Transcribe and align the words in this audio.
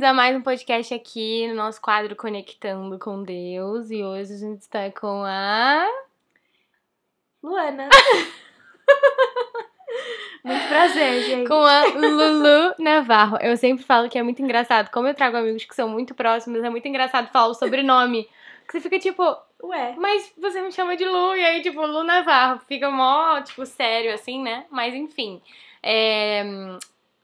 bem-vindos 0.00 0.02
a 0.02 0.14
mais 0.14 0.34
um 0.34 0.40
podcast 0.40 0.94
aqui 0.94 1.46
no 1.48 1.54
nosso 1.54 1.78
quadro 1.78 2.16
Conectando 2.16 2.98
com 2.98 3.22
Deus. 3.22 3.90
E 3.90 4.02
hoje 4.02 4.32
a 4.32 4.38
gente 4.38 4.60
está 4.60 4.90
com 4.90 5.22
a. 5.26 5.86
Luana. 7.42 7.90
Muito 10.42 10.68
prazer, 10.68 11.22
gente. 11.24 11.46
Com 11.46 11.62
a 11.62 11.84
Lulu 11.84 12.74
Navarro. 12.78 13.36
Eu 13.42 13.58
sempre 13.58 13.84
falo 13.84 14.08
que 14.08 14.18
é 14.18 14.22
muito 14.22 14.40
engraçado. 14.40 14.90
Como 14.90 15.06
eu 15.06 15.14
trago 15.14 15.36
amigos 15.36 15.66
que 15.66 15.74
são 15.74 15.86
muito 15.86 16.14
próximos, 16.14 16.64
é 16.64 16.70
muito 16.70 16.88
engraçado 16.88 17.30
falar 17.30 17.48
o 17.48 17.54
sobrenome. 17.54 18.26
Que 18.66 18.72
você 18.72 18.80
fica 18.80 18.98
tipo, 18.98 19.22
Ué, 19.62 19.96
mas 19.98 20.32
você 20.38 20.62
me 20.62 20.72
chama 20.72 20.96
de 20.96 21.04
Lu, 21.04 21.36
e 21.36 21.44
aí, 21.44 21.60
tipo, 21.60 21.84
Lu 21.84 22.04
Navarro. 22.04 22.58
Fica 22.66 22.90
mó, 22.90 23.38
tipo, 23.42 23.66
sério, 23.66 24.14
assim, 24.14 24.42
né? 24.42 24.64
Mas 24.70 24.94
enfim. 24.94 25.42
É, 25.82 26.42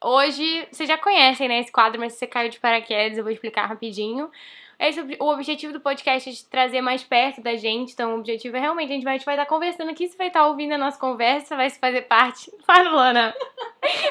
Hoje, 0.02 0.68
vocês 0.70 0.88
já 0.88 0.98
conhecem, 0.98 1.48
né, 1.48 1.60
esse 1.60 1.72
quadro, 1.72 1.98
mas 1.98 2.12
se 2.12 2.18
você 2.18 2.26
caiu 2.26 2.50
de 2.50 2.60
paraquedas, 2.60 3.16
eu 3.16 3.24
vou 3.24 3.32
explicar 3.32 3.66
rapidinho. 3.66 4.30
Esse, 4.78 5.00
o 5.18 5.32
objetivo 5.32 5.72
do 5.72 5.80
podcast 5.80 6.28
é 6.28 6.32
de 6.32 6.44
trazer 6.44 6.82
mais 6.82 7.02
perto 7.02 7.40
da 7.40 7.56
gente. 7.56 7.92
Então, 7.92 8.14
o 8.14 8.18
objetivo 8.18 8.56
é 8.58 8.60
realmente, 8.60 8.90
a 8.90 8.94
gente 8.94 9.04
vai, 9.04 9.14
a 9.14 9.16
gente 9.16 9.24
vai 9.24 9.34
estar 9.34 9.46
conversando 9.46 9.90
aqui, 9.90 10.06
você 10.06 10.16
vai 10.18 10.26
estar 10.26 10.46
ouvindo 10.46 10.72
a 10.72 10.78
nossa 10.78 10.98
conversa, 10.98 11.56
vai 11.56 11.70
se 11.70 11.78
fazer 11.78 12.02
parte. 12.02 12.52
Fala, 12.66 12.90
Luana. 12.90 13.34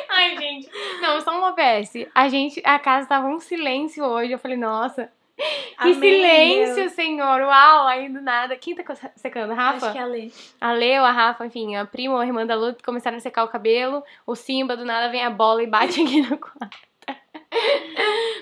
Ai, 0.10 0.36
gente. 0.38 0.70
Não, 1.02 1.22
só 1.22 1.38
uma 1.38 1.54
PS. 1.54 2.08
A 2.16 2.28
gente, 2.30 2.62
a 2.66 2.80
casa 2.80 3.08
tava 3.08 3.28
um 3.28 3.40
silêncio 3.40 4.04
hoje. 4.04 4.32
Eu 4.32 4.40
falei, 4.40 4.58
nossa, 4.58 5.12
que 5.38 5.76
Amém, 5.78 5.94
silêncio, 5.96 6.76
Deus. 6.76 6.92
senhor. 6.94 7.42
Uau, 7.42 7.88
aí 7.88 8.10
do 8.10 8.22
nada. 8.22 8.56
Quem 8.56 8.76
tá 8.76 8.84
secando? 9.16 9.54
Rafa? 9.54 9.88
acho 9.88 9.94
que 9.94 10.00
é 10.00 10.02
a 10.02 10.06
Lê. 10.06 10.32
A 10.62 10.72
Leo, 10.72 11.04
a 11.04 11.12
Rafa, 11.12 11.46
enfim, 11.46 11.76
a 11.76 11.86
prima 11.86 12.16
ou 12.16 12.20
a 12.20 12.26
irmã 12.26 12.46
da 12.46 12.56
Lu 12.56 12.76
começaram 12.84 13.18
a 13.18 13.20
secar 13.20 13.44
o 13.44 13.50
cabelo. 13.50 14.04
O 14.26 14.36
Simba, 14.36 14.78
do 14.78 14.86
nada, 14.86 15.10
vem 15.12 15.24
a 15.24 15.30
bola 15.30 15.62
e 15.62 15.68
bate 15.68 16.00
aqui 16.04 16.22
no 16.22 16.38
quarto. 16.38 16.78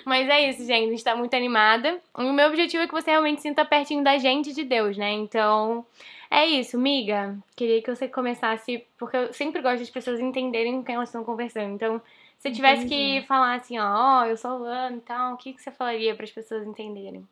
Mas 0.06 0.28
é 0.30 0.50
isso, 0.50 0.66
gente. 0.66 0.88
A 0.88 0.92
gente 0.92 1.04
tá 1.04 1.16
muito 1.16 1.36
animada. 1.36 2.00
O 2.14 2.32
meu 2.32 2.48
objetivo 2.48 2.84
é 2.84 2.88
que 2.88 2.94
você 2.94 3.12
realmente 3.12 3.42
sinta 3.42 3.66
pertinho 3.66 4.04
da 4.04 4.18
gente 4.18 4.54
de 4.54 4.64
Deus, 4.64 4.98
né? 4.98 5.12
Então, 5.12 5.86
é 6.30 6.46
isso, 6.46 6.78
miga. 6.78 7.38
Queria 7.56 7.82
que 7.82 7.94
você 7.94 8.08
começasse, 8.08 8.86
porque 8.98 9.18
eu 9.18 9.34
sempre 9.34 9.62
gosto 9.62 9.80
das 9.80 9.90
pessoas 9.90 10.20
entenderem 10.20 10.74
com 10.74 10.84
quem 10.84 10.96
elas 10.96 11.10
estão 11.10 11.24
conversando. 11.24 11.74
Então, 11.74 12.02
se 12.44 12.50
eu 12.50 12.54
tivesse 12.54 12.86
que 12.86 12.94
Entendi. 12.94 13.26
falar 13.26 13.56
assim, 13.56 13.80
ó, 13.80 13.86
ó, 13.86 14.26
eu 14.26 14.36
sou 14.36 14.58
Luana 14.58 14.98
e 14.98 15.00
tal, 15.00 15.34
o 15.34 15.38
que, 15.38 15.54
que 15.54 15.62
você 15.62 15.72
falaria 15.72 16.14
para 16.14 16.26
as 16.26 16.32
pessoas 16.32 16.68
entenderem? 16.68 17.26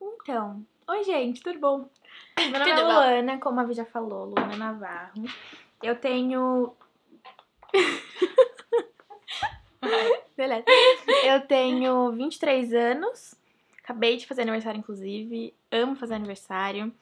Então, 0.00 0.64
oi, 0.86 1.02
gente, 1.02 1.42
tudo 1.42 1.58
bom? 1.58 1.88
Meu 2.38 2.52
nome 2.52 2.64
Tudo 2.64 2.80
é 2.80 2.84
bom. 2.84 2.92
Luana, 2.92 3.38
como 3.38 3.58
a 3.58 3.64
Vi 3.64 3.74
já 3.74 3.84
falou, 3.84 4.26
Luana 4.26 4.56
Navarro. 4.56 5.24
Eu 5.82 5.96
tenho. 5.96 6.76
Beleza. 10.36 10.64
Eu 11.26 11.40
tenho 11.48 12.12
23 12.12 12.72
anos. 12.72 13.34
Acabei 13.82 14.16
de 14.16 14.28
fazer 14.28 14.42
aniversário, 14.42 14.78
inclusive. 14.78 15.52
Amo 15.72 15.96
fazer 15.96 16.14
aniversário. 16.14 16.94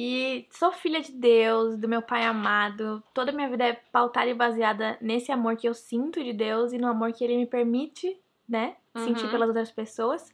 E 0.00 0.46
sou 0.52 0.70
filha 0.70 1.00
de 1.00 1.10
Deus, 1.10 1.76
do 1.76 1.88
meu 1.88 2.00
pai 2.00 2.24
amado. 2.24 3.02
Toda 3.12 3.32
a 3.32 3.34
minha 3.34 3.48
vida 3.48 3.64
é 3.64 3.72
pautada 3.72 4.28
e 4.28 4.34
baseada 4.34 4.96
nesse 5.00 5.32
amor 5.32 5.56
que 5.56 5.68
eu 5.68 5.74
sinto 5.74 6.22
de 6.22 6.32
Deus 6.32 6.72
e 6.72 6.78
no 6.78 6.86
amor 6.86 7.12
que 7.12 7.24
ele 7.24 7.36
me 7.36 7.46
permite, 7.46 8.16
né? 8.48 8.76
Sentir 8.94 9.24
Uhum. 9.24 9.30
pelas 9.32 9.48
outras 9.48 9.72
pessoas. 9.72 10.32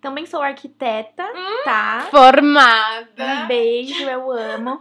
Também 0.00 0.26
sou 0.26 0.40
arquiteta, 0.40 1.28
tá? 1.64 2.06
Formada! 2.08 3.24
Um 3.42 3.46
beijo, 3.48 4.04
eu 4.04 4.30
amo. 4.30 4.80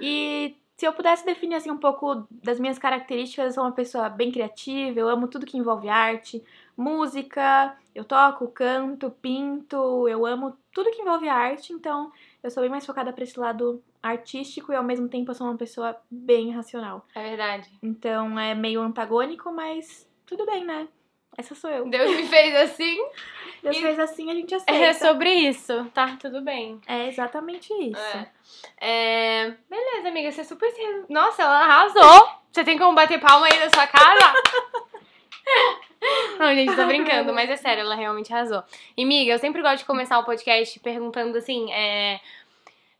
E 0.00 0.56
se 0.76 0.84
eu 0.84 0.92
pudesse 0.92 1.24
definir 1.24 1.54
assim 1.54 1.70
um 1.70 1.78
pouco 1.78 2.26
das 2.30 2.58
minhas 2.58 2.80
características, 2.80 3.46
eu 3.46 3.52
sou 3.52 3.62
uma 3.62 3.70
pessoa 3.70 4.08
bem 4.08 4.32
criativa, 4.32 4.98
eu 4.98 5.08
amo 5.08 5.28
tudo 5.28 5.46
que 5.46 5.56
envolve 5.56 5.88
arte, 5.88 6.42
música, 6.76 7.76
eu 7.94 8.04
toco, 8.04 8.48
canto, 8.48 9.08
pinto, 9.22 10.08
eu 10.08 10.26
amo 10.26 10.58
tudo 10.72 10.90
que 10.90 11.00
envolve 11.00 11.28
arte, 11.28 11.72
então 11.72 12.10
eu 12.42 12.50
sou 12.50 12.62
bem 12.62 12.70
mais 12.70 12.86
focada 12.86 13.12
para 13.12 13.24
esse 13.24 13.38
lado 13.38 13.82
artístico 14.02 14.72
e 14.72 14.76
ao 14.76 14.82
mesmo 14.84 15.08
tempo 15.08 15.30
eu 15.30 15.34
sou 15.34 15.46
uma 15.46 15.56
pessoa 15.56 15.96
bem 16.10 16.52
racional. 16.52 17.04
É 17.14 17.22
verdade. 17.22 17.68
Então 17.82 18.38
é 18.38 18.54
meio 18.54 18.80
antagônico, 18.80 19.50
mas 19.52 20.08
tudo 20.26 20.46
bem, 20.46 20.64
né? 20.64 20.88
Essa 21.36 21.54
sou 21.54 21.70
eu. 21.70 21.88
Deus 21.88 22.10
me 22.16 22.26
fez 22.26 22.54
assim. 22.56 22.96
Deus 23.62 23.76
E- 23.76 23.80
fez 23.80 23.98
assim, 23.98 24.30
a 24.30 24.34
gente 24.34 24.54
aceita. 24.54 24.72
É 24.84 24.92
sobre 24.92 25.30
isso, 25.32 25.84
tá? 25.94 26.16
Tudo 26.20 26.40
bem. 26.42 26.80
É 26.86 27.08
exatamente 27.08 27.72
isso. 27.74 28.00
É. 28.00 28.30
É, 28.80 29.54
Beleza, 29.68 30.08
amiga, 30.08 30.30
você 30.32 30.42
super. 30.44 30.68
Nossa, 31.08 31.42
ela 31.42 31.60
arrasou! 31.64 32.38
Você 32.50 32.64
tem 32.64 32.78
como 32.78 32.94
bater 32.94 33.20
palma 33.20 33.46
aí 33.46 33.58
na 33.60 33.70
sua 33.70 33.86
casa? 33.86 34.32
Não, 36.40 36.54
gente, 36.54 36.74
tô 36.74 36.86
brincando, 36.86 37.32
mas 37.32 37.50
é 37.50 37.56
sério, 37.56 37.80
ela 37.82 37.94
realmente 37.94 38.32
arrasou. 38.32 38.62
E, 38.96 39.02
amiga, 39.02 39.32
eu 39.32 39.38
sempre 39.38 39.60
gosto 39.60 39.78
de 39.78 39.84
começar 39.84 40.18
o 40.18 40.24
podcast 40.24 40.78
perguntando 40.80 41.36
assim: 41.36 41.70
é. 41.72 42.20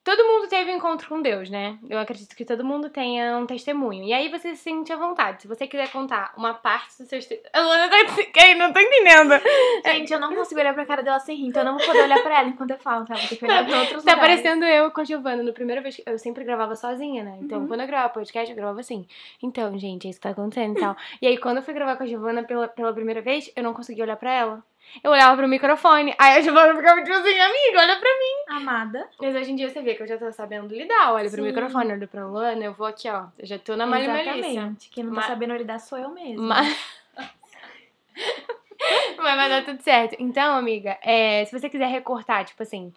Todo 0.08 0.24
mundo 0.26 0.48
teve 0.48 0.72
um 0.72 0.76
encontro 0.76 1.06
com 1.06 1.20
Deus, 1.20 1.50
né? 1.50 1.76
Eu 1.90 1.98
acredito 1.98 2.34
que 2.34 2.42
todo 2.42 2.64
mundo 2.64 2.88
tenha 2.88 3.36
um 3.36 3.44
testemunho. 3.44 4.04
E 4.04 4.12
aí 4.14 4.30
você 4.30 4.54
se 4.56 4.62
sente 4.62 4.90
à 4.90 4.96
vontade. 4.96 5.42
Se 5.42 5.48
você 5.48 5.66
quiser 5.66 5.90
contar 5.92 6.32
uma 6.34 6.54
parte 6.54 6.96
dos 6.96 7.08
seus 7.08 7.26
testemunhos. 7.26 7.50
A 7.52 7.60
Luana 7.60 7.88
tá. 7.90 8.22
Quem? 8.32 8.54
Não 8.54 8.72
tô 8.72 8.80
entendendo. 8.80 9.34
Gente, 9.84 10.10
eu 10.10 10.18
não 10.18 10.34
consigo 10.34 10.58
olhar 10.60 10.72
pra 10.72 10.86
cara 10.86 11.02
dela 11.02 11.20
sem 11.20 11.36
rir, 11.36 11.48
então 11.48 11.60
eu 11.60 11.66
não 11.72 11.76
vou 11.76 11.86
poder 11.86 12.04
olhar 12.04 12.22
pra 12.22 12.40
ela 12.40 12.48
enquanto 12.48 12.70
eu 12.70 12.78
falo, 12.78 13.04
tá? 13.04 13.14
Vou 13.16 13.28
ter 13.28 13.36
que 13.36 13.44
olhar 13.44 13.66
pra 13.66 13.80
outros 13.80 14.02
Tá 14.02 14.12
lugares. 14.14 14.40
parecendo 14.40 14.64
eu 14.64 14.90
com 14.90 15.00
a 15.02 15.04
Giovana. 15.04 15.42
Na 15.42 15.52
primeira 15.52 15.82
vez 15.82 16.00
eu 16.06 16.18
sempre 16.18 16.42
gravava 16.42 16.74
sozinha, 16.74 17.22
né? 17.22 17.38
Então, 17.42 17.60
Uhum. 17.60 17.68
quando 17.68 17.80
eu 17.82 17.86
gravava 17.86 18.08
podcast, 18.14 18.48
eu 18.50 18.56
gravava 18.56 18.80
assim. 18.80 19.06
Então, 19.42 19.78
gente, 19.78 20.06
é 20.06 20.10
isso 20.10 20.18
que 20.18 20.22
tá 20.26 20.30
acontecendo 20.30 20.78
e 20.78 20.80
tal. 20.80 20.96
E 21.20 21.26
aí, 21.26 21.36
quando 21.36 21.58
eu 21.58 21.62
fui 21.62 21.74
gravar 21.74 21.96
com 21.96 22.04
a 22.04 22.06
Giovana 22.06 22.42
pela, 22.44 22.66
pela 22.66 22.94
primeira 22.94 23.20
vez, 23.20 23.50
eu 23.54 23.62
não 23.62 23.74
conseguia 23.74 24.04
olhar 24.04 24.16
pra 24.16 24.32
ela. 24.32 24.64
Eu 25.02 25.10
olhava 25.10 25.36
pro 25.36 25.46
microfone. 25.48 26.14
Aí 26.18 26.38
a 26.38 26.40
Giovana 26.40 26.74
ficava 26.74 27.02
tipo 27.02 27.16
assim, 27.16 27.38
amiga, 27.38 27.78
olha 27.80 27.96
pra 27.98 28.10
mim. 28.10 28.56
Amada. 28.56 29.08
Mas 29.20 29.34
hoje 29.34 29.52
em 29.52 29.56
dia 29.56 29.68
você 29.68 29.80
vê 29.82 29.94
que 29.94 30.02
eu 30.02 30.06
já 30.06 30.18
tô 30.18 30.30
sabendo 30.32 30.74
lidar. 30.74 31.12
Olho 31.12 31.30
pro 31.30 31.42
microfone, 31.42 31.92
olho 31.92 32.08
pra 32.08 32.26
Luana, 32.26 32.64
eu 32.64 32.72
vou 32.72 32.86
aqui, 32.86 33.08
ó. 33.08 33.26
Eu 33.38 33.46
já 33.46 33.58
tô 33.58 33.76
na 33.76 33.86
malha. 33.86 34.04
Exatamente. 34.04 34.88
Quem 34.90 35.04
não 35.04 35.12
tá 35.14 35.20
Ma- 35.20 35.26
sabendo 35.26 35.54
lidar 35.54 35.78
sou 35.78 35.98
eu 35.98 36.10
mesma. 36.10 36.42
Mas... 36.42 36.76
Mas 39.18 39.36
vai 39.36 39.48
dar 39.48 39.64
tudo 39.64 39.80
certo. 39.82 40.16
Então, 40.18 40.56
amiga, 40.56 40.96
é, 41.02 41.44
se 41.44 41.58
você 41.58 41.68
quiser 41.68 41.86
recortar, 41.88 42.44
tipo 42.44 42.62
assim. 42.62 42.92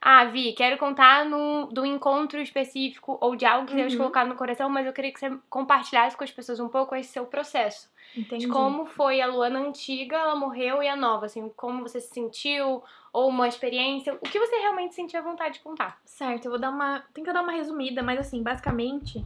Ah, 0.00 0.24
Vi, 0.26 0.52
quero 0.52 0.78
contar 0.78 1.24
no, 1.24 1.66
do 1.66 1.84
encontro 1.84 2.40
específico 2.40 3.18
ou 3.20 3.34
de 3.34 3.44
algo 3.44 3.66
que 3.66 3.74
Deus 3.74 3.92
Uhum. 3.92 3.98
colocado 3.98 4.28
no 4.28 4.36
coração, 4.36 4.70
mas 4.70 4.86
eu 4.86 4.92
queria 4.92 5.12
que 5.12 5.18
você 5.18 5.36
compartilhasse 5.50 6.16
com 6.16 6.22
as 6.24 6.30
pessoas 6.30 6.60
um 6.60 6.68
pouco 6.68 6.94
esse 6.94 7.10
seu 7.10 7.26
processo. 7.26 7.90
Entendi. 8.16 8.46
De 8.46 8.52
como 8.52 8.86
foi 8.86 9.20
a 9.20 9.26
Luana 9.26 9.58
antiga, 9.58 10.16
ela 10.16 10.36
morreu 10.36 10.82
e 10.82 10.88
a 10.88 10.96
nova, 10.96 11.26
assim, 11.26 11.48
como 11.56 11.82
você 11.82 12.00
se 12.00 12.14
sentiu, 12.14 12.82
ou 13.12 13.28
uma 13.28 13.48
experiência, 13.48 14.14
o 14.14 14.18
que 14.18 14.38
você 14.38 14.56
realmente 14.58 14.94
sentiu 14.94 15.18
à 15.18 15.22
vontade 15.22 15.54
de 15.54 15.60
contar. 15.60 16.00
Certo, 16.04 16.44
eu 16.46 16.52
vou 16.52 16.60
dar 16.60 16.70
uma. 16.70 17.04
Tentar 17.12 17.32
dar 17.32 17.42
uma 17.42 17.52
resumida, 17.52 18.02
mas 18.02 18.20
assim, 18.20 18.40
basicamente, 18.42 19.24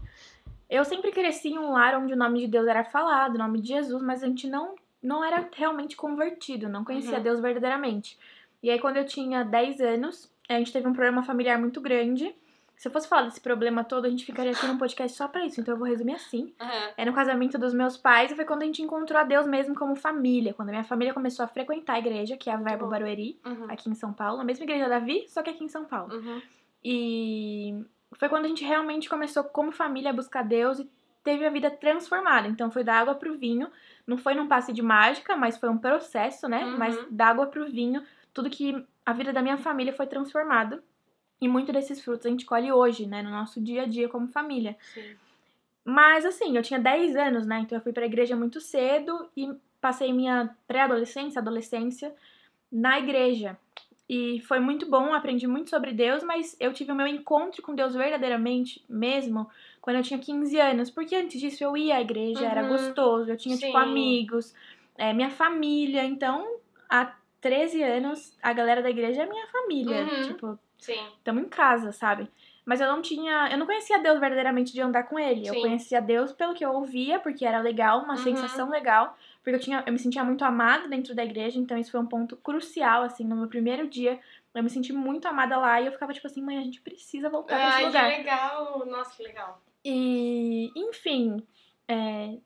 eu 0.70 0.84
sempre 0.86 1.10
cresci 1.12 1.50
em 1.50 1.58
um 1.58 1.72
lar 1.72 1.94
onde 1.96 2.14
o 2.14 2.16
nome 2.16 2.40
de 2.40 2.46
Deus 2.48 2.66
era 2.66 2.82
falado, 2.82 3.34
o 3.34 3.38
nome 3.38 3.60
de 3.60 3.68
Jesus, 3.68 4.02
mas 4.02 4.22
a 4.22 4.26
gente 4.26 4.48
não, 4.48 4.74
não 5.02 5.22
era 5.22 5.46
realmente 5.54 5.94
convertido, 5.96 6.66
não 6.68 6.82
conhecia 6.82 7.18
Uhum. 7.18 7.22
Deus 7.22 7.40
verdadeiramente. 7.40 8.18
E 8.62 8.70
aí, 8.70 8.78
quando 8.80 8.96
eu 8.96 9.04
tinha 9.04 9.44
10 9.44 9.80
anos, 9.80 10.31
a 10.48 10.54
gente 10.58 10.72
teve 10.72 10.86
um 10.88 10.92
problema 10.92 11.22
familiar 11.22 11.58
muito 11.58 11.80
grande. 11.80 12.34
Se 12.76 12.88
eu 12.88 12.92
fosse 12.92 13.06
falar 13.06 13.22
desse 13.22 13.40
problema 13.40 13.84
todo, 13.84 14.06
a 14.06 14.10
gente 14.10 14.24
ficaria 14.24 14.50
aqui 14.50 14.66
num 14.66 14.76
podcast 14.76 15.16
só 15.16 15.28
pra 15.28 15.44
isso, 15.46 15.60
então 15.60 15.74
eu 15.74 15.78
vou 15.78 15.86
resumir 15.86 16.14
assim. 16.14 16.52
É 16.96 17.04
no 17.04 17.12
casamento 17.12 17.56
dos 17.56 17.72
meus 17.72 17.96
pais 17.96 18.32
e 18.32 18.34
foi 18.34 18.44
quando 18.44 18.62
a 18.62 18.64
gente 18.64 18.82
encontrou 18.82 19.20
a 19.20 19.22
Deus 19.24 19.46
mesmo 19.46 19.74
como 19.74 19.94
família. 19.94 20.52
Quando 20.52 20.70
a 20.70 20.72
minha 20.72 20.82
família 20.84 21.14
começou 21.14 21.44
a 21.44 21.48
frequentar 21.48 21.94
a 21.94 21.98
igreja, 22.00 22.36
que 22.36 22.50
é 22.50 22.52
a 22.52 22.56
Verbo. 22.56 22.88
Barueri, 22.88 23.38
Uhum. 23.46 23.66
aqui 23.68 23.88
em 23.88 23.94
São 23.94 24.12
Paulo. 24.12 24.40
A 24.40 24.44
mesma 24.44 24.64
igreja 24.64 24.88
da 24.88 24.98
Davi, 24.98 25.26
só 25.28 25.42
que 25.42 25.50
aqui 25.50 25.62
em 25.62 25.68
São 25.68 25.84
Paulo. 25.84 26.12
Uhum. 26.14 26.42
E 26.84 27.84
foi 28.18 28.28
quando 28.28 28.46
a 28.46 28.48
gente 28.48 28.64
realmente 28.64 29.08
começou 29.08 29.44
como 29.44 29.70
família 29.70 30.10
a 30.10 30.14
buscar 30.14 30.42
Deus 30.42 30.80
e 30.80 30.90
teve 31.22 31.46
a 31.46 31.50
vida 31.50 31.70
transformada. 31.70 32.48
Então 32.48 32.70
foi 32.70 32.82
da 32.82 32.94
água 32.94 33.14
pro 33.14 33.38
vinho. 33.38 33.68
Não 34.06 34.18
foi 34.18 34.34
num 34.34 34.48
passe 34.48 34.72
de 34.72 34.82
mágica, 34.82 35.36
mas 35.36 35.56
foi 35.56 35.68
um 35.68 35.78
processo, 35.78 36.48
né? 36.48 36.64
Uhum. 36.64 36.76
Mas 36.78 36.98
da 37.10 37.26
água 37.28 37.46
pro 37.46 37.70
vinho, 37.70 38.02
tudo 38.34 38.50
que 38.50 38.84
a 39.04 39.12
vida 39.12 39.32
da 39.32 39.42
minha 39.42 39.58
família 39.58 39.92
foi 39.92 40.06
transformado. 40.06 40.82
E 41.40 41.48
muito 41.48 41.72
desses 41.72 42.00
frutos 42.00 42.26
a 42.26 42.30
gente 42.30 42.46
colhe 42.46 42.70
hoje, 42.70 43.06
né? 43.06 43.22
No 43.22 43.30
nosso 43.30 43.60
dia 43.60 43.82
a 43.82 43.86
dia 43.86 44.08
como 44.08 44.28
família. 44.28 44.76
Sim. 44.94 45.16
Mas 45.84 46.24
assim, 46.24 46.56
eu 46.56 46.62
tinha 46.62 46.78
10 46.78 47.16
anos, 47.16 47.46
né? 47.46 47.60
Então 47.60 47.76
eu 47.76 47.82
fui 47.82 47.92
pra 47.92 48.06
igreja 48.06 48.36
muito 48.36 48.60
cedo 48.60 49.28
e 49.36 49.52
passei 49.80 50.12
minha 50.12 50.56
pré-adolescência, 50.68 51.40
adolescência 51.40 52.14
na 52.70 52.98
igreja. 52.98 53.58
E 54.08 54.40
foi 54.46 54.60
muito 54.60 54.88
bom, 54.88 55.12
aprendi 55.12 55.46
muito 55.46 55.70
sobre 55.70 55.92
Deus, 55.92 56.22
mas 56.22 56.56
eu 56.60 56.72
tive 56.72 56.92
o 56.92 56.94
meu 56.94 57.06
encontro 57.06 57.62
com 57.62 57.74
Deus 57.74 57.94
verdadeiramente 57.94 58.84
mesmo 58.88 59.48
quando 59.80 59.96
eu 59.96 60.02
tinha 60.02 60.18
15 60.20 60.58
anos. 60.60 60.90
Porque 60.90 61.16
antes 61.16 61.40
disso 61.40 61.64
eu 61.64 61.76
ia 61.76 61.96
à 61.96 62.00
igreja, 62.00 62.46
era 62.46 62.62
Uhum. 62.62 62.68
gostoso, 62.68 63.30
eu 63.30 63.36
tinha, 63.36 63.56
tipo, 63.56 63.72
Sim. 63.72 63.76
amigos, 63.76 64.54
é, 64.96 65.12
minha 65.12 65.30
família. 65.30 66.04
Então, 66.04 66.46
há 66.88 67.12
13 67.42 67.82
anos, 67.82 68.38
a 68.42 68.52
galera 68.54 68.80
da 68.80 68.88
igreja 68.88 69.22
é 69.24 69.26
minha 69.26 69.46
família. 69.48 70.02
Uhum. 70.04 70.22
Tipo, 70.22 70.58
estamos 70.78 71.42
em 71.44 71.48
casa, 71.48 71.92
sabe? 71.92 72.26
Mas 72.64 72.80
eu 72.80 72.86
não 72.86 73.02
tinha. 73.02 73.48
Eu 73.50 73.58
não 73.58 73.66
conhecia 73.66 73.98
Deus 73.98 74.20
verdadeiramente 74.20 74.72
de 74.72 74.80
andar 74.80 75.02
com 75.02 75.18
ele. 75.18 75.44
Sim. 75.46 75.56
Eu 75.56 75.60
conhecia 75.60 76.00
Deus 76.00 76.32
pelo 76.32 76.54
que 76.54 76.64
eu 76.64 76.72
ouvia, 76.72 77.18
porque 77.18 77.44
era 77.44 77.58
legal, 77.60 77.98
uma 78.04 78.12
Uhum. 78.14 78.16
sensação 78.22 78.70
legal. 78.70 79.18
porque 79.42 79.56
eu, 79.56 79.60
tinha, 79.60 79.82
eu 79.84 79.92
me 79.92 79.98
sentia 79.98 80.22
muito 80.22 80.44
amada 80.44 80.86
dentro 80.86 81.16
da 81.16 81.24
igreja, 81.24 81.58
então 81.58 81.76
isso 81.76 81.90
foi 81.90 81.98
um 81.98 82.06
ponto 82.06 82.36
crucial, 82.36 83.02
assim, 83.02 83.24
no 83.24 83.34
meu 83.34 83.48
primeiro 83.48 83.88
dia. 83.88 84.20
Eu 84.54 84.62
me 84.62 84.70
senti 84.70 84.92
muito 84.92 85.26
amada 85.26 85.56
lá 85.56 85.80
e 85.80 85.86
eu 85.86 85.90
ficava 85.92 86.12
tipo 86.12 86.28
assim, 86.28 86.40
mãe, 86.40 86.58
a 86.58 86.62
gente 86.62 86.80
precisa 86.80 87.28
voltar 87.28 87.56
pra 87.56 87.68
esse 87.70 87.76
Ai, 87.78 87.84
lugar. 87.86 88.10
que 88.12 88.16
legal. 88.18 88.86
Nossa, 88.86 89.16
que 89.16 89.22
legal. 89.24 89.60
E, 89.84 90.70
enfim, 90.76 91.44
é, 91.88 92.36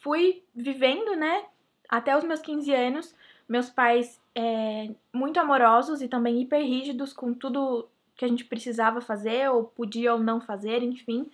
fui 0.00 0.44
vivendo, 0.54 1.16
né, 1.16 1.44
até 1.88 2.16
os 2.16 2.22
meus 2.22 2.40
15 2.40 2.72
anos. 2.72 3.12
Meus 3.48 3.70
pais 3.70 4.20
é, 4.34 4.90
muito 5.12 5.40
amorosos 5.40 6.02
e 6.02 6.08
também 6.08 6.40
hiper 6.42 6.60
rígidos 6.62 7.12
com 7.12 7.32
tudo 7.32 7.88
que 8.14 8.24
a 8.24 8.28
gente 8.28 8.44
precisava 8.44 9.00
fazer, 9.00 9.48
ou 9.50 9.64
podia 9.64 10.12
ou 10.12 10.18
não 10.20 10.40
fazer, 10.40 10.82
enfim. 10.82 11.30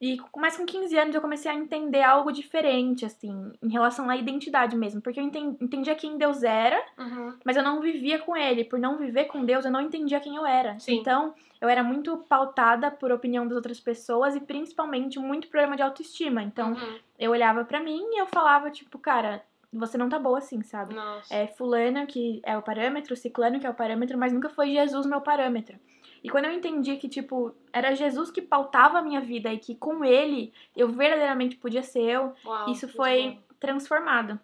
E 0.00 0.18
mais 0.36 0.56
com 0.56 0.66
15 0.66 0.94
anos 0.98 1.14
eu 1.14 1.22
comecei 1.22 1.50
a 1.50 1.54
entender 1.54 2.02
algo 2.02 2.30
diferente, 2.30 3.04
assim, 3.06 3.52
em 3.62 3.68
relação 3.70 4.10
à 4.10 4.16
identidade 4.16 4.76
mesmo. 4.76 5.00
Porque 5.00 5.18
eu 5.18 5.24
enten- 5.24 5.56
entendia 5.60 5.94
quem 5.94 6.18
Deus 6.18 6.42
era, 6.42 6.78
Uhum. 6.98 7.34
mas 7.44 7.56
eu 7.56 7.62
não 7.62 7.80
vivia 7.80 8.18
com 8.18 8.36
ele. 8.36 8.64
Por 8.64 8.78
não 8.78 8.98
viver 8.98 9.24
com 9.24 9.42
Deus, 9.44 9.64
eu 9.64 9.70
não 9.70 9.80
entendia 9.80 10.20
quem 10.20 10.36
eu 10.36 10.44
era. 10.44 10.78
Sim. 10.80 10.96
Então, 10.98 11.34
eu 11.60 11.68
era 11.68 11.82
muito 11.82 12.14
pautada 12.28 12.90
por 12.90 13.10
opinião 13.10 13.46
das 13.46 13.56
outras 13.56 13.80
pessoas 13.80 14.34
e 14.36 14.40
principalmente 14.40 15.18
muito 15.18 15.48
problema 15.48 15.76
de 15.76 15.82
autoestima. 15.82 16.42
Então, 16.42 16.72
Uhum. 16.72 16.98
eu 17.18 17.30
olhava 17.30 17.64
pra 17.64 17.80
mim 17.80 18.02
e 18.12 18.20
eu 18.20 18.26
falava, 18.26 18.70
tipo, 18.70 18.98
cara, 18.98 19.42
você 19.72 19.98
não 19.98 20.08
tá 20.08 20.18
boa 20.18 20.38
assim, 20.38 20.62
sabe? 20.62 20.94
Nossa. 20.94 21.34
É 21.34 21.46
fulana 21.46 22.06
que 22.06 22.40
é 22.44 22.56
o 22.56 22.62
parâmetro, 22.62 23.16
ciclano 23.16 23.58
que 23.60 23.66
é 23.66 23.70
o 23.70 23.74
parâmetro, 23.74 24.16
mas 24.18 24.32
nunca 24.32 24.48
foi 24.48 24.70
Jesus 24.72 25.06
meu 25.06 25.20
parâmetro. 25.20 25.78
E 26.24 26.28
quando 26.30 26.46
eu 26.46 26.52
entendi 26.52 26.96
que, 26.96 27.08
tipo, 27.08 27.54
era 27.72 27.94
Jesus 27.94 28.30
que 28.30 28.42
pautava 28.42 28.98
a 28.98 29.02
minha 29.02 29.20
vida 29.20 29.52
e 29.52 29.58
que 29.58 29.74
com 29.74 30.04
ele 30.04 30.52
eu 30.74 30.88
verdadeiramente 30.88 31.56
podia 31.56 31.82
ser 31.82 32.02
eu, 32.02 32.32
Uau, 32.44 32.70
isso 32.72 32.88
foi 32.88 33.30
bom. 33.30 33.38
transformado. 33.60 34.40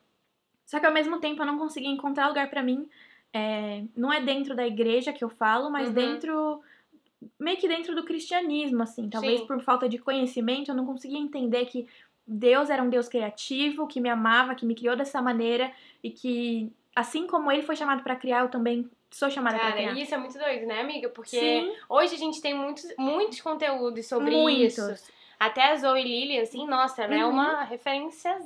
Só 0.64 0.78
que 0.78 0.86
ao 0.86 0.92
mesmo 0.92 1.18
tempo 1.18 1.42
eu 1.42 1.46
não 1.46 1.58
conseguia 1.58 1.90
encontrar 1.90 2.28
lugar 2.28 2.48
pra 2.50 2.62
mim. 2.62 2.88
é, 3.34 3.84
não 3.96 4.12
é 4.12 4.20
dentro 4.20 4.54
da 4.54 4.66
igreja 4.66 5.10
que 5.10 5.24
eu 5.24 5.30
falo, 5.30 5.70
mas 5.70 5.88
Uhum. 5.88 5.94
dentro. 5.94 6.62
meio 7.40 7.56
que 7.56 7.66
dentro 7.66 7.94
do 7.94 8.04
cristianismo, 8.04 8.82
assim. 8.82 9.08
Talvez 9.08 9.40
Sim. 9.40 9.46
por 9.46 9.60
falta 9.62 9.88
de 9.88 9.96
conhecimento 9.98 10.70
eu 10.70 10.74
não 10.74 10.84
conseguia 10.84 11.18
entender 11.18 11.64
que 11.66 11.86
Deus 12.26 12.70
era 12.70 12.82
um 12.82 12.88
Deus 12.88 13.08
criativo, 13.08 13.86
que 13.86 14.00
me 14.00 14.08
amava, 14.08 14.54
que 14.54 14.64
me 14.64 14.74
criou 14.74 14.96
dessa 14.96 15.20
maneira 15.20 15.72
e 16.02 16.10
que, 16.10 16.72
assim 16.94 17.26
como 17.26 17.50
ele 17.50 17.62
foi 17.62 17.76
chamado 17.76 18.02
pra 18.02 18.16
criar, 18.16 18.40
eu 18.40 18.48
também 18.48 18.88
sou 19.10 19.30
chamada 19.30 19.58
pra 19.58 19.68
Cara, 19.68 19.82
criar. 19.82 19.92
isso 19.98 20.14
é 20.14 20.18
muito 20.18 20.38
doido, 20.38 20.66
né, 20.66 20.80
amiga? 20.80 21.08
Porque 21.08 21.36
Sim, 21.36 21.72
hoje 21.88 22.14
a 22.14 22.18
gente 22.18 22.40
tem 22.40 22.54
muitos, 22.54 22.84
muitos 22.98 23.40
conteúdos 23.40 24.06
sobre 24.06 24.30
muitos. 24.30 24.78
isso. 24.78 25.12
Até 25.46 25.70
a 25.72 25.76
Zoe 25.76 26.02
Lily, 26.02 26.38
assim, 26.40 26.66
nossa, 26.66 27.02
ela 27.02 27.14
é 27.14 27.24
Uhum. 27.24 27.30
uma 27.32 27.64
referência 27.64 28.36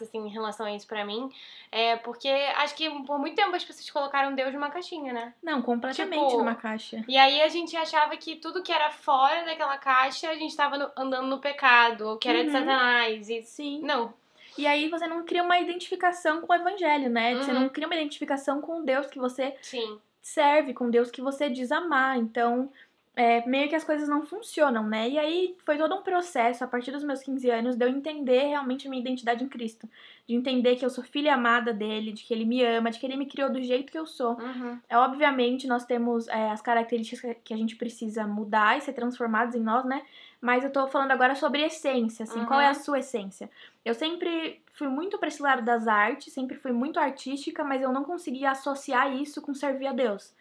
assim, 0.00 0.18
em 0.18 0.28
relação 0.30 0.64
a 0.66 0.72
isso 0.72 0.86
pra 0.86 1.04
mim. 1.04 1.30
É, 1.70 1.96
porque 1.96 2.28
acho 2.28 2.74
que 2.74 2.88
por 3.04 3.18
muito 3.18 3.34
tempo 3.36 3.54
as 3.54 3.64
pessoas 3.64 3.90
colocaram 3.90 4.34
Deus 4.34 4.54
numa 4.54 4.70
caixinha, 4.70 5.12
né? 5.12 5.34
Não, 5.42 5.60
completamente 5.60 6.18
Tipo, 6.26 6.38
numa 6.38 6.54
caixa. 6.54 7.04
E 7.06 7.16
aí 7.18 7.42
a 7.42 7.48
gente 7.48 7.76
achava 7.76 8.16
que 8.16 8.36
tudo 8.36 8.62
que 8.62 8.72
era 8.72 8.90
fora 8.90 9.44
daquela 9.44 9.76
caixa, 9.76 10.30
a 10.30 10.34
gente 10.34 10.56
tava 10.56 10.78
no- 10.78 10.90
andando 10.96 11.26
no 11.26 11.38
pecado, 11.38 12.08
ou 12.08 12.16
que 12.18 12.28
era 12.28 12.42
de 12.42 12.46
Uhum. 12.50 12.52
Satanás. 12.52 13.28
E... 13.28 13.42
Sim. 13.42 13.80
Não. 13.82 14.14
E 14.56 14.66
aí 14.66 14.88
você 14.88 15.06
não 15.06 15.24
cria 15.24 15.42
uma 15.42 15.58
identificação 15.58 16.40
com 16.40 16.52
o 16.52 16.56
evangelho, 16.56 17.10
né? 17.10 17.34
Você 17.34 17.52
Uhum. 17.52 17.60
não 17.60 17.68
cria 17.68 17.86
uma 17.86 17.94
identificação 17.96 18.60
com 18.62 18.80
o 18.80 18.82
Deus 18.82 19.06
que 19.08 19.18
você 19.18 19.54
Sim. 19.60 19.98
serve, 20.22 20.72
com 20.72 20.88
Deus 20.88 21.10
que 21.10 21.20
você 21.20 21.50
diz 21.50 21.70
amar. 21.70 22.16
Então, 22.16 22.72
é, 23.18 23.44
meio 23.48 23.66
que 23.66 23.74
as 23.74 23.82
coisas 23.82 24.06
não 24.06 24.26
funcionam, 24.26 24.86
né? 24.86 25.08
E 25.08 25.18
aí 25.18 25.56
foi 25.64 25.78
todo 25.78 25.94
um 25.94 26.02
processo, 26.02 26.62
a 26.62 26.66
partir 26.66 26.90
dos 26.92 27.02
meus 27.02 27.22
15 27.22 27.48
anos, 27.50 27.74
de 27.74 27.82
eu 27.82 27.88
entender 27.88 28.48
realmente 28.48 28.86
a 28.86 28.90
minha 28.90 29.00
identidade 29.00 29.42
em 29.42 29.48
Cristo. 29.48 29.88
De 30.28 30.34
entender 30.34 30.76
que 30.76 30.84
eu 30.84 30.90
sou 30.90 31.02
filha 31.02 31.32
amada 31.32 31.72
dele, 31.72 32.12
de 32.12 32.22
que 32.24 32.34
ele 32.34 32.44
me 32.44 32.62
ama, 32.62 32.90
de 32.90 32.98
que 32.98 33.06
ele 33.06 33.16
me 33.16 33.24
criou 33.24 33.50
do 33.50 33.62
jeito 33.62 33.90
que 33.90 33.98
eu 33.98 34.04
sou. 34.06 34.38
Uhum. 34.38 34.78
É, 34.86 34.98
obviamente, 34.98 35.66
nós 35.66 35.86
temos 35.86 36.28
é, 36.28 36.50
as 36.50 36.60
características 36.60 37.36
que 37.42 37.54
a 37.54 37.56
gente 37.56 37.74
precisa 37.76 38.26
mudar 38.26 38.76
e 38.76 38.82
ser 38.82 38.92
transformados 38.92 39.54
em 39.54 39.60
nós, 39.60 39.84
né? 39.86 40.02
Mas 40.38 40.62
eu 40.62 40.70
tô 40.70 40.86
falando 40.86 41.12
agora 41.12 41.34
sobre 41.34 41.62
essência, 41.64 42.24
assim, 42.24 42.44
qual 42.44 42.60
é 42.60 42.66
a 42.66 42.68
Uhum. 42.68 42.74
sua 42.74 42.98
essência? 42.98 43.48
Eu 43.82 43.94
sempre 43.94 44.60
fui 44.74 44.88
muito 44.88 45.16
pra 45.16 45.28
esse 45.28 45.40
lado 45.42 45.62
das 45.64 45.88
artes, 45.88 46.34
sempre 46.34 46.58
fui 46.58 46.72
muito 46.72 47.00
artística, 47.00 47.64
mas 47.64 47.80
eu 47.80 47.90
não 47.90 48.04
conseguia 48.04 48.50
associar 48.50 49.10
isso 49.16 49.40
com 49.40 49.54
servir 49.54 49.86
a 49.86 49.92
Deus. 49.94 50.34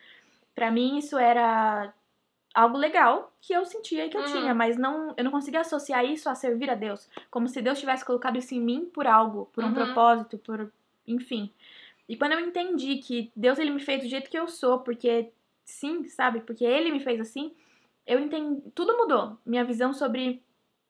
Pra 0.53 0.69
mim, 0.69 0.97
isso 0.97 1.17
era 1.17 1.93
algo 2.55 2.77
legal 2.77 3.31
que 3.41 3.53
eu 3.53 3.65
sentia 3.65 4.05
e 4.05 4.09
que 4.09 4.17
eu 4.17 4.21
Uhum. 4.21 4.27
tinha, 4.27 4.55
mas 4.55 4.77
não, 4.77 5.13
eu 5.17 5.23
não 5.23 5.31
conseguia 5.31 5.59
associar 5.61 6.05
isso 6.05 6.29
a 6.29 6.35
servir 6.35 6.69
a 6.69 6.75
Deus, 6.75 7.07
como 7.29 7.47
se 7.49 7.61
Deus 7.61 7.79
tivesse 7.79 8.05
colocado 8.05 8.37
isso 8.37 8.55
em 8.55 8.61
mim 8.61 8.85
por 8.85 9.05
algo, 9.05 9.47
por 9.53 9.63
um 9.63 9.67
Uhum. 9.67 9.73
propósito, 9.73 10.37
por 10.37 10.71
enfim. 11.05 11.51
E 12.07 12.15
quando 12.15 12.31
eu 12.33 12.39
entendi 12.39 12.97
que 12.97 13.31
Deus 13.35 13.59
ele 13.59 13.71
me 13.71 13.79
fez 13.81 14.01
do 14.03 14.09
jeito 14.09 14.29
que 14.29 14.39
eu 14.39 14.47
sou, 14.47 14.79
porque 14.79 15.31
sim, 15.65 16.05
sabe? 16.05 16.39
Porque 16.39 16.63
ele 16.63 16.91
me 16.91 16.99
fez 16.99 17.19
assim, 17.19 17.51
eu 18.07 18.19
entendi, 18.19 18.61
tudo 18.73 18.95
mudou. 18.97 19.37
Minha 19.45 19.63
visão 19.65 19.93
sobre 19.93 20.41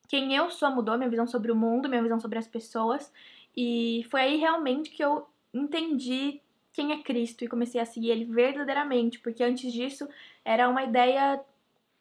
quem 0.07 0.35
eu 0.35 0.51
sou 0.51 0.69
mudou, 0.71 0.97
minha 0.97 1.09
visão 1.09 1.25
sobre 1.25 1.51
o 1.51 1.55
mundo, 1.55 1.89
minha 1.89 2.01
visão 2.03 2.19
sobre 2.19 2.37
as 2.37 2.47
pessoas, 2.47 3.11
e 3.57 4.05
foi 4.11 4.21
aí 4.21 4.35
realmente 4.37 4.91
que 4.91 5.03
eu 5.03 5.25
entendi 5.53 6.41
quem 6.73 6.91
é 6.91 7.01
Cristo 7.01 7.43
e 7.43 7.47
comecei 7.47 7.79
a 7.79 7.85
seguir 7.85 8.09
ele 8.11 8.25
verdadeiramente, 8.25 9.17
porque 9.19 9.41
antes 9.43 9.71
disso 9.71 10.07
era 10.43 10.67
uma 10.69 10.83
ideia 10.83 11.39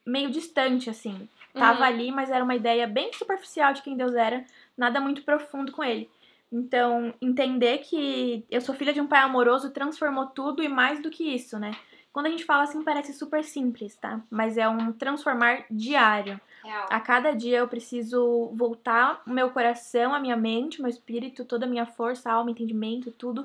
meio 0.05 0.31
distante 0.31 0.91
assim. 0.91 1.29
Tava 1.53 1.81
Uhum. 1.81 1.85
ali, 1.85 2.13
mas 2.13 2.31
era 2.31 2.43
uma 2.43 2.55
ideia 2.55 2.87
bem 2.87 3.13
superficial 3.13 3.73
de 3.73 3.83
quem 3.83 3.97
Deus 3.97 4.15
era, 4.15 4.45
nada 4.77 5.01
muito 5.01 5.23
profundo 5.23 5.71
com 5.71 5.85
ele. 5.85 6.11
Então, 6.51 7.15
entender 7.21 7.79
que 7.79 8.45
eu 8.51 8.61
sou 8.61 8.75
filha 8.75 8.93
de 8.93 9.01
um 9.01 9.07
pai 9.07 9.21
amoroso 9.21 9.71
transformou 9.71 10.27
tudo 10.27 10.63
e 10.63 10.69
mais 10.69 11.01
do 11.01 11.11
que 11.11 11.25
isso, 11.35 11.59
né? 11.59 11.73
Quando 12.13 12.27
a 12.27 12.31
gente 12.31 12.45
fala 12.45 12.63
assim, 12.63 12.83
parece 12.85 13.13
super 13.13 13.43
simples, 13.43 13.97
tá? 13.97 14.21
Mas 14.31 14.57
é 14.57 14.69
um 14.69 14.93
transformar 14.93 15.65
diário. 15.69 16.41
Real. 16.63 16.87
A 16.89 17.01
cada 17.01 17.33
dia 17.33 17.59
eu 17.59 17.69
preciso 17.69 18.51
voltar 18.55 19.21
o 19.27 19.31
meu 19.31 19.51
coração, 19.51 20.15
a 20.15 20.21
minha 20.21 20.37
mente, 20.37 20.79
o 20.79 20.83
meu 20.83 20.91
espírito, 20.91 21.45
toda 21.45 21.67
a 21.67 21.69
minha 21.69 21.87
força, 21.87 22.31
alma, 22.31 22.53
entendimento, 22.53 23.11
tudo, 23.11 23.45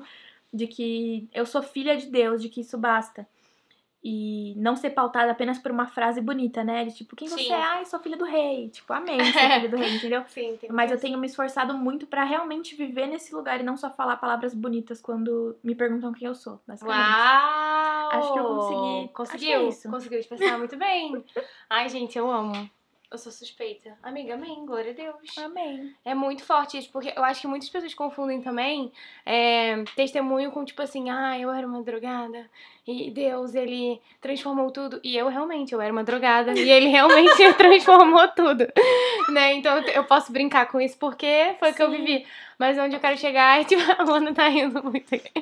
de 0.52 0.68
que 0.68 1.28
eu 1.34 1.44
sou 1.44 1.62
filha 1.62 1.96
de 1.96 2.06
Deus, 2.06 2.40
de 2.40 2.48
que 2.48 2.60
isso 2.60 2.78
basta. 2.78 3.26
E 4.02 4.54
não 4.56 4.76
ser 4.76 4.90
pautada 4.90 5.30
apenas 5.30 5.58
por 5.58 5.70
uma 5.70 5.86
frase 5.86 6.22
bonita, 6.22 6.64
né? 6.64 6.84
De 6.86 6.94
tipo, 6.96 7.14
quem 7.14 7.28
Sim. 7.28 7.36
você 7.36 7.52
é? 7.52 7.62
Ai, 7.62 7.84
sou 7.84 8.00
filha 8.00 8.16
do 8.16 8.24
rei. 8.24 8.70
Tipo, 8.70 8.92
amém, 8.94 9.18
sou 9.32 9.42
filha 9.42 9.68
do 9.68 9.76
rei, 9.76 9.94
entendeu? 9.96 10.24
Sim, 10.26 10.56
tem 10.58 10.70
Mas 10.72 10.90
eu 10.90 10.98
tenho 10.98 11.18
me 11.18 11.26
esforçado 11.26 11.74
muito 11.74 12.06
pra 12.06 12.24
realmente 12.24 12.74
viver 12.74 13.06
nesse 13.06 13.34
lugar 13.34 13.60
e 13.60 13.62
não 13.62 13.76
só 13.76 13.90
falar 13.90 14.16
palavras 14.16 14.54
bonitas 14.54 15.02
quando 15.02 15.54
me 15.62 15.74
perguntam 15.74 16.12
quem 16.12 16.26
eu 16.28 16.34
sou, 16.34 16.58
basicamente. 16.66 16.98
Uau! 16.98 18.10
Acho 18.12 18.32
que 18.32 18.38
eu 18.38 18.44
consegui- 18.44 19.12
Conseguiu. 19.12 19.34
acho 19.34 19.38
que 19.38 19.52
é 19.52 19.68
isso. 19.68 19.90
Conseguiu 19.90 20.18
expressar 20.18 20.58
muito 20.58 20.76
bem. 20.78 21.22
Ai, 21.68 21.88
gente, 21.90 22.16
eu 22.16 22.30
amo. 22.30 22.70
Eu 23.10 23.18
sou 23.18 23.32
suspeita. 23.32 23.98
Amiga, 24.04 24.34
amém. 24.34 24.64
Glória 24.64 24.92
a 24.92 24.94
Deus. 24.94 25.36
Amém. 25.36 25.92
É 26.04 26.14
muito 26.14 26.44
forte 26.44 26.78
isso, 26.78 26.88
porque 26.92 27.12
eu 27.16 27.24
acho 27.24 27.40
que 27.40 27.48
muitas 27.48 27.68
pessoas 27.68 27.92
confundem 27.92 28.40
também 28.40 28.92
é, 29.26 29.82
testemunho 29.96 30.52
com 30.52 30.64
tipo 30.64 30.80
assim, 30.80 31.10
ah, 31.10 31.36
eu 31.36 31.50
era 31.50 31.66
uma 31.66 31.82
drogada 31.82 32.48
e 32.86 33.10
Deus, 33.10 33.56
ele 33.56 34.00
transformou 34.20 34.70
tudo. 34.70 35.00
E 35.02 35.16
eu 35.16 35.26
realmente, 35.26 35.72
eu 35.72 35.80
era 35.80 35.92
uma 35.92 36.04
drogada 36.04 36.56
e 36.56 36.70
ele 36.70 36.86
realmente 36.86 37.34
transformou 37.58 38.28
tudo, 38.28 38.68
né? 39.30 39.54
Então 39.54 39.76
eu 39.78 40.04
posso 40.04 40.32
brincar 40.32 40.66
com 40.66 40.80
isso 40.80 40.96
porque 40.96 41.56
foi 41.58 41.72
o 41.72 41.74
que 41.74 41.82
eu 41.82 41.90
vivi. 41.90 42.24
Mas 42.56 42.78
onde 42.78 42.94
eu 42.94 43.00
quero 43.00 43.18
chegar 43.18 43.60
é, 43.60 43.64
tipo, 43.66 43.82
a 43.90 44.04
Luana 44.04 44.32
tá 44.32 44.46
rindo 44.46 44.84
muito 44.84 45.12
aqui. 45.12 45.32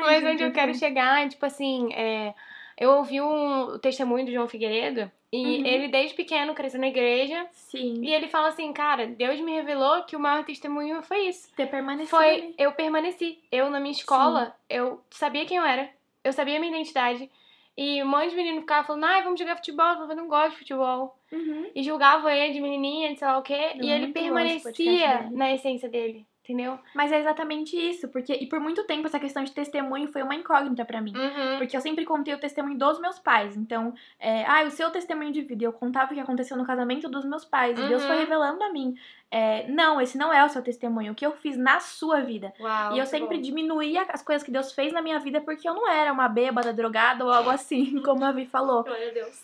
Mas 0.00 0.20
gente, 0.20 0.32
onde 0.32 0.42
eu 0.42 0.52
quero 0.52 0.74
chegar 0.74 1.24
é, 1.24 1.28
tipo 1.28 1.46
assim, 1.46 1.92
é, 1.92 2.34
eu 2.76 2.90
ouvi 2.90 3.20
um 3.20 3.78
testemunho 3.78 4.26
do 4.26 4.32
João 4.32 4.48
Figueiredo 4.48 5.08
e 5.36 5.58
Uhum. 5.60 5.66
ele 5.66 5.88
desde 5.88 6.14
pequeno 6.14 6.54
cresceu 6.54 6.78
na 6.80 6.86
igreja 6.88 7.46
Sim. 7.50 8.00
e 8.04 8.12
ele 8.14 8.28
fala 8.28 8.48
assim, 8.48 8.72
cara, 8.72 9.06
Deus 9.06 9.40
me 9.40 9.52
revelou 9.52 10.02
que 10.04 10.14
o 10.14 10.20
maior 10.20 10.44
testemunho 10.44 11.02
foi 11.02 11.26
isso. 11.28 11.52
Ter 11.56 11.66
permanecido 11.66 12.10
Foi, 12.16 12.28
ali. 12.28 12.54
eu 12.56 12.70
permaneci. 12.72 13.38
Eu, 13.50 13.68
na 13.70 13.80
minha 13.80 13.92
escola, 13.92 14.54
eu 14.70 15.00
sabia 15.10 15.44
quem 15.44 15.56
eu 15.56 15.64
era. 15.64 15.90
Eu 16.22 16.32
sabia 16.32 16.56
a 16.56 16.60
minha 16.60 16.72
identidade. 16.72 17.28
E 17.76 18.00
um 18.02 18.06
monte 18.06 18.30
de 18.30 18.36
menino 18.36 18.60
ficava 18.60 18.86
falando, 18.86 19.04
ai, 19.04 19.22
vamos 19.24 19.40
jogar 19.40 19.56
futebol. 19.56 19.84
Eu 19.86 19.94
falava, 19.94 20.14
não 20.14 20.28
gosto 20.28 20.52
de 20.52 20.58
futebol. 20.58 21.18
Uhum. 21.32 21.70
E 21.74 21.82
julgava 21.82 22.32
ele 22.32 22.52
de 22.52 22.60
menininha, 22.60 23.12
de 23.12 23.18
sei 23.18 23.26
lá 23.26 23.36
o 23.38 23.42
quê. 23.42 23.72
Não, 23.74 23.84
e 23.84 23.90
ele 23.90 24.12
permanecia 24.12 25.28
na 25.32 25.52
essência 25.52 25.88
dele. 25.88 26.24
Entendeu? 26.44 26.78
Mas 26.94 27.10
é 27.10 27.18
exatamente 27.18 27.74
isso, 27.74 28.06
porque 28.08 28.34
e 28.34 28.46
por 28.46 28.60
muito 28.60 28.84
tempo 28.84 29.06
essa 29.06 29.18
questão 29.18 29.42
de 29.42 29.50
testemunho 29.50 30.08
foi 30.08 30.22
uma 30.22 30.34
incógnita 30.34 30.84
pra 30.84 31.00
mim. 31.00 31.14
Uhum. 31.16 31.56
Porque 31.56 31.74
eu 31.74 31.80
sempre 31.80 32.04
contei 32.04 32.34
o 32.34 32.38
testemunho 32.38 32.76
dos 32.76 33.00
meus 33.00 33.18
pais. 33.18 33.56
Então, 33.56 33.94
é, 34.20 34.44
ah, 34.44 34.62
o 34.64 34.70
seu 34.70 34.90
testemunho 34.90 35.32
de 35.32 35.40
vida. 35.40 35.64
Eu 35.64 35.72
contava 35.72 36.12
o 36.12 36.14
que 36.14 36.20
aconteceu 36.20 36.54
no 36.58 36.66
casamento 36.66 37.08
dos 37.08 37.24
meus 37.24 37.46
pais. 37.46 37.78
E 37.78 37.88
Deus 37.88 38.02
Uhum. 38.02 38.08
foi 38.08 38.18
revelando 38.18 38.62
a 38.62 38.70
mim. 38.70 38.94
é, 39.30 39.66
não, 39.68 40.00
esse 40.00 40.16
não 40.18 40.32
é 40.32 40.44
o 40.44 40.48
seu 40.50 40.60
testemunho. 40.62 41.12
O 41.12 41.14
que 41.14 41.24
eu 41.24 41.32
fiz 41.32 41.56
na 41.56 41.80
sua 41.80 42.20
vida. 42.20 42.52
Uau, 42.60 42.94
e 42.94 42.98
eu 42.98 43.06
sempre 43.06 43.36
bom. 43.36 43.42
diminuía 43.42 44.02
as 44.10 44.22
coisas 44.22 44.44
que 44.44 44.50
Deus 44.52 44.70
fez 44.72 44.92
na 44.92 45.00
minha 45.02 45.18
vida 45.18 45.40
porque 45.40 45.66
eu 45.68 45.74
não 45.74 45.90
era 45.90 46.12
uma 46.12 46.28
bêbada, 46.28 46.72
drogada 46.74 47.24
ou 47.24 47.32
algo 47.32 47.48
assim, 47.50 48.00
como 48.04 48.22
a 48.24 48.30
Vi 48.32 48.44
falou. 48.46 48.84
Glória 48.84 49.08
a 49.08 49.12
Deus. 49.14 49.42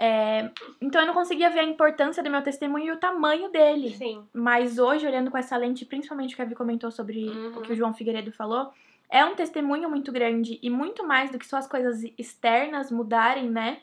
É, 0.00 0.50
então 0.80 1.00
eu 1.00 1.06
não 1.08 1.14
conseguia 1.14 1.50
ver 1.50 1.60
a 1.60 1.64
importância 1.64 2.22
do 2.22 2.30
meu 2.30 2.40
testemunho 2.42 2.86
e 2.86 2.90
o 2.92 2.96
tamanho 3.00 3.50
dele. 3.50 3.90
Sim. 3.90 4.24
Mas 4.32 4.78
hoje, 4.78 5.06
olhando 5.06 5.30
com 5.30 5.36
essa 5.38 5.56
lente, 5.56 5.84
principalmente 5.84 6.34
o 6.34 6.36
que 6.36 6.42
a 6.42 6.44
Vi 6.44 6.54
comentou 6.54 6.90
sobre 6.90 7.28
Uhum. 7.28 7.58
o 7.58 7.62
que 7.62 7.72
o 7.72 7.76
João 7.76 7.92
Figueiredo 7.92 8.30
falou, 8.32 8.72
é 9.10 9.24
um 9.24 9.34
testemunho 9.34 9.88
muito 9.90 10.12
grande 10.12 10.58
e 10.62 10.70
muito 10.70 11.04
mais 11.04 11.30
do 11.30 11.38
que 11.38 11.46
só 11.46 11.56
as 11.56 11.66
coisas 11.66 12.02
externas 12.16 12.92
mudarem, 12.92 13.50
né? 13.50 13.78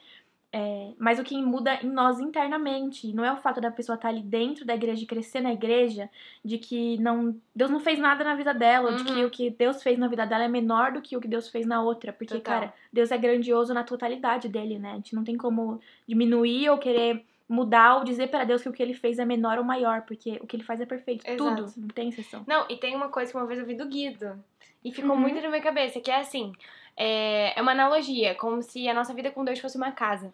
É, 0.57 0.93
mas 0.97 1.19
o 1.19 1.23
que 1.23 1.35
muda 1.41 1.77
em 1.83 1.89
nós 1.89 2.17
internamente. 2.17 3.11
Não 3.13 3.25
é 3.25 3.33
o 3.33 3.35
fato 3.35 3.59
da 3.59 3.69
pessoa 3.69 3.97
estar 3.97 4.07
ali 4.07 4.21
dentro 4.21 4.63
da 4.65 4.73
igreja, 4.73 5.01
de 5.01 5.05
crescer 5.05 5.41
na 5.41 5.51
igreja, 5.51 6.09
de 6.45 6.57
que 6.57 6.97
não 6.97 7.35
Deus 7.53 7.69
não 7.69 7.81
fez 7.81 7.99
nada 7.99 8.23
na 8.23 8.35
vida 8.35 8.53
dela, 8.53 8.89
ou 8.91 8.95
de 8.95 9.03
que 9.03 9.11
Uhum. 9.11 9.25
o 9.25 9.29
que 9.29 9.49
Deus 9.49 9.83
fez 9.83 9.99
na 9.99 10.07
vida 10.07 10.25
dela 10.25 10.45
é 10.45 10.47
menor 10.47 10.93
do 10.93 11.01
que 11.01 11.17
o 11.17 11.19
que 11.19 11.27
Deus 11.27 11.49
fez 11.49 11.65
na 11.65 11.81
outra. 11.81 12.13
Porque, 12.13 12.35
Total. 12.35 12.59
cara, 12.61 12.73
Deus 12.93 13.11
é 13.11 13.17
grandioso 13.17 13.73
na 13.73 13.83
totalidade 13.83 14.47
dele, 14.47 14.79
né? 14.79 14.91
A 14.91 14.95
gente 14.95 15.13
não 15.13 15.25
tem 15.25 15.35
como 15.35 15.81
diminuir 16.07 16.69
ou 16.69 16.77
querer 16.77 17.25
mudar 17.49 17.97
ou 17.97 18.03
dizer 18.05 18.29
para 18.29 18.45
Deus 18.45 18.61
que 18.63 18.69
o 18.69 18.71
que 18.71 18.81
ele 18.81 18.93
fez 18.93 19.19
é 19.19 19.25
menor 19.25 19.57
ou 19.57 19.63
maior, 19.65 20.03
porque 20.03 20.39
o 20.41 20.47
que 20.47 20.55
ele 20.55 20.63
faz 20.63 20.79
é 20.79 20.85
perfeito. 20.85 21.27
Exato. 21.27 21.63
Tudo, 21.65 21.73
não 21.81 21.87
tem 21.89 22.07
exceção. 22.07 22.45
Não, 22.47 22.65
e 22.69 22.77
tem 22.77 22.95
uma 22.95 23.09
coisa 23.09 23.29
que 23.29 23.37
uma 23.37 23.45
vez 23.45 23.59
eu 23.59 23.65
vi 23.65 23.75
do 23.75 23.85
Guido. 23.89 24.41
E 24.83 24.91
ficou 24.93 25.11
Uhum. 25.11 25.19
muito 25.19 25.41
na 25.41 25.49
minha 25.49 25.61
cabeça, 25.61 25.99
que 25.99 26.09
é 26.09 26.19
assim, 26.21 26.53
é, 26.95 27.57
é 27.57 27.61
uma 27.61 27.73
analogia, 27.73 28.35
como 28.35 28.61
se 28.61 28.87
a 28.87 28.93
nossa 28.93 29.13
vida 29.13 29.29
com 29.31 29.43
Deus 29.43 29.59
fosse 29.59 29.75
uma 29.75 29.91
casa. 29.91 30.33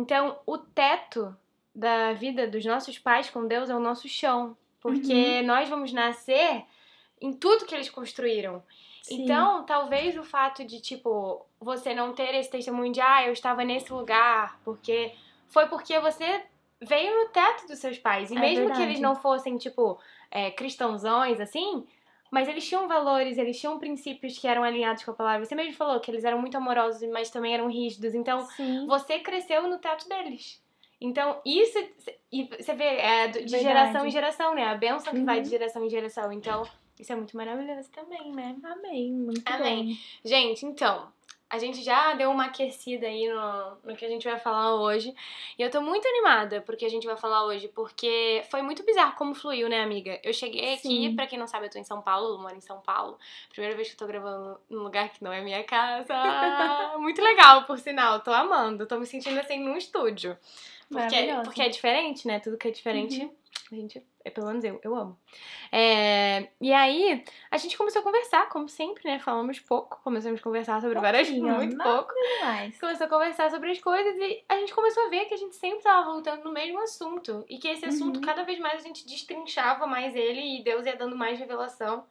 Então, 0.00 0.38
o 0.46 0.58
teto 0.58 1.34
da 1.74 2.12
vida 2.12 2.46
dos 2.46 2.64
nossos 2.64 2.98
pais 2.98 3.30
com 3.30 3.46
Deus 3.46 3.68
é 3.70 3.74
o 3.74 3.80
nosso 3.80 4.08
chão. 4.08 4.56
Porque 4.80 5.40
Uhum. 5.40 5.46
nós 5.46 5.68
vamos 5.68 5.92
nascer 5.92 6.64
em 7.20 7.32
tudo 7.32 7.64
que 7.64 7.74
eles 7.74 7.88
construíram. 7.88 8.62
Sim. 9.02 9.22
Então, 9.24 9.64
talvez 9.64 10.16
o 10.16 10.22
fato 10.22 10.64
de, 10.64 10.80
tipo, 10.80 11.44
você 11.60 11.94
não 11.94 12.12
ter 12.12 12.34
esse 12.34 12.50
testemunho 12.50 12.92
de, 12.92 13.00
ah, 13.00 13.26
eu 13.26 13.32
estava 13.32 13.64
nesse 13.64 13.92
lugar, 13.92 14.58
porque. 14.64 15.12
Foi 15.48 15.66
porque 15.68 15.98
você 16.00 16.42
veio 16.80 17.16
no 17.22 17.28
teto 17.30 17.66
dos 17.68 17.78
seus 17.78 17.98
pais. 17.98 18.30
E 18.30 18.36
É 18.36 18.40
mesmo 18.40 18.56
que 18.62 18.66
verdade. 18.66 18.82
eles 18.82 19.00
não 19.00 19.14
fossem, 19.14 19.56
tipo, 19.56 19.98
é, 20.30 20.50
cristãozões, 20.50 21.38
assim, 21.40 21.86
mas 22.34 22.48
eles 22.48 22.66
tinham 22.68 22.88
valores, 22.88 23.38
eles 23.38 23.60
tinham 23.60 23.78
princípios 23.78 24.36
que 24.36 24.48
eram 24.48 24.64
alinhados 24.64 25.04
com 25.04 25.12
a 25.12 25.14
palavra. 25.14 25.46
Você 25.46 25.54
mesmo 25.54 25.74
falou 25.74 26.00
que 26.00 26.10
eles 26.10 26.24
eram 26.24 26.40
muito 26.40 26.56
amorosos, 26.56 27.08
mas 27.10 27.30
também 27.30 27.54
eram 27.54 27.68
rígidos. 27.70 28.12
Então, 28.12 28.40
Sim. 28.56 28.84
você 28.86 29.20
cresceu 29.20 29.68
no 29.68 29.78
teto 29.78 30.08
deles. 30.08 30.60
Então, 31.00 31.40
isso. 31.46 31.78
E 32.32 32.44
você 32.48 32.74
vê, 32.74 32.84
é 32.84 33.28
de 33.28 33.38
Verdade. 33.38 33.62
geração 33.62 34.06
em 34.06 34.10
geração, 34.10 34.52
né? 34.52 34.64
A 34.64 34.74
benção 34.74 35.12
que 35.14 35.22
vai 35.22 35.36
Uhum. 35.36 35.42
de 35.44 35.48
geração 35.50 35.84
em 35.84 35.88
geração. 35.88 36.32
Então, 36.32 36.64
isso 36.98 37.12
é 37.12 37.14
muito 37.16 37.36
maravilhoso 37.36 37.88
também, 37.92 38.32
né? 38.32 38.56
Amém, 38.64 39.12
muito 39.12 39.42
Amém. 39.46 39.86
bom. 39.94 40.28
Gente, 40.28 40.66
então, 40.66 41.06
a 41.48 41.58
gente 41.58 41.82
já 41.82 42.14
deu 42.14 42.30
uma 42.30 42.46
aquecida 42.46 43.06
aí 43.06 43.28
no, 43.28 43.76
no 43.84 43.96
que 43.96 44.04
a 44.04 44.08
gente 44.08 44.28
vai 44.28 44.38
falar 44.38 44.74
hoje. 44.74 45.14
E 45.58 45.62
eu 45.62 45.70
tô 45.70 45.80
muito 45.80 46.06
animada 46.08 46.60
porque 46.62 46.84
a 46.84 46.88
gente 46.88 47.06
vai 47.06 47.16
falar 47.16 47.44
hoje, 47.44 47.68
porque 47.68 48.42
foi 48.50 48.62
muito 48.62 48.84
bizarro 48.84 49.14
como 49.16 49.34
fluiu, 49.34 49.68
né, 49.68 49.82
amiga? 49.82 50.18
Eu 50.24 50.32
cheguei 50.32 50.74
aqui, 50.74 50.88
Sim. 50.88 51.14
pra 51.14 51.26
quem 51.26 51.38
não 51.38 51.46
sabe, 51.46 51.66
eu 51.66 51.70
tô 51.70 51.78
em 51.78 51.84
São 51.84 52.02
Paulo, 52.02 52.34
eu 52.34 52.38
moro 52.38 52.56
em 52.56 52.60
São 52.60 52.80
Paulo. 52.80 53.18
Primeira 53.50 53.76
vez 53.76 53.88
que 53.88 53.94
eu 53.94 53.98
tô 53.98 54.06
gravando 54.06 54.58
num 54.68 54.82
lugar 54.82 55.08
que 55.10 55.22
não 55.22 55.32
é 55.32 55.40
minha 55.40 55.62
casa. 55.62 56.14
muito 56.98 57.22
legal, 57.22 57.64
por 57.64 57.78
sinal, 57.78 58.20
tô 58.20 58.32
amando. 58.32 58.86
Tô 58.86 58.98
me 58.98 59.06
sentindo 59.06 59.38
assim 59.38 59.60
num 59.60 59.76
estúdio. 59.76 60.36
Porque, 60.90 61.16
porque 61.44 61.62
é 61.62 61.68
diferente, 61.68 62.26
né? 62.26 62.40
Tudo 62.40 62.58
que 62.58 62.68
é 62.68 62.70
diferente, 62.70 63.30
a 63.70 63.74
gente, 63.74 64.04
pelo 64.30 64.46
menos 64.46 64.64
eu, 64.64 64.80
eu 64.82 64.94
amo. 64.96 65.18
É, 65.70 66.48
e 66.60 66.72
aí, 66.72 67.24
a 67.50 67.56
gente 67.56 67.76
começou 67.76 68.00
a 68.00 68.02
conversar, 68.04 68.48
como 68.48 68.68
sempre, 68.68 69.02
né? 69.04 69.18
Falamos 69.18 69.58
pouco, 69.60 70.00
começamos 70.02 70.40
a 70.40 70.42
conversar 70.42 70.80
sobre 70.80 71.00
várias 71.00 71.28
Pouquinho, 71.28 71.54
muito 71.54 71.76
pouco. 71.76 72.12
Demais. 72.38 72.78
Começou 72.78 73.06
a 73.06 73.10
conversar 73.10 73.50
sobre 73.50 73.70
as 73.70 73.78
coisas 73.80 74.16
e 74.18 74.44
a 74.48 74.56
gente 74.56 74.74
começou 74.74 75.06
a 75.06 75.08
ver 75.08 75.24
que 75.26 75.34
a 75.34 75.38
gente 75.38 75.54
sempre 75.56 75.82
tava 75.82 76.10
voltando 76.10 76.44
no 76.44 76.52
mesmo 76.52 76.80
assunto. 76.80 77.44
E 77.48 77.58
que 77.58 77.68
esse 77.68 77.84
assunto, 77.84 78.16
Uhum. 78.16 78.22
cada 78.22 78.44
vez 78.44 78.58
mais, 78.58 78.80
a 78.82 78.86
gente 78.86 79.06
destrinchava 79.06 79.86
mais 79.86 80.14
ele 80.14 80.60
e 80.60 80.62
Deus 80.64 80.86
ia 80.86 80.96
dando 80.96 81.16
mais 81.16 81.38
revelação. 81.38 82.04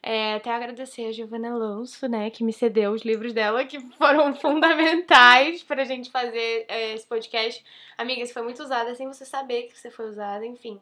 É, 0.00 0.34
até 0.34 0.50
agradecer 0.52 1.06
a 1.06 1.12
Giovanna 1.12 1.50
Alonso, 1.52 2.06
né, 2.06 2.30
que 2.30 2.44
me 2.44 2.52
cedeu 2.52 2.92
os 2.92 3.02
livros 3.02 3.32
dela, 3.32 3.64
que 3.64 3.80
foram 3.96 4.32
fundamentais 4.36 5.64
pra 5.64 5.82
gente 5.84 6.08
fazer 6.10 6.66
é, 6.68 6.94
esse 6.94 7.04
podcast. 7.04 7.64
Amiga, 7.96 8.22
isso 8.22 8.32
foi 8.32 8.42
muito 8.42 8.62
usada 8.62 8.94
sem 8.94 9.08
você 9.08 9.24
saber 9.24 9.64
que 9.64 9.76
você 9.76 9.90
foi 9.90 10.08
usada, 10.08 10.46
enfim. 10.46 10.80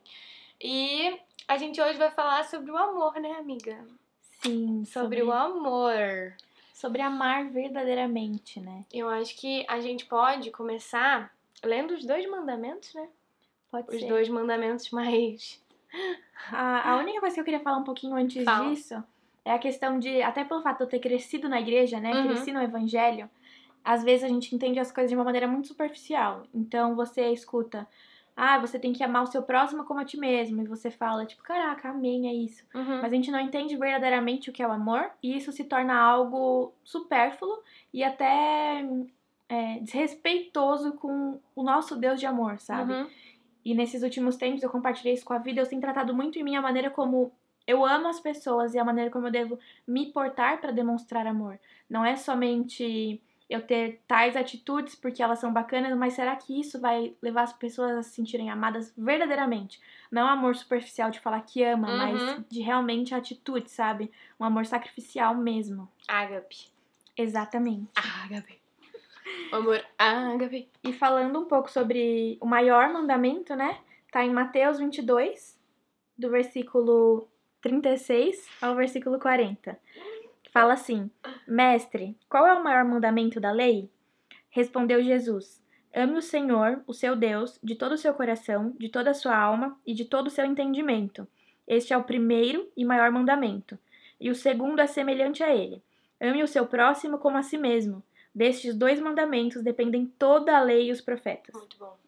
E 0.61 1.19
a 1.47 1.57
gente 1.57 1.81
hoje 1.81 1.99
vai 1.99 2.11
falar 2.11 2.45
sobre 2.45 2.71
o 2.71 2.77
amor, 2.77 3.15
né, 3.21 3.33
amiga? 3.39 3.79
Sim, 4.43 4.85
Sobre, 4.85 5.23
o 5.23 5.33
amor. 5.33 6.35
sobre 6.73 7.01
amar 7.03 7.47
verdadeiramente, 7.49 8.61
né? 8.61 8.85
Eu 8.93 9.09
acho 9.09 9.37
que 9.37 9.65
a 9.69 9.81
gente 9.81 10.05
pode 10.07 10.51
começar 10.51 11.33
lendo 11.65 11.95
os 11.95 12.05
dois 12.05 12.29
mandamentos, 12.29 12.95
né? 12.95 13.09
Pode 13.71 13.89
Os 13.95 14.01
ser. 14.01 14.09
dois 14.09 14.29
mandamentos 14.29 14.91
mais. 14.91 15.61
A, 16.53 16.93
a 16.93 16.97
única 16.99 17.21
coisa 17.21 17.35
que 17.35 17.41
eu 17.41 17.45
queria 17.45 17.61
falar 17.61 17.79
um 17.79 17.85
pouquinho 17.85 18.15
antes 18.15 18.45
Fala. 18.45 18.69
disso 18.71 19.03
é 19.45 19.53
a 19.53 19.59
questão 19.59 19.99
de, 19.99 20.23
até 20.23 20.45
pelo 20.45 20.63
fato 20.63 20.79
de 20.79 20.85
eu 20.85 20.89
ter 20.89 20.99
crescido 20.99 21.49
na 21.49 21.61
igreja, 21.61 21.99
né? 22.01 22.13
Uhum. 22.13 22.29
Cresci 22.29 22.53
no 22.53 22.61
evangelho, 22.63 23.31
às 23.85 24.03
vezes 24.03 24.25
a 24.25 24.29
gente 24.29 24.55
entende 24.55 24.79
as 24.81 24.91
coisas 24.91 25.09
de 25.11 25.15
uma 25.17 25.25
maneira 25.25 25.47
muito 25.47 25.69
superficial. 25.69 26.45
Então 26.53 26.95
você 26.97 27.31
escuta, 27.33 27.87
ah, 28.37 28.59
você 28.59 28.79
tem 28.79 28.93
que 28.93 29.03
amar 29.03 29.23
o 29.23 29.27
seu 29.27 29.43
próximo 29.43 29.85
como 29.85 29.99
a 29.99 30.05
ti 30.05 30.19
mesmo. 30.19 30.61
E 30.61 30.67
você 30.67 30.91
fala, 30.91 31.25
tipo, 31.25 31.43
caraca, 31.43 31.89
amém, 31.89 32.29
é 32.29 32.35
isso. 32.35 32.63
Uhum. 32.75 33.01
Mas 33.01 33.05
a 33.05 33.17
gente 33.17 33.31
não 33.31 33.41
entende 33.41 33.75
verdadeiramente 33.77 34.51
o 34.51 34.53
que 34.53 34.63
é 34.63 34.69
o 34.69 34.73
amor, 34.73 35.11
e 35.23 35.35
isso 35.35 35.51
se 35.51 35.65
torna 35.65 35.99
algo 35.99 36.75
supérfluo 36.85 37.63
e 37.95 38.05
até 38.05 38.85
é, 39.49 39.79
desrespeitoso 39.81 40.93
com 40.93 41.41
o 41.55 41.63
nosso 41.63 41.97
Deus 41.97 42.21
de 42.21 42.27
amor, 42.27 42.59
sabe? 42.61 42.93
Uhum. 42.93 43.09
E 43.65 43.75
nesses 43.75 44.03
últimos 44.03 44.37
tempos 44.37 44.63
eu 44.63 44.71
compartilhei 44.71 45.15
isso 45.15 45.25
com 45.25 45.33
a 45.33 45.39
vida, 45.39 45.63
eu 45.63 45.67
tenho 45.67 45.81
tratado 45.81 46.15
muito 46.15 46.39
em 46.39 46.43
mim 46.45 46.57
a 46.57 46.63
maneira 46.63 46.91
como 46.91 47.33
eu 47.67 47.85
amo 47.85 48.07
as 48.07 48.21
pessoas 48.21 48.75
e 48.75 48.79
a 48.79 48.85
maneira 48.85 49.11
como 49.11 49.27
eu 49.27 49.33
devo 49.33 49.59
me 49.87 50.13
portar 50.13 50.61
para 50.61 50.71
demonstrar 50.71 51.27
amor. 51.27 51.59
Não 51.89 52.05
é 52.05 52.15
somente 52.17 53.21
eu 53.49 53.61
ter 53.65 54.01
tais 54.09 54.35
atitudes 54.37 54.95
porque 54.97 55.23
elas 55.23 55.39
são 55.39 55.53
bacanas, 55.53 55.97
mas 55.97 56.15
será 56.15 56.35
que 56.35 56.59
isso 56.61 56.81
vai 56.81 57.15
levar 57.23 57.43
as 57.43 57.53
pessoas 57.53 57.93
a 57.97 58.03
se 58.03 58.11
sentirem 58.11 58.51
amadas 58.51 58.93
verdadeiramente? 58.97 59.81
Não 60.11 60.25
um 60.27 60.31
amor 60.31 60.57
superficial 60.57 61.11
de 61.11 61.21
falar 61.21 61.41
que 61.43 61.63
ama, 61.63 61.89
Uhum. 61.89 61.97
mas 61.97 62.45
de 62.49 62.61
realmente 62.61 63.15
atitude, 63.15 63.71
sabe? 63.71 64.11
Um 64.41 64.45
amor 64.45 64.67
sacrificial 64.67 65.35
mesmo. 65.35 65.89
Ágape. 66.09 66.69
Exatamente. 67.17 67.89
Ágape. 68.25 68.61
Amor, 69.53 69.85
ágape. 69.99 70.69
E 70.85 70.93
falando 70.93 71.41
um 71.41 71.45
pouco 71.45 71.71
sobre 71.71 72.37
o 72.41 72.47
maior 72.47 72.93
mandamento, 72.93 73.55
né? 73.55 73.79
Tá 74.11 74.25
em 74.25 74.31
Mateus 74.33 74.79
22, 74.79 75.59
do 76.19 76.31
versículo 76.31 77.29
36 77.61 78.49
ao 78.61 78.75
versículo 78.75 79.19
40. 79.19 79.79
Fala 80.57 80.73
assim: 80.73 81.11
Mestre, 81.47 82.17
qual 82.31 82.47
é 82.47 82.55
o 82.55 82.65
maior 82.65 82.83
mandamento 82.83 83.39
da 83.39 83.53
lei? 83.53 83.91
Respondeu 84.49 85.03
Jesus: 85.03 85.63
Ame 85.95 86.17
o 86.17 86.23
Senhor, 86.23 86.83
o 86.87 86.95
seu 86.95 87.15
Deus, 87.15 87.61
de 87.63 87.75
todo 87.75 87.93
o 87.93 87.99
seu 87.99 88.15
coração, 88.15 88.75
de 88.79 88.89
toda 88.89 89.11
a 89.11 89.15
sua 89.15 89.37
alma 89.37 89.79
e 89.87 89.93
de 89.93 90.07
todo 90.07 90.29
o 90.29 90.31
seu 90.31 90.47
entendimento. 90.47 91.29
Este 91.69 91.93
é 91.93 91.99
o 91.99 92.05
primeiro 92.05 92.67
e 92.75 92.87
maior 92.87 93.11
mandamento. 93.11 93.79
E 94.19 94.31
o 94.31 94.35
segundo 94.35 94.81
é 94.81 94.87
semelhante 94.87 95.43
a 95.43 95.55
ele: 95.55 95.83
Ame 96.19 96.43
o 96.43 96.49
seu 96.49 96.67
próximo 96.67 97.19
como 97.19 97.37
a 97.37 97.43
si 97.43 97.59
mesmo. 97.59 98.03
Destes 98.35 98.75
dois 98.75 98.99
mandamentos 98.99 99.63
dependem 99.63 100.07
toda 100.19 100.57
a 100.57 100.63
lei 100.63 100.89
e 100.89 100.91
os 100.91 101.03
profetas. 101.03 101.55
Muito 101.55 101.77
bom. 101.77 101.99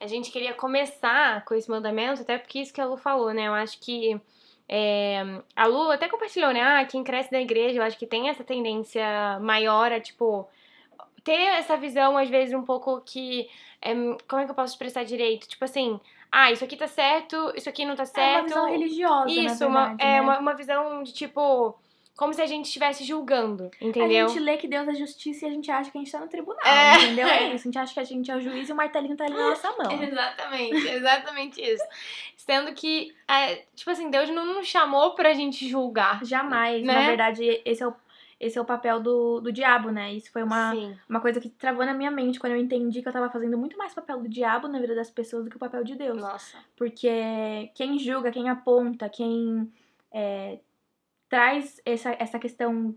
A 0.00 0.06
gente 0.06 0.32
queria 0.32 0.54
começar 0.54 1.44
com 1.44 1.54
esse 1.54 1.68
mandamento, 1.68 2.22
até 2.22 2.38
porque 2.38 2.58
isso 2.58 2.72
que 2.72 2.80
a 2.80 2.86
Lu 2.86 2.96
falou, 2.96 3.34
né? 3.34 3.48
Eu 3.48 3.52
acho 3.52 3.78
que 3.80 4.18
é, 4.68 5.22
a 5.54 5.66
Lu 5.66 5.90
até 5.90 6.08
compartilhou, 6.08 6.52
né? 6.52 6.62
Ah, 6.62 6.84
quem 6.84 7.04
cresce 7.04 7.32
na 7.32 7.40
igreja, 7.40 7.78
eu 7.78 7.82
acho 7.82 7.98
que 7.98 8.06
tem 8.06 8.28
essa 8.28 8.44
tendência 8.44 9.38
maior 9.40 9.92
a, 9.92 10.00
tipo, 10.00 10.48
ter 11.24 11.32
essa 11.58 11.76
visão, 11.76 12.16
às 12.16 12.28
vezes, 12.28 12.54
um 12.54 12.62
pouco 12.64 13.00
que. 13.02 13.48
é, 13.82 13.94
como 14.28 14.42
é 14.42 14.44
que 14.44 14.50
eu 14.50 14.54
posso 14.54 14.74
expressar 14.74 15.04
direito? 15.04 15.48
Tipo 15.48 15.64
assim, 15.64 16.00
ah, 16.30 16.50
isso 16.52 16.64
aqui 16.64 16.76
tá 16.76 16.86
certo, 16.86 17.52
isso 17.56 17.68
aqui 17.68 17.84
não 17.84 17.96
tá 17.96 18.02
É 18.02 18.06
uma 18.06 18.12
certo. 18.12 18.44
visão 18.44 18.70
religiosa, 18.70 19.30
Isso, 19.30 19.66
uma, 19.66 19.96
é 19.98 20.04
né? 20.14 20.20
uma, 20.20 20.38
uma 20.38 20.54
visão 20.54 21.02
de 21.02 21.12
tipo. 21.12 21.76
Como 22.16 22.32
se 22.32 22.40
a 22.40 22.46
gente 22.46 22.64
estivesse 22.64 23.04
julgando, 23.04 23.70
A 23.80 23.84
entendeu? 23.84 24.26
gente 24.28 24.40
lê 24.40 24.56
que 24.56 24.66
Deus 24.66 24.88
é 24.88 24.94
justiça 24.94 25.44
e 25.44 25.48
a 25.48 25.52
gente 25.52 25.70
acha 25.70 25.90
que 25.90 25.98
a 25.98 26.00
gente 26.00 26.10
tá 26.10 26.18
no 26.18 26.28
tribunal, 26.28 26.64
É. 26.64 26.94
entendeu? 27.04 27.26
É 27.28 27.44
isso. 27.48 27.54
A 27.54 27.70
gente 27.70 27.78
acha 27.78 27.92
que 27.94 28.00
a 28.00 28.04
gente 28.04 28.30
é 28.30 28.36
o 28.36 28.40
juiz 28.40 28.68
e 28.68 28.72
o 28.72 28.74
martelinho 28.74 29.16
tá 29.16 29.24
ali 29.24 29.34
na 29.34 29.50
nossa 29.50 29.70
mão. 29.76 29.92
Exatamente, 30.02 30.88
exatamente 30.88 31.60
isso. 31.60 31.84
Sendo 32.36 32.72
que, 32.72 33.14
é, 33.28 33.56
tipo 33.74 33.90
assim, 33.90 34.08
Deus 34.08 34.30
não 34.30 34.46
nos 34.54 34.66
chamou 34.66 35.14
pra 35.14 35.34
gente 35.34 35.68
julgar. 35.68 36.24
Jamais. 36.24 36.82
Né? 36.82 36.94
Na 36.94 37.06
verdade, 37.06 37.60
esse 37.64 37.82
é 37.82 37.86
o, 37.86 37.94
esse 38.40 38.56
é 38.56 38.60
o 38.60 38.64
papel 38.64 38.98
do, 39.00 39.40
do 39.40 39.52
diabo, 39.52 39.90
né? 39.90 40.12
Isso 40.14 40.30
foi 40.32 40.42
uma, 40.42 40.72
Sim. 40.72 40.96
uma 41.08 41.20
coisa 41.20 41.40
que 41.40 41.48
travou 41.50 41.84
na 41.84 41.92
minha 41.92 42.10
mente 42.10 42.38
quando 42.38 42.52
eu 42.54 42.58
entendi 42.60 43.02
que 43.02 43.08
eu 43.08 43.12
tava 43.12 43.28
fazendo 43.30 43.58
muito 43.58 43.76
mais 43.76 43.92
papel 43.94 44.20
do 44.22 44.28
diabo 44.28 44.68
na 44.68 44.78
vida 44.78 44.94
das 44.94 45.10
pessoas 45.10 45.44
do 45.44 45.50
que 45.50 45.56
o 45.56 45.60
papel 45.60 45.82
de 45.84 45.94
Deus. 45.96 46.20
Nossa. 46.20 46.56
Porque 46.76 47.70
quem 47.74 47.98
julga, 47.98 48.30
quem 48.30 48.48
aponta, 48.48 49.08
quem 49.08 49.70
é, 50.12 50.58
traz 51.28 51.80
essa, 51.84 52.10
essa 52.18 52.38
questão 52.38 52.94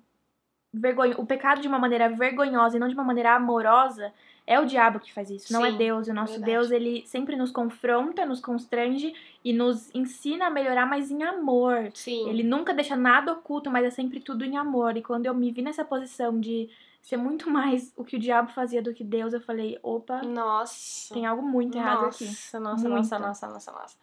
vergonho, 0.73 1.19
o 1.19 1.25
pecado 1.25 1.61
de 1.61 1.67
uma 1.67 1.79
maneira 1.79 2.09
vergonhosa 2.09 2.77
e 2.77 2.79
não 2.79 2.87
de 2.87 2.93
uma 2.93 3.03
maneira 3.03 3.35
amorosa, 3.35 4.13
é 4.45 4.59
o 4.59 4.65
diabo 4.65 4.99
que 4.99 5.13
faz 5.13 5.29
isso, 5.29 5.53
não 5.53 5.63
é 5.63 5.71
Sim, 5.71 5.77
Deus. 5.77 6.07
O 6.07 6.13
nosso 6.13 6.33
verdade. 6.33 6.51
Deus, 6.51 6.71
ele 6.71 7.03
sempre 7.05 7.35
nos 7.35 7.51
confronta, 7.51 8.25
nos 8.25 8.39
constrange 8.39 9.13
e 9.43 9.53
nos 9.53 9.93
ensina 9.93 10.47
a 10.47 10.49
melhorar, 10.49 10.87
mas 10.87 11.11
em 11.11 11.21
amor. 11.23 11.91
Sim. 11.93 12.27
Ele 12.27 12.41
nunca 12.41 12.73
deixa 12.73 12.95
nada 12.95 13.31
oculto, 13.31 13.69
mas 13.69 13.85
é 13.85 13.91
sempre 13.91 14.19
tudo 14.19 14.43
em 14.43 14.57
amor. 14.57 14.97
E 14.97 15.03
quando 15.03 15.27
eu 15.27 15.35
me 15.35 15.51
vi 15.51 15.61
nessa 15.61 15.85
posição 15.85 16.39
de 16.39 16.67
ser 16.99 17.17
muito 17.17 17.47
mais 17.49 17.93
o 17.95 18.03
que 18.03 18.15
o 18.15 18.19
diabo 18.19 18.51
fazia 18.51 18.81
do 18.81 18.93
que 18.93 19.03
Deus, 19.03 19.33
eu 19.33 19.41
falei, 19.41 19.77
opa, 19.83 20.23
Nossa. 20.23 21.13
tem 21.13 21.27
algo 21.27 21.43
muito 21.43 21.77
errado 21.77 22.05
aqui. 22.05 22.25
Nossa, 22.25 22.59
nossa, 22.59 22.89
Muito. 22.89 22.95
nossa, 22.95 23.19
nossa, 23.19 23.47
nossa, 23.47 23.71
nossa. 23.71 23.97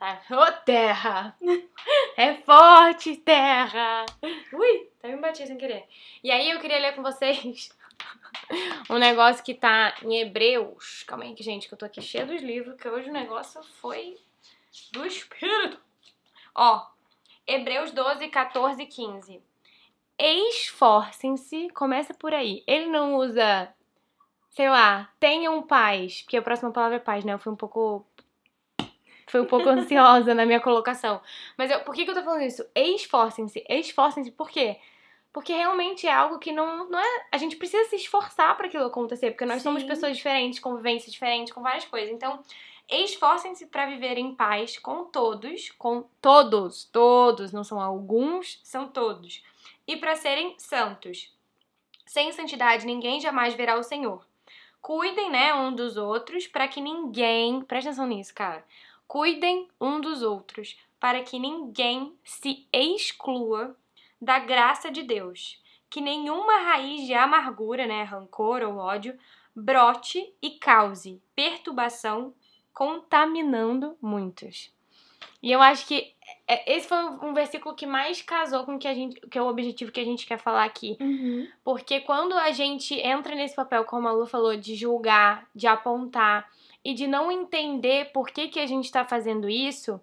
Tá. 0.00 0.18
Ô, 0.32 0.52
terra! 0.64 1.36
É 2.16 2.34
forte, 2.36 3.18
terra! 3.18 4.06
Ui, 4.50 4.90
até 4.98 5.14
me 5.14 5.20
bati 5.20 5.46
sem 5.46 5.58
querer. 5.58 5.86
E 6.24 6.30
aí 6.30 6.50
eu 6.50 6.58
queria 6.58 6.78
ler 6.78 6.96
com 6.96 7.02
vocês 7.02 7.68
um 8.88 8.96
negócio 8.96 9.44
que 9.44 9.52
tá 9.52 9.94
em 10.02 10.16
Hebreus. 10.20 11.02
Calma 11.02 11.24
aí, 11.24 11.36
gente, 11.38 11.68
que 11.68 11.74
eu 11.74 11.78
tô 11.78 11.84
aqui 11.84 12.00
cheia 12.00 12.24
dos 12.24 12.40
livros, 12.40 12.80
que 12.80 12.88
hoje 12.88 13.10
o 13.10 13.12
negócio 13.12 13.62
foi 13.62 14.16
do 14.90 15.04
Espírito. 15.04 15.78
Ó, 16.54 16.86
Hebreus 17.46 17.92
12, 17.92 18.26
14 18.28 18.82
e 18.82 18.86
15. 18.86 19.42
Esforcem-se, 20.18 21.68
começa 21.74 22.14
por 22.14 22.32
aí. 22.32 22.64
Ele 22.66 22.86
não 22.86 23.16
usa, 23.16 23.68
sei 24.48 24.70
lá, 24.70 25.12
tenham 25.20 25.62
paz, 25.62 26.22
porque 26.22 26.38
a 26.38 26.42
próxima 26.42 26.72
palavra 26.72 26.96
é 26.96 27.00
paz, 27.00 27.22
né? 27.22 27.34
Eu 27.34 27.38
fui 27.38 27.52
um 27.52 27.56
pouco. 27.56 28.06
Fui 29.30 29.40
um 29.40 29.46
pouco 29.46 29.68
ansiosa 29.70 30.34
na 30.34 30.44
minha 30.44 30.60
colocação. 30.60 31.20
Mas 31.56 31.70
eu, 31.70 31.80
por 31.80 31.94
que, 31.94 32.04
que 32.04 32.10
eu 32.10 32.14
tô 32.14 32.22
falando 32.22 32.42
isso? 32.42 32.64
Esforcem-se, 32.74 33.64
esforcem-se, 33.68 34.32
por 34.32 34.50
quê? 34.50 34.78
Porque 35.32 35.52
realmente 35.52 36.06
é 36.06 36.12
algo 36.12 36.38
que 36.40 36.50
não, 36.50 36.90
não 36.90 36.98
é. 36.98 37.26
A 37.30 37.38
gente 37.38 37.56
precisa 37.56 37.88
se 37.88 37.96
esforçar 37.96 38.56
para 38.56 38.66
aquilo 38.66 38.86
acontecer, 38.86 39.30
porque 39.30 39.44
nós 39.44 39.62
somos 39.62 39.82
Sim. 39.82 39.88
pessoas 39.88 40.16
diferentes, 40.16 40.58
convivência 40.58 41.10
diferente, 41.10 41.54
com 41.54 41.62
várias 41.62 41.84
coisas. 41.84 42.10
Então, 42.10 42.40
esforcem-se 42.88 43.66
para 43.66 43.86
viver 43.86 44.18
em 44.18 44.34
paz 44.34 44.76
com 44.76 45.04
todos, 45.04 45.70
com 45.78 46.04
todos, 46.20 46.84
todos, 46.86 47.52
não 47.52 47.62
são 47.62 47.80
alguns, 47.80 48.60
são 48.64 48.88
todos. 48.88 49.44
E 49.86 49.96
para 49.96 50.16
serem 50.16 50.54
santos. 50.58 51.32
Sem 52.04 52.32
santidade 52.32 52.84
ninguém 52.84 53.20
jamais 53.20 53.54
verá 53.54 53.78
o 53.78 53.84
Senhor. 53.84 54.26
Cuidem, 54.80 55.30
né, 55.30 55.54
um 55.54 55.72
dos 55.72 55.96
outros, 55.96 56.46
para 56.46 56.66
que 56.66 56.80
ninguém, 56.80 57.60
presta 57.62 57.90
atenção 57.90 58.06
nisso, 58.06 58.34
cara. 58.34 58.64
Cuidem 59.10 59.66
um 59.80 60.00
dos 60.00 60.22
outros, 60.22 60.78
para 61.00 61.20
que 61.20 61.36
ninguém 61.36 62.14
se 62.22 62.68
exclua 62.72 63.76
da 64.22 64.38
graça 64.38 64.88
de 64.88 65.02
Deus. 65.02 65.60
Que 65.90 66.00
nenhuma 66.00 66.58
raiz 66.58 67.04
de 67.08 67.12
amargura, 67.12 67.88
né, 67.88 68.04
rancor 68.04 68.62
ou 68.62 68.76
ódio, 68.76 69.18
brote 69.52 70.32
e 70.40 70.50
cause 70.50 71.20
perturbação, 71.34 72.32
contaminando 72.72 73.96
muitos. 74.00 74.72
E 75.42 75.50
eu 75.50 75.60
acho 75.60 75.88
que 75.88 76.14
é, 76.46 76.76
esse 76.76 76.86
foi 76.86 76.98
um 76.98 77.34
versículo 77.34 77.74
que 77.74 77.86
mais 77.86 78.22
casou 78.22 78.62
com 78.62 78.76
o 78.76 78.78
que 78.78 78.86
a 78.86 78.94
gente, 78.94 79.20
que 79.22 79.36
é 79.36 79.42
o 79.42 79.48
objetivo 79.48 79.90
que 79.90 79.98
a 79.98 80.04
gente 80.04 80.24
quer 80.24 80.38
falar 80.38 80.62
aqui. 80.62 80.96
Uhum. 81.00 81.48
Porque 81.64 81.98
quando 81.98 82.34
a 82.34 82.52
gente 82.52 82.94
entra 82.94 83.34
nesse 83.34 83.56
papel, 83.56 83.84
como 83.84 84.06
a 84.06 84.12
Lu 84.12 84.24
falou, 84.24 84.56
de 84.56 84.76
julgar, 84.76 85.48
de 85.52 85.66
apontar 85.66 86.48
e 86.84 86.94
de 86.94 87.06
não 87.06 87.30
entender 87.30 88.12
por 88.12 88.30
que, 88.30 88.48
que 88.48 88.58
a 88.60 88.66
gente 88.66 88.86
está 88.86 89.04
fazendo 89.04 89.48
isso, 89.48 90.00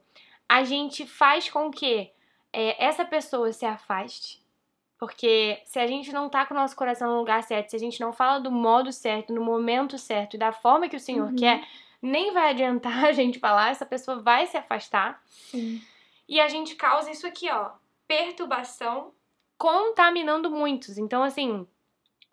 a 0.48 0.64
gente 0.64 1.06
faz 1.06 1.50
com 1.50 1.72
que 1.72 2.12
é, 2.54 2.86
essa 2.86 3.04
pessoa 3.04 3.52
se 3.52 3.66
afaste. 3.66 4.46
Porque 5.00 5.62
se 5.66 5.78
a 5.80 5.86
gente 5.86 6.12
não 6.12 6.28
tá 6.28 6.46
com 6.46 6.54
o 6.56 6.58
nosso 6.58 6.76
coração 6.76 7.12
no 7.12 7.20
lugar 7.20 7.44
certo, 7.44 7.70
se 7.70 7.76
a 7.76 7.80
gente 7.80 8.00
não 8.00 8.12
fala 8.12 8.40
do 8.40 8.52
modo 8.52 8.92
certo, 8.92 9.32
no 9.32 9.42
momento 9.44 9.98
certo 9.98 10.36
e 10.36 10.40
da 10.40 10.52
forma 10.52 10.90
que 10.90 10.96
o 10.96 11.00
Senhor 11.00 11.30
Uhum. 11.30 11.36
quer, 11.36 11.64
nem 12.02 12.32
vai 12.34 12.50
adiantar 12.50 13.06
a 13.06 13.12
gente 13.12 13.38
falar, 13.40 13.70
essa 13.70 13.86
pessoa 13.86 14.20
vai 14.20 14.48
se 14.48 14.58
afastar. 14.58 15.22
Sim. 15.26 15.82
E 16.28 16.40
a 16.40 16.48
gente 16.48 16.76
causa 16.76 17.12
isso 17.12 17.28
aqui, 17.28 17.50
ó, 17.50 17.72
perturbação, 18.08 19.14
contaminando 19.58 20.50
muitos. 20.50 20.98
Então, 20.98 21.24
assim, 21.24 21.68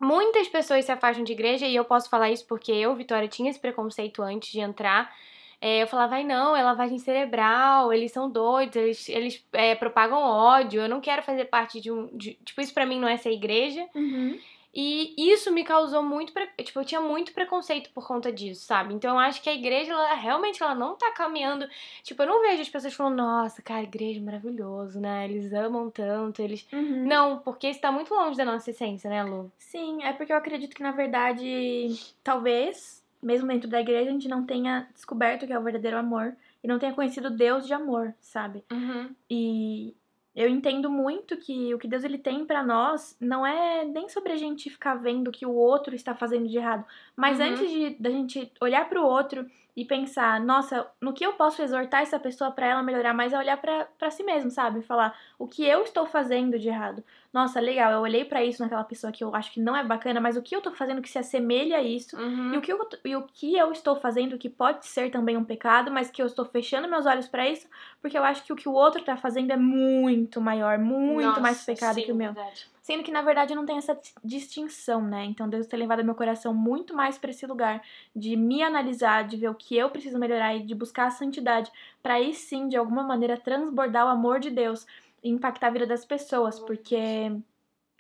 muitas 0.04 0.46
pessoas 0.48 0.84
se 0.84 0.92
afastam 0.92 1.24
de 1.24 1.32
igreja 1.32 1.66
e 1.66 1.74
eu 1.74 1.84
posso 1.84 2.08
falar 2.10 2.30
isso 2.30 2.46
porque 2.46 2.70
eu, 2.70 2.94
Vitória, 2.94 3.26
tinha 3.28 3.50
esse 3.50 3.58
preconceito 3.58 4.22
antes 4.22 4.50
de 4.52 4.60
entrar. 4.60 5.12
É, 5.60 5.82
eu 5.82 5.86
falava, 5.86 6.16
ai 6.16 6.24
não, 6.24 6.54
é 6.54 6.62
lavagem 6.62 6.98
cerebral, 6.98 7.92
eles 7.92 8.12
são 8.12 8.28
doidos, 8.30 8.76
eles, 8.76 9.08
eles 9.08 9.44
é, 9.52 9.74
propagam 9.74 10.18
ódio, 10.20 10.82
eu 10.82 10.88
não 10.88 11.00
quero 11.00 11.22
fazer 11.22 11.46
parte 11.46 11.80
de 11.80 11.90
um. 11.90 12.08
de- 12.12 12.34
tipo, 12.44 12.60
isso 12.60 12.74
pra 12.74 12.84
mim 12.84 13.00
não 13.00 13.08
é 13.08 13.16
ser 13.16 13.30
igreja. 13.32 13.86
Uhum. 13.94 14.38
E 14.74 15.14
isso 15.16 15.52
me 15.52 15.62
causou 15.62 16.02
muito. 16.02 16.32
Tipo, 16.62 16.80
eu 16.80 16.84
tinha 16.84 17.00
muito 17.00 17.32
preconceito 17.32 17.90
por 17.90 18.06
conta 18.06 18.32
disso, 18.32 18.66
sabe? 18.66 18.92
Então 18.92 19.12
eu 19.12 19.18
acho 19.18 19.40
que 19.40 19.48
a 19.48 19.54
igreja, 19.54 19.92
ela 19.92 20.14
realmente 20.14 20.62
ela 20.62 20.74
não 20.74 20.96
tá 20.96 21.12
caminhando. 21.12 21.68
Tipo, 22.02 22.22
eu 22.22 22.26
não 22.26 22.42
vejo 22.42 22.62
as 22.62 22.68
pessoas 22.68 22.92
falando, 22.94 23.16
nossa, 23.16 23.62
cara, 23.62 23.84
igreja 23.84 24.18
é 24.18 24.22
maravilhoso, 24.22 25.00
né? 25.00 25.24
Eles 25.26 25.52
amam 25.52 25.90
tanto, 25.90 26.42
eles. 26.42 26.66
Uhum. 26.72 27.06
Não, 27.06 27.38
porque 27.38 27.68
isso 27.68 27.80
tá 27.80 27.92
muito 27.92 28.12
longe 28.12 28.36
da 28.36 28.44
nossa 28.44 28.70
essência, 28.70 29.08
né, 29.08 29.22
Lu? 29.22 29.52
Sim, 29.56 30.02
é 30.02 30.12
porque 30.12 30.32
eu 30.32 30.36
acredito 30.36 30.74
que, 30.74 30.82
na 30.82 30.90
verdade, 30.90 31.96
talvez, 32.24 33.04
mesmo 33.22 33.46
dentro 33.46 33.68
da 33.68 33.80
igreja, 33.80 34.10
a 34.10 34.12
gente 34.12 34.28
não 34.28 34.44
tenha 34.44 34.88
descoberto 34.92 35.44
o 35.44 35.46
que 35.46 35.52
é 35.52 35.58
o 35.58 35.62
verdadeiro 35.62 35.96
amor 35.96 36.34
e 36.62 36.66
não 36.66 36.78
tenha 36.78 36.94
conhecido 36.94 37.30
Deus 37.30 37.66
de 37.66 37.74
amor, 37.74 38.12
sabe? 38.20 38.64
Uhum. 38.72 39.14
E 39.30 39.94
eu 40.34 40.48
entendo 40.48 40.90
muito 40.90 41.36
que 41.36 41.72
o 41.74 41.78
que 41.78 41.86
Deus 41.88 42.04
ele 42.04 42.18
tem 42.18 42.44
pra 42.44 42.62
nós 42.62 43.16
não 43.20 43.46
é 43.46 43.84
nem 43.84 44.08
sobre 44.08 44.32
a 44.32 44.36
gente 44.36 44.68
ficar 44.70 44.94
vendo 44.96 45.28
o 45.28 45.32
que 45.32 45.46
o 45.46 45.52
outro 45.54 45.94
está 45.94 46.14
fazendo 46.14 46.48
de 46.48 46.56
errado, 46.58 46.84
mas 47.16 47.38
Uhum. 47.38 47.46
antes 47.46 47.70
de 47.70 47.90
da 48.00 48.10
gente 48.10 48.50
olhar 48.60 48.88
pro 48.88 49.04
outro 49.06 49.46
e 49.76 49.84
pensar, 49.84 50.40
nossa, 50.40 50.86
no 51.00 51.12
que 51.12 51.26
eu 51.26 51.32
posso 51.32 51.60
exortar 51.60 52.02
essa 52.02 52.18
pessoa 52.18 52.50
pra 52.52 52.66
ela 52.66 52.82
melhorar 52.82 53.12
mais 53.12 53.32
é 53.32 53.38
olhar 53.38 53.56
pra 53.56 53.86
pra 53.98 54.10
si 54.10 54.22
mesmo, 54.22 54.50
sabe? 54.50 54.82
Falar 54.82 55.18
o 55.38 55.48
que 55.48 55.64
eu 55.64 55.82
estou 55.82 56.06
fazendo 56.06 56.58
de 56.58 56.68
errado. 56.68 57.02
Nossa, 57.32 57.58
legal, 57.58 57.90
eu 57.90 58.00
olhei 58.00 58.24
pra 58.24 58.44
isso 58.44 58.62
naquela 58.62 58.84
pessoa 58.84 59.12
que 59.12 59.24
eu 59.24 59.34
acho 59.34 59.50
que 59.52 59.60
não 59.60 59.76
é 59.76 59.82
bacana, 59.82 60.20
mas 60.20 60.36
o 60.36 60.42
que 60.42 60.54
eu 60.54 60.60
tô 60.60 60.70
fazendo 60.70 61.02
que 61.02 61.10
se 61.10 61.18
assemelha 61.18 61.78
a 61.78 61.82
isso? 61.82 62.16
Uhum. 62.16 62.54
E 62.54 62.56
o, 62.56 62.60
que 62.60 62.72
eu, 62.72 62.88
e 63.04 63.16
o 63.16 63.22
que 63.22 63.56
eu 63.56 63.72
estou 63.72 63.96
fazendo 63.96 64.38
que 64.38 64.48
pode 64.48 64.86
ser 64.86 65.10
também 65.10 65.36
um 65.36 65.44
pecado, 65.44 65.90
mas 65.90 66.10
que 66.10 66.22
eu 66.22 66.26
estou 66.26 66.44
fechando 66.44 66.88
meus 66.88 67.06
olhos 67.06 67.26
pra 67.26 67.48
isso, 67.48 67.68
porque 68.00 68.16
eu 68.16 68.22
acho 68.22 68.44
que 68.44 68.52
o 68.52 68.56
que 68.56 68.68
o 68.68 68.72
outro 68.72 69.02
tá 69.02 69.16
fazendo 69.16 69.50
é 69.50 69.56
muito 69.56 70.40
maior, 70.40 70.78
muito 70.78 71.26
Nossa, 71.26 71.40
mais 71.40 71.64
pecado 71.64 71.96
sim, 71.96 72.02
que 72.02 72.12
o 72.12 72.14
meu. 72.14 72.32
verdade. 72.32 72.73
Sendo 72.84 73.02
que 73.02 73.10
na 73.10 73.22
verdade 73.22 73.54
não 73.54 73.64
tem 73.64 73.78
essa 73.78 73.94
dis- 73.94 74.14
distinção, 74.22 75.00
né? 75.02 75.24
Então 75.24 75.48
Deus 75.48 75.66
tem 75.66 75.78
levado 75.78 76.04
meu 76.04 76.14
coração 76.14 76.52
muito 76.52 76.94
mais 76.94 77.16
pra 77.16 77.30
esse 77.30 77.46
lugar 77.46 77.82
de 78.14 78.36
me 78.36 78.62
analisar, 78.62 79.26
de 79.26 79.38
ver 79.38 79.48
o 79.48 79.54
que 79.54 79.74
eu 79.74 79.88
preciso 79.88 80.18
melhorar 80.18 80.54
e 80.54 80.62
de 80.66 80.74
buscar 80.74 81.06
a 81.06 81.10
santidade, 81.10 81.72
pra 82.02 82.14
aí 82.16 82.34
sim, 82.34 82.68
de 82.68 82.76
alguma 82.76 83.02
maneira, 83.02 83.38
transbordar 83.40 84.04
o 84.04 84.10
amor 84.10 84.38
de 84.38 84.50
Deus 84.50 84.86
e 85.22 85.30
impactar 85.30 85.68
a 85.68 85.70
vida 85.70 85.86
das 85.86 86.04
pessoas, 86.04 86.60
porque 86.60 87.32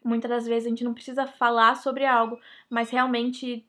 muitas 0.04 0.30
das 0.30 0.46
vezes 0.46 0.66
a 0.66 0.70
gente 0.70 0.84
não 0.84 0.92
precisa 0.94 1.26
falar 1.26 1.76
sobre 1.76 2.04
algo, 2.04 2.38
mas 2.68 2.90
realmente 2.90 3.66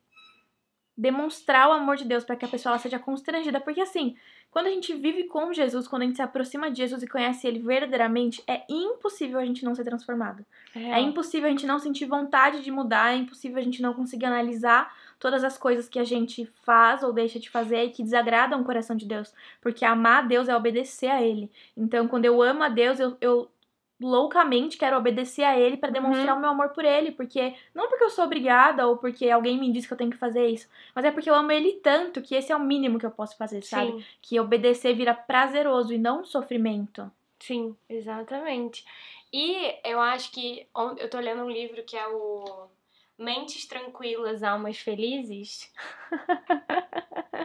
demonstrar 0.97 1.69
o 1.69 1.73
amor 1.73 1.97
de 1.97 2.05
Deus 2.05 2.23
para 2.23 2.35
que 2.35 2.45
a 2.45 2.47
pessoa 2.47 2.77
seja 2.77 2.97
constrangida, 2.97 3.59
porque 3.59 3.81
assim, 3.81 4.15
quando 4.49 4.67
a 4.67 4.69
gente 4.69 4.93
vive 4.93 5.25
com 5.25 5.51
Jesus, 5.51 5.85
quando 5.85 6.03
a 6.03 6.05
gente 6.05 6.15
se 6.15 6.21
aproxima 6.21 6.71
de 6.71 6.77
Jesus 6.77 7.03
e 7.03 7.07
conhece 7.07 7.45
ele 7.45 7.59
verdadeiramente, 7.59 8.41
é 8.47 8.63
impossível 8.69 9.37
a 9.37 9.45
gente 9.45 9.65
não 9.65 9.75
ser 9.75 9.83
transformado. 9.83 10.45
É 10.73 11.01
impossível 11.01 11.47
a 11.47 11.51
gente 11.51 11.65
não 11.65 11.77
sentir 11.77 12.05
vontade 12.05 12.61
de 12.61 12.71
mudar, 12.71 13.13
é 13.13 13.17
impossível 13.17 13.57
a 13.57 13.61
gente 13.61 13.81
não 13.81 13.93
conseguir 13.93 14.25
analisar 14.25 14.95
todas 15.19 15.43
as 15.43 15.57
coisas 15.57 15.89
que 15.89 15.99
a 15.99 16.05
gente 16.05 16.45
faz 16.63 17.03
ou 17.03 17.11
deixa 17.11 17.37
de 17.37 17.49
fazer 17.49 17.83
e 17.83 17.89
que 17.89 18.03
desagradam 18.03 18.61
o 18.61 18.63
coração 18.63 18.95
de 18.95 19.05
Deus. 19.05 19.33
Porque 19.61 19.83
amar 19.83 20.23
a 20.23 20.27
Deus 20.27 20.47
é 20.47 20.55
obedecer 20.55 21.09
a 21.09 21.21
Ele. 21.21 21.51
Então, 21.75 22.07
quando 22.07 22.23
eu 22.23 22.41
amo 22.41 22.63
a 22.63 22.69
Deus, 22.69 22.99
eu, 22.99 23.17
eu 23.19 23.49
loucamente 24.01 24.77
quero 24.77 24.97
obedecer 24.97 25.43
a 25.43 25.57
Ele 25.57 25.77
para 25.77 25.89
demonstrar 25.91 26.35
o 26.35 26.39
meu 26.39 26.49
amor 26.49 26.69
por 26.69 26.83
Ele. 26.85 27.11
Porque 27.11 27.53
não 27.73 27.87
porque 27.87 28.03
eu 28.03 28.09
sou 28.09 28.25
obrigada 28.25 28.85
ou 28.87 28.97
porque 28.97 29.29
alguém 29.29 29.57
me 29.59 29.71
diz 29.71 29.85
que 29.85 29.93
eu 29.93 29.97
tenho 29.97 30.11
que 30.11 30.17
fazer 30.17 30.47
isso, 30.47 30.67
mas 30.93 31.05
é 31.05 31.11
porque 31.11 31.29
eu 31.29 31.35
amo 31.35 31.51
Ele 31.51 31.73
tanto 31.83 32.21
que 32.21 32.35
esse 32.35 32.51
é 32.51 32.55
o 32.55 32.59
mínimo 32.59 32.99
que 32.99 33.05
eu 33.05 33.11
posso 33.11 33.37
fazer, 33.37 33.61
sabe? 33.63 33.91
Sim, 33.91 34.03
Que 34.21 34.39
obedecer 34.39 34.93
vira 34.95 35.13
prazeroso 35.13 35.93
e 35.93 35.97
não 35.97 36.23
sofrimento. 36.25 37.09
sim, 37.39 37.75
exatamente. 37.89 38.83
E 39.31 39.75
eu 39.83 39.99
acho 39.99 40.31
que 40.31 40.65
eu 40.97 41.09
tô 41.09 41.19
lendo 41.19 41.43
um 41.43 41.49
livro 41.49 41.83
que 41.83 41.97
é 41.97 42.07
o 42.07 42.67
Mentes 43.17 43.65
Tranquilas, 43.65 44.43
Almas 44.43 44.77
Felizes. 44.77 45.73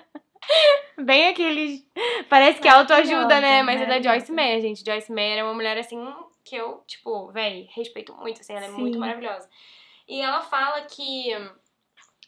Bem 0.99 1.29
aqueles. 1.29 1.85
Parece 2.29 2.61
que 2.61 2.69
é 2.69 2.73
autoajuda, 2.73 3.41
né? 3.41 3.63
Mas 3.63 3.81
é 3.81 3.87
da 3.87 4.01
Joyce. 4.03 4.31
Meyer, 4.31 4.61
gente. 4.61 4.85
Joyce 4.85 5.11
Meyer 5.11 5.39
é 5.39 5.45
uma 5.45 5.55
mulher 5.55 5.79
assim 5.79 5.97
que 6.51 6.57
eu, 6.57 6.83
tipo, 6.85 7.31
véi, 7.31 7.69
respeito 7.73 8.13
muito, 8.15 8.41
assim, 8.41 8.53
ela 8.55 8.67
é 8.67 8.71
muito 8.71 8.95
Sim. 8.95 8.99
maravilhosa. 8.99 9.49
E 10.09 10.21
ela 10.21 10.41
fala 10.41 10.83
que 10.83 11.31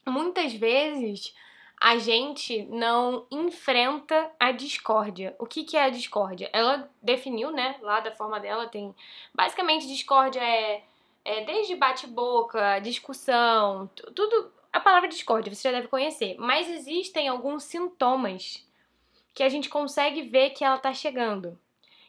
muitas 0.06 0.52
vezes 0.54 1.34
a 1.80 1.98
gente 1.98 2.62
não 2.66 3.26
enfrenta 3.28 4.30
a 4.38 4.52
discórdia. 4.52 5.34
O 5.40 5.46
que, 5.46 5.64
que 5.64 5.76
é 5.76 5.82
a 5.82 5.90
discórdia? 5.90 6.48
Ela 6.52 6.88
definiu, 7.02 7.50
né, 7.50 7.76
lá 7.82 7.98
da 7.98 8.12
forma 8.12 8.38
dela, 8.38 8.68
tem. 8.68 8.94
Basicamente, 9.34 9.88
discórdia 9.88 10.40
é, 10.40 10.84
É, 11.24 11.44
desde 11.44 11.76
bate-boca, 11.76 12.80
discussão, 12.80 13.88
tudo. 14.14 14.52
A 14.72 14.80
palavra 14.80 15.08
discórdia 15.08 15.52
você 15.54 15.68
já 15.68 15.72
deve 15.76 15.88
conhecer. 15.88 16.36
Mas 16.38 16.68
existem 16.68 17.28
alguns 17.28 17.64
sintomas 17.64 18.66
que 19.34 19.42
a 19.44 19.48
gente 19.48 19.68
consegue 19.68 20.22
ver 20.22 20.50
que 20.50 20.64
ela 20.64 20.78
tá 20.78 20.92
chegando. 20.94 21.58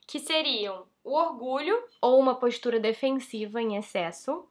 Que 0.07 0.19
seriam 0.19 0.85
o 1.03 1.13
orgulho 1.13 1.77
ou 2.01 2.19
uma 2.19 2.35
postura 2.35 2.79
defensiva 2.79 3.61
em 3.61 3.75
excesso, 3.75 4.47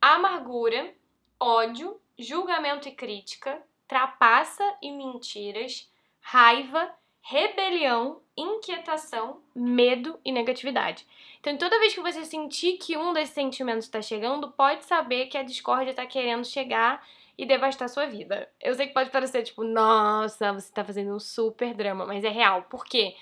amargura, 0.00 0.92
ódio, 1.38 2.00
julgamento 2.18 2.88
e 2.88 2.92
crítica, 2.92 3.62
trapaça 3.86 4.64
e 4.82 4.90
mentiras, 4.90 5.90
raiva, 6.20 6.92
rebelião, 7.22 8.20
inquietação, 8.36 9.40
medo 9.54 10.18
e 10.24 10.32
negatividade. 10.32 11.06
Então, 11.40 11.56
toda 11.56 11.78
vez 11.78 11.94
que 11.94 12.00
você 12.00 12.24
sentir 12.24 12.78
que 12.78 12.96
um 12.96 13.12
desses 13.12 13.34
sentimentos 13.34 13.84
está 13.84 14.02
chegando, 14.02 14.50
pode 14.50 14.84
saber 14.84 15.26
que 15.26 15.38
a 15.38 15.42
discórdia 15.42 15.90
está 15.90 16.06
querendo 16.06 16.44
chegar 16.44 17.06
e 17.36 17.46
devastar 17.46 17.88
sua 17.88 18.06
vida. 18.06 18.50
Eu 18.60 18.74
sei 18.74 18.88
que 18.88 18.94
pode 18.94 19.10
parecer 19.10 19.42
tipo, 19.42 19.62
nossa, 19.62 20.52
você 20.52 20.66
está 20.66 20.84
fazendo 20.84 21.14
um 21.14 21.20
super 21.20 21.72
drama, 21.72 22.04
mas 22.04 22.24
é 22.24 22.28
real. 22.28 22.62
Por 22.62 22.84
quê? 22.84 23.14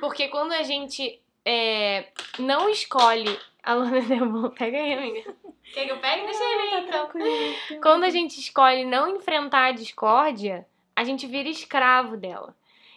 Porque 0.00 0.28
quando 0.28 0.52
a 0.52 0.62
gente 0.62 1.20
é, 1.44 2.06
não 2.38 2.68
escolhe. 2.68 3.38
A 3.62 3.74
Luna 3.74 4.00
deu 4.00 4.50
Pega 4.58 4.76
aí, 4.76 4.94
amiga. 4.94 5.34
Quer 5.72 5.86
que 5.86 5.92
eu 5.92 5.98
pegue? 5.98 6.24
Deixa 6.24 6.44
ele 6.44 6.62
aí, 6.62 6.84
então. 6.86 7.08
Quando 7.82 8.04
a 8.04 8.10
gente 8.10 8.38
escolhe 8.38 8.84
não 8.84 9.16
enfrentar 9.16 9.66
a 9.66 9.72
discórdia, 9.72 10.66
a 10.94 11.04
gente 11.04 11.26
vira 11.26 11.48
escravo 11.48 12.16
dela. 12.16 12.54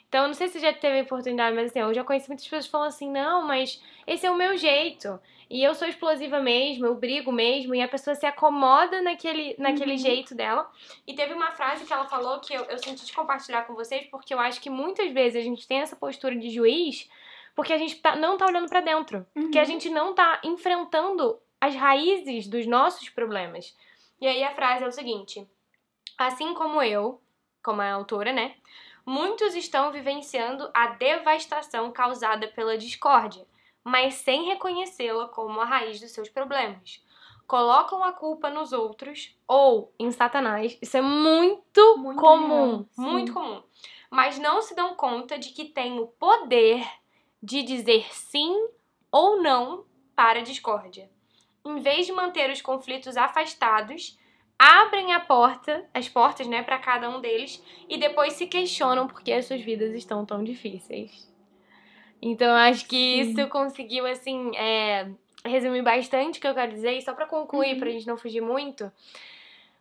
Então, 0.07 0.23
eu 0.23 0.27
não 0.27 0.33
sei 0.33 0.47
se 0.47 0.59
já 0.59 0.71
teve 0.71 1.01
oportunidade, 1.01 1.55
mas 1.55 1.69
assim, 1.69 1.79
eu 1.79 1.93
já 1.93 2.03
conheci 2.03 2.27
muitas 2.27 2.45
pessoas 2.45 2.65
que 2.65 2.71
falam 2.71 2.87
assim: 2.87 3.11
não, 3.11 3.45
mas 3.45 3.81
esse 4.07 4.25
é 4.25 4.31
o 4.31 4.35
meu 4.35 4.57
jeito. 4.57 5.19
E 5.49 5.63
eu 5.63 5.75
sou 5.75 5.87
explosiva 5.87 6.39
mesmo, 6.39 6.87
eu 6.87 6.95
brigo 6.95 7.31
mesmo, 7.31 7.75
e 7.75 7.81
a 7.81 7.87
pessoa 7.87 8.15
se 8.15 8.25
acomoda 8.25 9.01
naquele, 9.01 9.55
naquele 9.59 9.91
uhum. 9.91 9.97
jeito 9.97 10.33
dela. 10.33 10.69
E 11.05 11.13
teve 11.13 11.33
uma 11.33 11.51
frase 11.51 11.85
que 11.85 11.93
ela 11.93 12.05
falou 12.05 12.39
que 12.39 12.53
eu, 12.53 12.63
eu 12.63 12.79
senti 12.79 13.05
de 13.05 13.13
compartilhar 13.13 13.63
com 13.63 13.75
vocês, 13.75 14.07
porque 14.07 14.33
eu 14.33 14.39
acho 14.39 14.59
que 14.59 14.71
muitas 14.71 15.11
vezes 15.11 15.39
a 15.39 15.43
gente 15.43 15.67
tem 15.67 15.81
essa 15.81 15.95
postura 15.95 16.35
de 16.35 16.49
juiz 16.49 17.07
porque 17.55 17.73
a 17.73 17.77
gente 17.77 17.95
tá, 17.95 18.15
não 18.15 18.37
tá 18.37 18.45
olhando 18.45 18.69
para 18.69 18.81
dentro. 18.81 19.25
Uhum. 19.35 19.43
Porque 19.43 19.59
a 19.59 19.63
gente 19.63 19.89
não 19.89 20.13
tá 20.13 20.41
enfrentando 20.43 21.39
as 21.59 21.73
raízes 21.73 22.47
dos 22.47 22.67
nossos 22.67 23.09
problemas. 23.09 23.75
E 24.19 24.27
aí 24.27 24.43
a 24.43 24.53
frase 24.53 24.83
é 24.83 24.87
o 24.87 24.91
seguinte: 24.91 25.47
Assim 26.17 26.53
como 26.53 26.81
eu, 26.81 27.21
como 27.63 27.81
a 27.81 27.91
autora, 27.91 28.31
né? 28.31 28.55
Muitos 29.05 29.53
estão 29.55 29.91
vivenciando 29.91 30.69
a 30.73 30.87
devastação 30.87 31.91
causada 31.91 32.47
pela 32.47 32.77
discórdia, 32.77 33.45
mas 33.83 34.15
sem 34.15 34.45
reconhecê-la 34.45 35.27
como 35.27 35.59
a 35.59 35.65
raiz 35.65 35.99
dos 35.99 36.11
seus 36.11 36.29
problemas. 36.29 37.03
Colocam 37.45 38.03
a 38.03 38.11
culpa 38.11 38.49
nos 38.49 38.73
outros 38.73 39.37
ou 39.47 39.93
em 39.99 40.09
Satanás. 40.09 40.75
Isso 40.81 40.97
é 40.97 41.01
muito, 41.01 41.97
muito 41.97 42.19
comum, 42.19 42.87
real, 42.97 43.11
muito 43.11 43.33
comum. 43.33 43.61
Mas 44.09 44.39
não 44.39 44.61
se 44.61 44.73
dão 44.73 44.95
conta 44.95 45.37
de 45.37 45.49
que 45.49 45.65
tem 45.65 45.99
o 45.99 46.07
poder 46.07 46.83
de 47.45 47.61
dizer 47.61 48.07
sim 48.11 48.69
ou 49.11 49.41
não 49.41 49.85
para 50.15 50.39
a 50.39 50.43
discórdia. 50.43 51.07
Em 51.63 51.79
vez 51.79 52.07
de 52.07 52.11
manter 52.11 52.49
os 52.49 52.61
conflitos 52.61 53.15
afastados, 53.15 54.17
abrem 54.57 55.13
a 55.13 55.19
porta, 55.19 55.87
as 55.93 56.09
portas, 56.09 56.47
né, 56.47 56.63
para 56.63 56.79
cada 56.79 57.07
um 57.07 57.21
deles 57.21 57.63
e 57.87 57.97
depois 57.97 58.33
se 58.33 58.47
questionam 58.47 59.07
porque 59.07 59.31
as 59.31 59.45
suas 59.45 59.61
vidas 59.61 59.93
estão 59.93 60.25
tão 60.25 60.43
difíceis. 60.43 61.31
Então, 62.19 62.51
acho 62.55 62.87
que 62.87 63.23
Sim. 63.23 63.29
isso 63.29 63.47
conseguiu, 63.49 64.07
assim, 64.07 64.55
é, 64.55 65.07
resumir 65.45 65.83
bastante 65.83 66.39
o 66.39 66.41
que 66.41 66.47
eu 66.47 66.55
quero 66.55 66.71
dizer. 66.71 66.93
E 66.93 67.01
só 67.01 67.13
para 67.13 67.27
concluir, 67.27 67.73
uhum. 67.73 67.79
pra 67.79 67.91
gente 67.91 68.07
não 68.07 68.17
fugir 68.17 68.41
muito, 68.41 68.91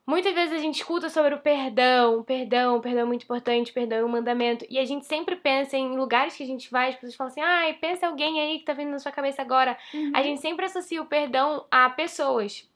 Muitas 0.07 0.35
vezes 0.35 0.53
a 0.53 0.59
gente 0.59 0.77
escuta 0.77 1.09
sobre 1.09 1.35
o 1.35 1.41
perdão, 1.41 2.23
perdão, 2.23 2.79
perdão 2.79 3.03
é 3.03 3.05
muito 3.05 3.23
importante, 3.23 3.73
perdão 3.73 3.99
é 3.99 4.05
um 4.05 4.09
mandamento. 4.09 4.67
E 4.69 4.79
a 4.79 4.85
gente 4.85 5.07
sempre 5.07 5.35
pensa 5.35 5.79
em 5.79 5.97
lugares 5.97 6.37
que 6.37 6.43
a 6.43 6.47
gente 6.47 6.71
vai, 6.71 6.91
as 6.91 6.95
pessoas 6.97 7.15
falam 7.15 7.31
assim, 7.31 7.41
ai, 7.41 7.71
ah, 7.71 7.75
pensa 7.81 8.07
alguém 8.07 8.39
aí 8.39 8.59
que 8.59 8.67
tá 8.67 8.75
vindo 8.75 8.91
na 8.91 8.99
sua 8.99 9.11
cabeça 9.11 9.41
agora. 9.41 9.79
Uhum. 9.95 10.13
A 10.15 10.23
gente 10.23 10.43
sempre 10.43 10.67
associa 10.67 11.01
o 11.01 11.07
perdão 11.07 11.67
a 11.71 11.89
pessoas. 11.89 12.69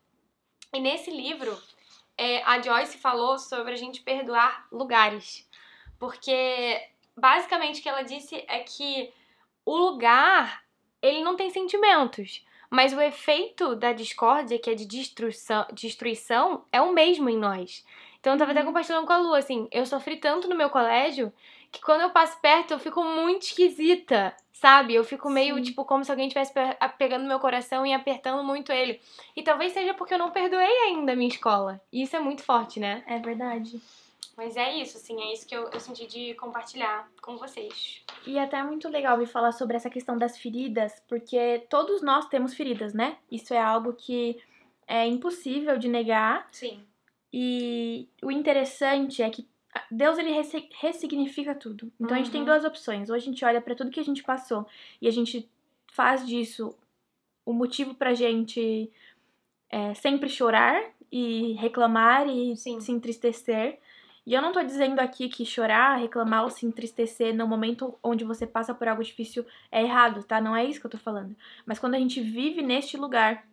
E 0.73 0.81
nesse 0.81 1.11
livro, 1.11 1.55
é, 2.17 2.43
a 2.45 2.63
Joyce 2.63 2.97
falou 2.97 3.39
sobre 3.39 3.75
a 3.75 3.77
gente 3.77 4.01
perdoar 4.01 4.67
lugares. 4.73 5.47
Porque 5.99 6.81
basicamente 7.15 7.81
o 7.81 7.83
que 7.83 7.89
ela 7.89 8.03
disse 8.03 8.43
é 8.49 8.61
que 8.61 9.13
o 9.67 9.77
lugar, 9.77 10.65
ele 11.03 11.23
não 11.23 11.37
tem 11.37 11.51
sentimentos. 11.51 12.45
Mas 12.71 12.93
o 12.93 13.01
efeito 13.01 13.75
da 13.75 13.93
discórdia, 13.93 14.59
que 14.59 14.71
é 14.71 14.75
de 14.75 14.85
destruição, 14.85 15.67
destruição 15.73 16.65
é 16.71 16.81
o 16.81 16.93
mesmo 16.93 17.31
em 17.31 17.39
nós. 17.39 17.85
Então 18.21 18.35
eu 18.35 18.39
tava 18.39 18.51
até 18.51 18.61
uhum. 18.61 18.67
compartilhando 18.67 19.07
com 19.07 19.13
a 19.13 19.19
Lu, 19.19 19.35
assim, 19.35 19.69
eu 19.71 19.87
sofri 19.87 20.17
tanto 20.17 20.49
no 20.49 20.57
meu 20.57 20.69
colégio 20.69 21.33
que 21.71 21.81
quando 21.81 22.03
eu 22.03 22.11
passo 22.11 22.39
perto 22.41 22.73
eu 22.73 22.79
fico 22.79 23.03
muito 23.03 23.43
esquisita, 23.43 24.35
sabe? 24.53 24.95
Eu 24.95 25.05
fico 25.05 25.31
meio, 25.31 25.57
Sim. 25.57 25.63
tipo, 25.63 25.85
como 25.85 26.05
se 26.05 26.11
alguém 26.11 26.27
estivesse 26.27 26.53
pegando 26.99 27.27
meu 27.27 27.39
coração 27.39 27.87
e 27.87 27.93
apertando 27.93 28.43
muito 28.43 28.73
ele. 28.73 29.01
E 29.37 29.43
talvez 29.43 29.73
seja 29.73 29.95
porque 29.95 30.15
eu 30.15 30.19
não 30.19 30.31
perdoei 30.31 30.67
ainda 30.87 31.13
a 31.13 31.17
minha 31.17 31.29
escola. 31.29 31.81
E 31.93 32.03
isso 32.03 32.17
é 32.17 32.21
muito 32.21 32.43
forte, 32.43 32.81
né? 32.81 33.03
É 33.07 33.19
verdade. 33.19 33.81
Mas 34.39 34.57
é 34.57 34.77
isso, 34.77 34.97
assim, 34.99 35.21
é 35.21 35.33
isso 35.33 35.45
que 35.45 35.55
eu, 35.57 35.69
eu 35.69 35.81
senti 35.81 36.07
de 36.07 36.33
compartilhar 36.35 37.11
com 37.21 37.37
vocês. 37.37 38.05
E 38.25 38.39
até 38.39 38.59
é 38.59 38.63
muito 38.63 38.89
legal 38.89 39.19
me 39.19 39.27
falar 39.27 39.51
sobre 39.51 39.77
essa 39.77 39.91
questão 39.91 40.17
das 40.17 40.39
feridas, 40.39 41.03
porque 41.09 41.67
todos 41.69 42.03
nós 42.03 42.29
temos 42.29 42.55
feridas, 42.55 42.95
né? 42.95 43.17
Isso 43.33 43.53
é 43.53 43.61
algo 43.61 43.95
que 43.95 44.41
é 44.87 45.05
impossível 45.09 45.77
de 45.77 45.89
negar. 45.89 46.49
Sim. 46.53 46.85
E 47.33 48.09
o 48.23 48.31
interessante 48.31 49.25
é 49.25 49.29
que 49.29 49.45
Deus 49.91 50.17
ele 50.19 50.31
ressignifica 50.81 51.53
tudo. 51.53 51.91
Então 51.97 52.11
uhum. 52.11 52.15
a 52.15 52.19
gente 52.19 52.31
tem 52.31 52.43
uhum. 52.43 52.47
duas 52.47 52.65
opções. 52.65 53.11
Ou 53.11 53.17
a 53.17 53.19
gente 53.19 53.45
olha 53.45 53.61
para 53.61 53.75
tudo 53.75 53.91
que 53.91 53.99
a 53.99 54.05
gente 54.05 54.23
passou 54.23 54.69
e 55.03 55.09
a 55.09 55.11
gente 55.11 55.51
faz 55.89 56.25
disso 56.25 56.79
o 57.45 57.53
motivo 57.53 57.93
pra 57.93 58.15
gente 58.15 58.89
é, 59.69 59.95
sempre 59.95 60.29
chorar 60.29 60.81
e 61.11 61.55
reclamar 61.55 62.29
e 62.29 62.57
Sim. 62.57 62.79
se 62.79 62.93
entristecer. 62.93 63.81
E 64.29 64.35
eu 64.35 64.43
não 64.43 64.53
tô 64.53 64.63
dizendo 64.63 65.01
aqui 65.01 65.27
que 65.27 65.43
chorar, 65.47 65.97
reclamar 65.97 66.45
ou 66.45 66.51
se 66.51 66.67
entristecer 66.67 67.35
no 67.35 67.49
momento 67.49 67.99
onde 68.03 68.25
você 68.25 68.47
passa 68.47 68.75
por 68.75 68.87
algo 68.87 69.03
difícil 69.03 69.43
é 69.73 69.83
errado, 69.83 70.23
tá? 70.23 70.39
Não 70.39 70.55
é 70.55 70.67
isso 70.67 70.79
que 70.79 70.85
eu 70.85 70.91
tô 70.91 70.99
falando. 70.99 71.35
Mas 71.65 71.79
quando 71.79 71.95
a 71.95 71.99
gente 71.99 72.21
vive 72.21 72.61
neste 72.61 72.99
lugar, 72.99 73.49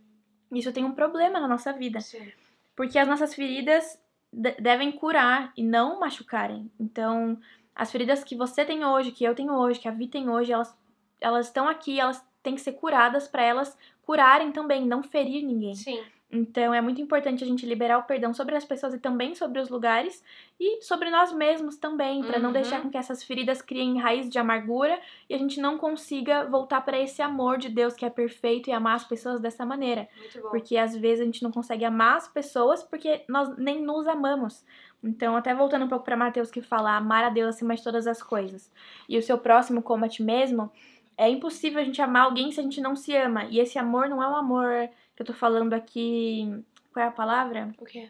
isso 0.51 0.73
tem 0.73 0.83
um 0.83 0.91
problema 0.91 1.39
na 1.39 1.47
nossa 1.47 1.71
vida. 1.71 2.01
Sim. 2.01 2.29
Porque 2.75 2.99
as 2.99 3.07
nossas 3.07 3.33
feridas 3.33 3.97
devem 4.33 4.91
curar 4.91 5.53
e 5.55 5.63
não 5.63 5.97
machucarem. 5.97 6.69
Então, 6.77 7.39
as 7.73 7.89
feridas 7.89 8.21
que 8.21 8.35
você 8.35 8.65
tem 8.65 8.83
hoje, 8.83 9.13
que 9.13 9.23
eu 9.23 9.33
tenho 9.33 9.53
hoje, 9.53 9.79
que 9.79 9.87
a 9.87 9.91
Vi 9.91 10.09
tem 10.09 10.29
hoje, 10.29 10.51
elas, 10.51 10.77
elas 11.21 11.45
estão 11.45 11.69
aqui, 11.69 12.01
elas 12.01 12.21
têm 12.43 12.53
que 12.53 12.59
ser 12.59 12.73
curadas 12.73 13.29
para 13.29 13.43
elas 13.43 13.77
curarem 14.01 14.51
também, 14.51 14.85
não 14.85 15.01
ferir 15.01 15.41
ninguém. 15.41 15.73
Sim. 15.73 16.03
Então 16.31 16.73
é 16.73 16.81
muito 16.81 16.99
importante 16.99 17.43
a 17.43 17.47
gente 17.47 17.65
liberar 17.65 17.99
o 17.99 18.03
perdão 18.03 18.33
sobre 18.33 18.55
as 18.55 18.65
pessoas 18.65 18.93
e 18.93 18.99
também 18.99 19.35
sobre 19.35 19.59
os 19.59 19.69
lugares 19.69 20.23
e 20.59 20.81
sobre 20.81 21.09
nós 21.09 21.31
mesmos 21.31 21.77
também, 21.77 22.23
para 22.23 22.37
uhum. 22.37 22.43
não 22.43 22.51
deixar 22.51 22.81
com 22.81 22.89
que 22.89 22.97
essas 22.97 23.23
feridas 23.23 23.61
criem 23.61 23.99
raiz 23.99 24.29
de 24.29 24.39
amargura 24.39 24.99
e 25.29 25.35
a 25.35 25.37
gente 25.37 25.59
não 25.59 25.77
consiga 25.77 26.45
voltar 26.45 26.81
para 26.81 26.99
esse 26.99 27.21
amor 27.21 27.57
de 27.57 27.69
Deus 27.69 27.93
que 27.93 28.05
é 28.05 28.09
perfeito 28.09 28.69
e 28.69 28.73
amar 28.73 28.95
as 28.95 29.03
pessoas 29.03 29.39
dessa 29.39 29.65
maneira. 29.65 30.07
Porque 30.49 30.77
às 30.77 30.95
vezes 30.95 31.21
a 31.21 31.25
gente 31.25 31.43
não 31.43 31.51
consegue 31.51 31.85
amar 31.85 32.17
as 32.17 32.27
pessoas 32.27 32.81
porque 32.81 33.23
nós 33.29 33.55
nem 33.57 33.81
nos 33.81 34.07
amamos. 34.07 34.65
Então, 35.03 35.35
até 35.35 35.53
voltando 35.53 35.85
um 35.85 35.89
pouco 35.89 36.03
para 36.03 36.17
Mateus 36.17 36.49
que 36.49 36.61
fala 36.61 36.97
amar 36.97 37.23
a 37.23 37.29
Deus 37.29 37.55
acima 37.55 37.75
de 37.75 37.83
todas 37.83 38.07
as 38.07 38.23
coisas 38.23 38.71
e 39.07 39.17
o 39.17 39.21
seu 39.21 39.37
próximo 39.37 39.83
como 39.83 40.03
a 40.03 40.09
ti 40.09 40.23
mesmo, 40.23 40.71
é 41.17 41.29
impossível 41.29 41.79
a 41.79 41.83
gente 41.83 42.01
amar 42.01 42.23
alguém 42.23 42.51
se 42.51 42.59
a 42.59 42.63
gente 42.63 42.81
não 42.81 42.95
se 42.95 43.15
ama. 43.15 43.45
E 43.45 43.59
esse 43.59 43.77
amor 43.77 44.09
não 44.09 44.21
é 44.21 44.27
um 44.27 44.35
amor 44.35 44.89
que 45.15 45.21
eu 45.21 45.25
tô 45.25 45.33
falando 45.33 45.73
aqui. 45.73 46.63
Qual 46.91 47.05
é 47.05 47.07
a 47.07 47.11
palavra? 47.11 47.73
O 47.77 47.85
quê? 47.85 48.09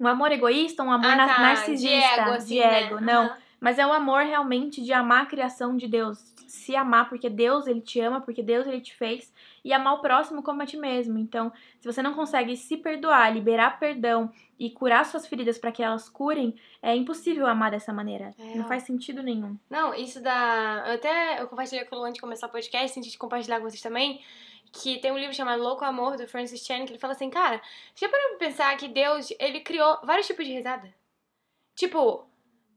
Um 0.00 0.06
amor 0.06 0.30
egoísta, 0.30 0.82
um 0.82 0.92
amor 0.92 1.10
ah, 1.10 1.26
tá. 1.26 1.40
narcisista. 1.40 1.88
De 1.88 2.20
ego, 2.20 2.30
assim, 2.30 2.54
de 2.54 2.60
ego. 2.60 2.94
Né? 2.96 3.12
não. 3.12 3.26
Uhum. 3.26 3.34
Mas 3.60 3.78
é 3.78 3.84
um 3.84 3.92
amor 3.92 4.22
realmente 4.22 4.80
de 4.82 4.92
amar 4.92 5.22
a 5.24 5.26
criação 5.26 5.76
de 5.76 5.88
Deus. 5.88 6.18
Se 6.46 6.76
amar 6.76 7.08
porque 7.08 7.28
Deus 7.28 7.66
ele 7.66 7.80
te 7.80 7.98
ama, 8.00 8.20
porque 8.20 8.40
Deus 8.40 8.66
ele 8.66 8.80
te 8.80 8.94
fez. 8.94 9.32
E 9.64 9.72
amar 9.72 9.94
o 9.94 10.00
próximo 10.00 10.42
como 10.42 10.62
a 10.62 10.66
ti 10.66 10.76
mesmo. 10.76 11.18
Então, 11.18 11.52
se 11.80 11.84
você 11.84 12.00
não 12.00 12.14
consegue 12.14 12.56
se 12.56 12.76
perdoar, 12.76 13.34
liberar 13.34 13.80
perdão 13.80 14.30
e 14.58 14.70
curar 14.70 15.04
suas 15.04 15.26
feridas 15.26 15.58
para 15.58 15.72
que 15.72 15.82
elas 15.82 16.08
curem, 16.08 16.54
é 16.80 16.94
impossível 16.94 17.46
amar 17.48 17.72
dessa 17.72 17.92
maneira. 17.92 18.32
É, 18.38 18.54
não 18.54 18.68
faz 18.68 18.84
sentido 18.84 19.22
nenhum. 19.24 19.56
Não, 19.68 19.92
isso 19.92 20.22
dá. 20.22 20.84
Eu 20.86 20.94
até 20.94 21.42
eu 21.42 21.48
compartilhei 21.48 21.84
com 21.84 21.96
o 21.96 21.98
Luan 21.98 22.12
de 22.12 22.20
começar 22.20 22.46
o 22.46 22.50
podcast, 22.50 22.94
senti 22.94 23.10
de 23.10 23.18
compartilhar 23.18 23.58
com 23.58 23.68
vocês 23.68 23.82
também 23.82 24.20
que 24.72 24.98
tem 24.98 25.12
um 25.12 25.18
livro 25.18 25.34
chamado 25.34 25.62
Louco 25.62 25.84
Amor, 25.84 26.16
do 26.16 26.26
Francis 26.28 26.64
Chan, 26.64 26.84
que 26.84 26.92
ele 26.92 26.98
fala 26.98 27.12
assim, 27.12 27.30
cara, 27.30 27.60
já 27.94 28.08
parou 28.08 28.28
pra 28.30 28.46
pensar 28.46 28.76
que 28.76 28.88
Deus, 28.88 29.32
ele 29.38 29.60
criou 29.60 29.98
vários 30.04 30.26
tipos 30.26 30.46
de 30.46 30.52
risada? 30.52 30.94
Tipo, 31.74 32.28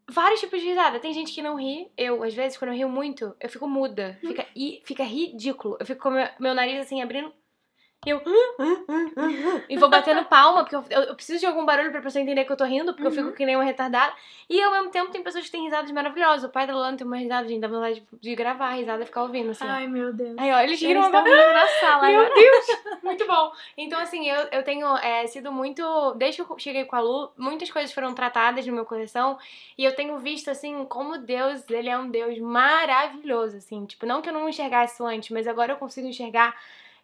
vários 0.09 0.39
tipos 0.39 0.61
de 0.61 0.67
risada. 0.67 0.99
Tem 0.99 1.13
gente 1.13 1.33
que 1.33 1.41
não 1.41 1.55
ri. 1.55 1.91
Eu, 1.97 2.23
às 2.23 2.33
vezes, 2.33 2.57
quando 2.57 2.71
eu 2.71 2.77
rio 2.77 2.89
muito, 2.89 3.35
eu 3.39 3.49
fico 3.49 3.67
muda. 3.67 4.17
Fica, 4.21 4.47
e, 4.55 4.81
fica 4.85 5.03
ridículo. 5.03 5.77
Eu 5.79 5.85
fico 5.85 6.01
com 6.01 6.11
meu, 6.11 6.27
meu 6.39 6.53
nariz, 6.53 6.79
assim, 6.79 7.01
abrindo 7.01 7.33
eu. 8.03 8.19
e 9.69 9.77
vou 9.77 9.87
batendo 9.87 10.25
palma, 10.25 10.63
porque 10.63 10.75
eu, 10.75 10.83
eu, 10.89 11.13
preciso 11.13 11.39
de 11.39 11.45
algum 11.45 11.63
barulho 11.63 11.91
pra 11.91 12.01
pessoa 12.01 12.21
entender 12.21 12.45
que 12.45 12.51
eu 12.51 12.57
tô 12.57 12.63
rindo, 12.63 12.93
porque 12.93 13.07
eu 13.07 13.11
fico 13.11 13.31
que 13.31 13.45
nem 13.45 13.55
uma 13.55 13.63
retardada. 13.63 14.11
E 14.49 14.59
ao 14.59 14.71
mesmo 14.71 14.89
tempo 14.89 15.11
tem 15.11 15.21
pessoas 15.21 15.45
que 15.45 15.51
têm 15.51 15.65
risadas 15.65 15.91
maravilhosas. 15.91 16.43
O 16.43 16.51
pai 16.51 16.65
da 16.65 16.73
Lulana 16.73 16.97
tem 16.97 17.05
uma 17.05 17.17
risada, 17.17 17.47
gente, 17.47 17.61
dá 17.61 17.67
vontade 17.67 18.03
de, 18.19 18.35
gravar 18.35 18.69
a 18.69 18.73
risada 18.73 19.03
e 19.03 19.05
ficar 19.05 19.21
ouvindo, 19.21 19.51
assim. 19.51 19.65
Ai, 19.67 19.87
meu 19.87 20.11
Deus. 20.11 20.35
Aí, 20.39 20.51
ó, 20.51 20.59
eles 20.61 20.81
riram 20.81 21.03
agora. 21.03 21.53
na 21.53 21.67
sala 21.79 22.07
Meu 22.07 22.21
agora. 22.21 22.33
Deus! 22.33 22.65
Muito 23.03 23.27
bom. 23.27 23.51
Então, 23.77 23.99
assim, 23.99 24.27
eu, 24.27 24.47
eu 24.51 24.63
tenho 24.63 24.97
é, 24.97 25.27
sido 25.27 25.51
muito. 25.51 26.15
Desde 26.15 26.43
que 26.43 26.51
eu 26.51 26.57
cheguei 26.57 26.85
com 26.85 26.95
a 26.95 26.99
Lu, 26.99 27.31
muitas 27.37 27.69
coisas 27.69 27.93
foram 27.93 28.13
tratadas 28.15 28.65
no 28.65 28.73
meu 28.73 28.85
coração. 28.85 29.37
E 29.77 29.85
eu 29.85 29.95
tenho 29.95 30.17
visto, 30.17 30.49
assim, 30.49 30.85
como 30.85 31.19
Deus, 31.19 31.69
ele 31.69 31.89
é 31.89 31.97
um 31.97 32.09
Deus 32.09 32.39
maravilhoso, 32.39 33.57
assim. 33.57 33.85
Tipo, 33.85 34.05
não 34.05 34.21
que 34.21 34.29
eu 34.29 34.33
não 34.33 34.49
enxergasse 34.49 34.95
isso 34.95 35.05
antes, 35.05 35.29
mas 35.29 35.47
agora 35.47 35.73
eu 35.73 35.77
consigo 35.77 36.07
enxergar. 36.07 36.55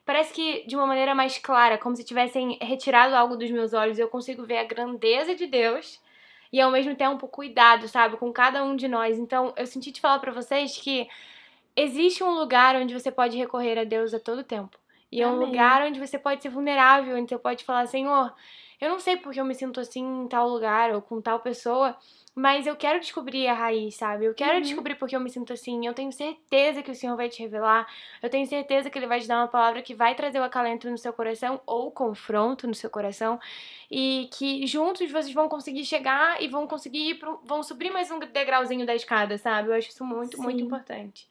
Parece 0.07 0.33
que 0.33 0.65
de 0.65 0.73
uma 0.73 0.87
maneira 0.87 1.13
mais 1.13 1.37
clara, 1.37 1.77
como 1.77 1.93
se 1.93 2.01
tivessem 2.01 2.57
retirado 2.61 3.13
algo 3.13 3.35
dos 3.35 3.51
meus 3.51 3.73
olhos. 3.73 3.99
Eu 3.99 4.07
consigo 4.07 4.45
ver 4.45 4.59
a 4.59 4.63
grandeza 4.63 5.35
de 5.35 5.45
Deus 5.45 6.01
e 6.51 6.61
ao 6.61 6.71
mesmo 6.71 6.95
tempo 6.95 7.27
cuidado, 7.27 7.89
sabe, 7.89 8.15
com 8.15 8.31
cada 8.31 8.63
um 8.63 8.77
de 8.77 8.87
nós. 8.87 9.19
Então, 9.19 9.53
eu 9.57 9.67
senti 9.67 9.91
te 9.91 9.99
falar 9.99 10.19
pra 10.19 10.31
vocês 10.31 10.77
que 10.77 11.09
existe 11.75 12.23
um 12.23 12.31
lugar 12.31 12.77
onde 12.77 12.93
você 12.93 13.11
pode 13.11 13.37
recorrer 13.37 13.77
a 13.77 13.83
Deus 13.83 14.13
a 14.13 14.19
todo 14.19 14.45
tempo. 14.45 14.79
E 15.11 15.21
é 15.21 15.27
um 15.27 15.35
Amém. 15.35 15.47
lugar 15.47 15.81
onde 15.81 15.99
você 15.99 16.17
pode 16.17 16.41
ser 16.41 16.49
vulnerável, 16.49 17.17
onde 17.17 17.27
você 17.27 17.37
pode 17.37 17.65
falar, 17.65 17.85
Senhor, 17.85 18.33
eu 18.79 18.89
não 18.89 18.99
sei 18.99 19.17
porque 19.17 19.39
eu 19.39 19.45
me 19.45 19.55
sinto 19.55 19.79
assim 19.79 20.23
em 20.23 20.27
tal 20.27 20.47
lugar 20.47 20.91
ou 20.93 21.01
com 21.01 21.19
tal 21.21 21.39
pessoa, 21.39 21.97
mas 22.35 22.67
eu 22.67 22.75
quero 22.75 22.99
descobrir 22.99 23.47
a 23.47 23.53
raiz, 23.53 23.95
sabe? 23.95 24.25
Eu 24.25 24.35
quero 24.35 24.55
Uhum. 24.57 24.61
descobrir 24.61 24.95
porque 24.95 25.15
eu 25.15 25.19
me 25.19 25.29
sinto 25.29 25.51
assim. 25.51 25.87
Eu 25.87 25.93
tenho 25.95 26.11
certeza 26.11 26.83
que 26.83 26.91
o 26.91 26.95
Senhor 26.95 27.15
vai 27.15 27.29
te 27.29 27.41
revelar. 27.41 27.87
Eu 28.21 28.29
tenho 28.29 28.45
certeza 28.45 28.89
que 28.91 28.99
Ele 28.99 29.07
vai 29.07 29.19
te 29.19 29.27
dar 29.27 29.39
uma 29.39 29.47
palavra 29.47 29.81
que 29.81 29.95
vai 29.95 30.13
trazer 30.13 30.39
o 30.39 30.43
acalento 30.43 30.87
no 30.89 30.97
seu 30.97 31.11
coração 31.11 31.59
ou 31.65 31.87
o 31.87 31.91
confronto 31.91 32.67
no 32.67 32.75
seu 32.75 32.89
coração. 32.91 33.39
E 33.89 34.29
que 34.37 34.67
juntos 34.67 35.09
vocês 35.09 35.33
vão 35.33 35.49
conseguir 35.49 35.83
chegar 35.83 36.39
e 36.41 36.47
vão 36.47 36.67
conseguir 36.67 37.09
ir 37.09 37.15
pro, 37.15 37.39
vão 37.43 37.63
subir 37.63 37.91
mais 37.91 38.11
um 38.11 38.19
degrauzinho 38.19 38.85
da 38.85 38.93
escada, 38.93 39.37
sabe? 39.39 39.69
Eu 39.69 39.73
acho 39.73 39.89
isso 39.89 40.05
muito, 40.05 40.39
muito 40.39 40.59
Sim. 40.59 40.65
importante. 40.65 41.27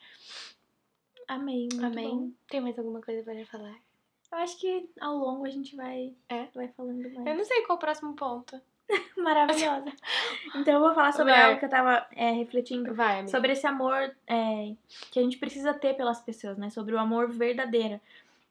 Amém. 1.29 1.69
muito 1.73 1.87
Amém. 1.87 2.11
bom. 2.11 2.31
Tem 2.49 2.61
mais 2.61 2.77
alguma 2.79 3.01
coisa 3.01 3.23
para 3.23 3.47
falar? 3.47 3.86
Eu 4.33 4.39
acho 4.39 4.59
que 4.59 4.89
ao 5.01 5.17
longo 5.17 5.45
a 5.45 5.51
gente 5.51 5.77
vai, 5.77 6.13
É? 6.29 6.47
vai 6.55 6.69
falando 6.69 7.03
mais. 7.03 7.27
Eu 7.27 7.35
não 7.37 7.45
sei 7.45 7.63
qual 7.63 7.77
o 7.77 7.81
próximo 7.81 8.15
ponto. 8.15 8.61
Maravilhosa. 9.17 9.93
Então 10.55 10.75
eu 10.75 10.81
vou 10.81 10.95
falar 10.95 11.13
sobre 11.13 11.33
Vai. 11.33 11.43
algo 11.43 11.59
que 11.59 11.65
eu 11.65 11.69
tava 11.71 12.07
é, 12.13 12.31
refletindo. 12.31 12.95
Vai, 12.95 13.15
amiga. 13.19 13.29
Sobre 13.29 13.53
esse 13.53 13.67
amor 13.67 14.15
é, 14.27 14.73
que 15.11 15.19
a 15.19 15.23
gente 15.23 15.37
precisa 15.39 15.75
ter 15.75 15.95
pelas 15.95 16.21
pessoas, 16.23 16.57
né? 16.57 16.71
Sobre 16.71 16.95
o 16.95 16.99
amor 16.99 17.29
verdadeiro. 17.31 18.01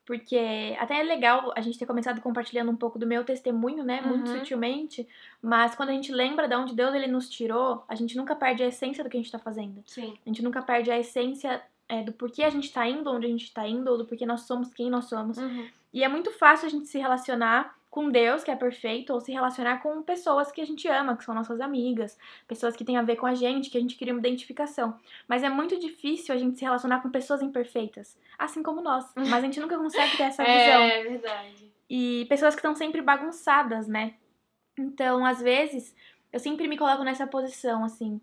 Porque 0.05 0.75
até 0.79 0.99
é 0.99 1.03
legal 1.03 1.51
a 1.55 1.61
gente 1.61 1.79
ter 1.79 1.85
começado 1.87 2.21
compartilhando 2.21 2.69
um 2.69 2.75
pouco 2.75 2.99
do 2.99 3.07
meu 3.07 3.23
testemunho, 3.23 3.83
né? 3.83 4.01
Muito 4.01 4.29
Uhum. 4.29 4.37
sutilmente. 4.37 5.07
Mas 5.41 5.73
quando 5.73 5.89
a 5.89 5.93
gente 5.93 6.11
lembra 6.11 6.47
de 6.47 6.55
onde 6.55 6.75
Deus 6.75 6.93
ele 6.93 7.07
nos 7.07 7.27
tirou, 7.27 7.83
a 7.87 7.95
gente 7.95 8.15
nunca 8.15 8.35
perde 8.35 8.61
a 8.61 8.67
essência 8.67 9.03
do 9.03 9.09
que 9.09 9.17
a 9.17 9.19
gente 9.19 9.31
tá 9.31 9.39
fazendo. 9.39 9.81
Sim. 9.87 10.15
A 10.23 10.29
gente 10.29 10.43
nunca 10.43 10.61
perde 10.61 10.91
a 10.91 10.99
essência 10.99 11.59
é, 11.87 12.03
do 12.03 12.11
porquê 12.11 12.43
a 12.43 12.49
gente 12.49 12.71
tá 12.71 12.87
indo 12.87 13.09
onde 13.11 13.25
a 13.25 13.29
gente 13.29 13.53
tá 13.53 13.67
indo, 13.67 13.89
ou 13.89 13.97
do 13.97 14.05
porquê 14.05 14.25
nós 14.25 14.41
somos 14.41 14.73
quem 14.73 14.89
nós 14.89 15.05
somos. 15.05 15.37
Uhum. 15.37 15.67
E 15.93 16.03
é 16.03 16.07
muito 16.07 16.31
fácil 16.31 16.67
a 16.67 16.69
gente 16.69 16.87
se 16.87 16.97
relacionar 16.97 17.75
com 17.95 18.09
Deus, 18.09 18.43
que 18.43 18.51
é 18.51 18.55
perfeito, 18.57 19.13
ou 19.13 19.21
se 19.21 19.31
relacionar 19.31 19.81
com 19.81 20.03
pessoas 20.03 20.51
que 20.51 20.59
a 20.59 20.65
gente 20.65 20.85
ama, 20.89 21.15
que 21.15 21.23
são 21.23 21.33
nossas 21.33 21.61
amigas, 21.61 22.17
pessoas 22.45 22.75
que 22.75 22.83
têm 22.83 22.97
a 22.97 23.01
ver 23.01 23.15
com 23.15 23.25
a 23.25 23.33
gente, 23.33 23.69
que 23.69 23.77
a 23.77 23.81
gente 23.81 23.95
cria 23.95 24.11
uma 24.11 24.19
identificação. 24.19 24.99
Mas 25.29 25.43
é 25.43 25.49
muito 25.49 25.79
difícil 25.79 26.35
a 26.35 26.37
gente 26.37 26.59
se 26.59 26.65
relacionar 26.65 27.01
com 27.01 27.09
pessoas 27.09 27.41
imperfeitas, 27.41 28.17
assim 28.37 28.61
como 28.61 28.81
nós. 28.81 29.05
Mas 29.15 29.35
a 29.35 29.41
gente 29.41 29.61
nunca 29.61 29.77
consegue 29.77 30.17
ter 30.17 30.23
essa 30.23 30.43
visão. 30.43 30.81
É 30.83 31.03
verdade. 31.03 31.71
E 31.89 32.25
pessoas 32.27 32.53
que 32.53 32.59
estão 32.59 32.75
sempre 32.75 33.01
bagunçadas, 33.01 33.87
né? 33.87 34.15
Então, 34.77 35.25
às 35.25 35.41
vezes, 35.41 35.95
eu 36.33 36.39
sempre 36.41 36.67
me 36.67 36.77
coloco 36.77 37.01
nessa 37.01 37.25
posição, 37.25 37.85
assim. 37.85 38.19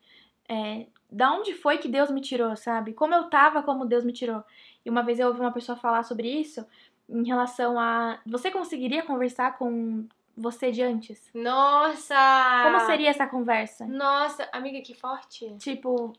É, 0.47 0.87
da 1.13 1.33
onde 1.33 1.53
foi 1.55 1.79
que 1.79 1.89
Deus 1.89 2.11
me 2.11 2.21
tirou, 2.21 2.57
sabe? 2.57 2.93
Como 2.95 3.15
eu 3.15 3.25
tava, 3.25 3.63
como 3.63 3.85
Deus 3.85 4.05
me 4.05 4.13
tirou. 4.13 4.43
E 4.85 4.91
uma 4.91 5.03
vez 5.03 5.21
eu 5.21 5.29
ouvi 5.29 5.41
uma 5.41 5.53
pessoa 5.53 5.77
falar 5.77 6.03
sobre 6.03 6.29
isso, 6.29 6.67
em 7.09 7.25
relação 7.25 7.79
a. 7.79 8.19
Você 8.27 8.51
conseguiria 8.51 9.03
conversar 9.03 9.59
com 9.59 10.07
você 10.37 10.73
de 10.73 10.83
antes? 10.83 11.31
Nossa! 11.35 12.15
Como 12.65 12.81
seria 12.87 13.11
essa 13.11 13.27
conversa? 13.27 13.87
Nossa, 13.87 14.49
amiga, 14.53 14.81
que 14.81 14.95
forte. 14.95 15.55
Tipo. 15.59 16.13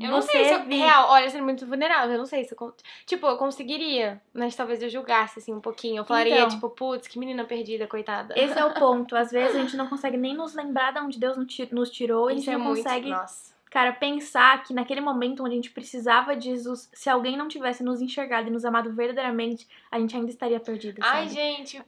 Eu 0.00 0.10
não 0.10 0.22
sei 0.22 0.46
se 0.46 0.54
eu, 0.54 0.64
vi- 0.64 0.78
real, 0.78 1.10
olha, 1.10 1.28
sendo 1.30 1.44
muito 1.44 1.64
vulnerável, 1.66 2.12
eu 2.12 2.18
não 2.18 2.26
sei 2.26 2.42
se 2.42 2.56
eu, 2.58 2.74
tipo, 3.06 3.24
eu 3.26 3.36
conseguiria, 3.36 4.20
mas 4.34 4.56
talvez 4.56 4.82
eu 4.82 4.88
julgasse 4.88 5.38
assim 5.38 5.52
um 5.52 5.60
pouquinho. 5.60 6.00
Eu 6.00 6.04
falaria 6.04 6.38
Então. 6.38 6.48
tipo, 6.48 6.70
putz, 6.70 7.06
que 7.06 7.18
menina 7.20 7.44
perdida, 7.44 7.86
coitada. 7.86 8.34
Esse 8.36 8.58
é 8.58 8.64
o 8.64 8.72
ponto. 8.74 9.14
Às 9.14 9.30
vezes 9.30 9.54
a 9.54 9.60
gente 9.60 9.76
não 9.76 9.86
consegue 9.86 10.16
nem 10.16 10.34
nos 10.34 10.54
lembrar 10.54 10.92
de 10.92 10.98
onde 10.98 11.20
Deus 11.20 11.36
nos 11.36 11.46
ti- 11.54 11.68
nos 11.70 11.88
tirou, 11.90 12.26
a 12.28 12.32
gente 12.34 12.48
é 12.50 12.54
não 12.54 12.60
muito, 12.64 12.78
consegue 12.78 13.10
nossa. 13.10 13.51
Cara, 13.72 13.90
pensar 13.90 14.62
que 14.64 14.74
naquele 14.74 15.00
momento 15.00 15.42
onde 15.42 15.52
a 15.52 15.56
gente 15.56 15.70
precisava 15.70 16.36
de 16.36 16.50
Jesus, 16.50 16.90
se 16.92 17.08
alguém 17.08 17.38
não 17.38 17.48
tivesse 17.48 17.82
nos 17.82 18.02
enxergado 18.02 18.48
e 18.48 18.50
nos 18.50 18.66
amado 18.66 18.92
verdadeiramente, 18.92 19.66
a 19.90 19.98
gente 19.98 20.14
ainda 20.14 20.28
estaria 20.28 20.60
perdido. 20.60 21.00
Ai, 21.02 21.22
sabe? 21.22 21.34
gente, 21.34 21.82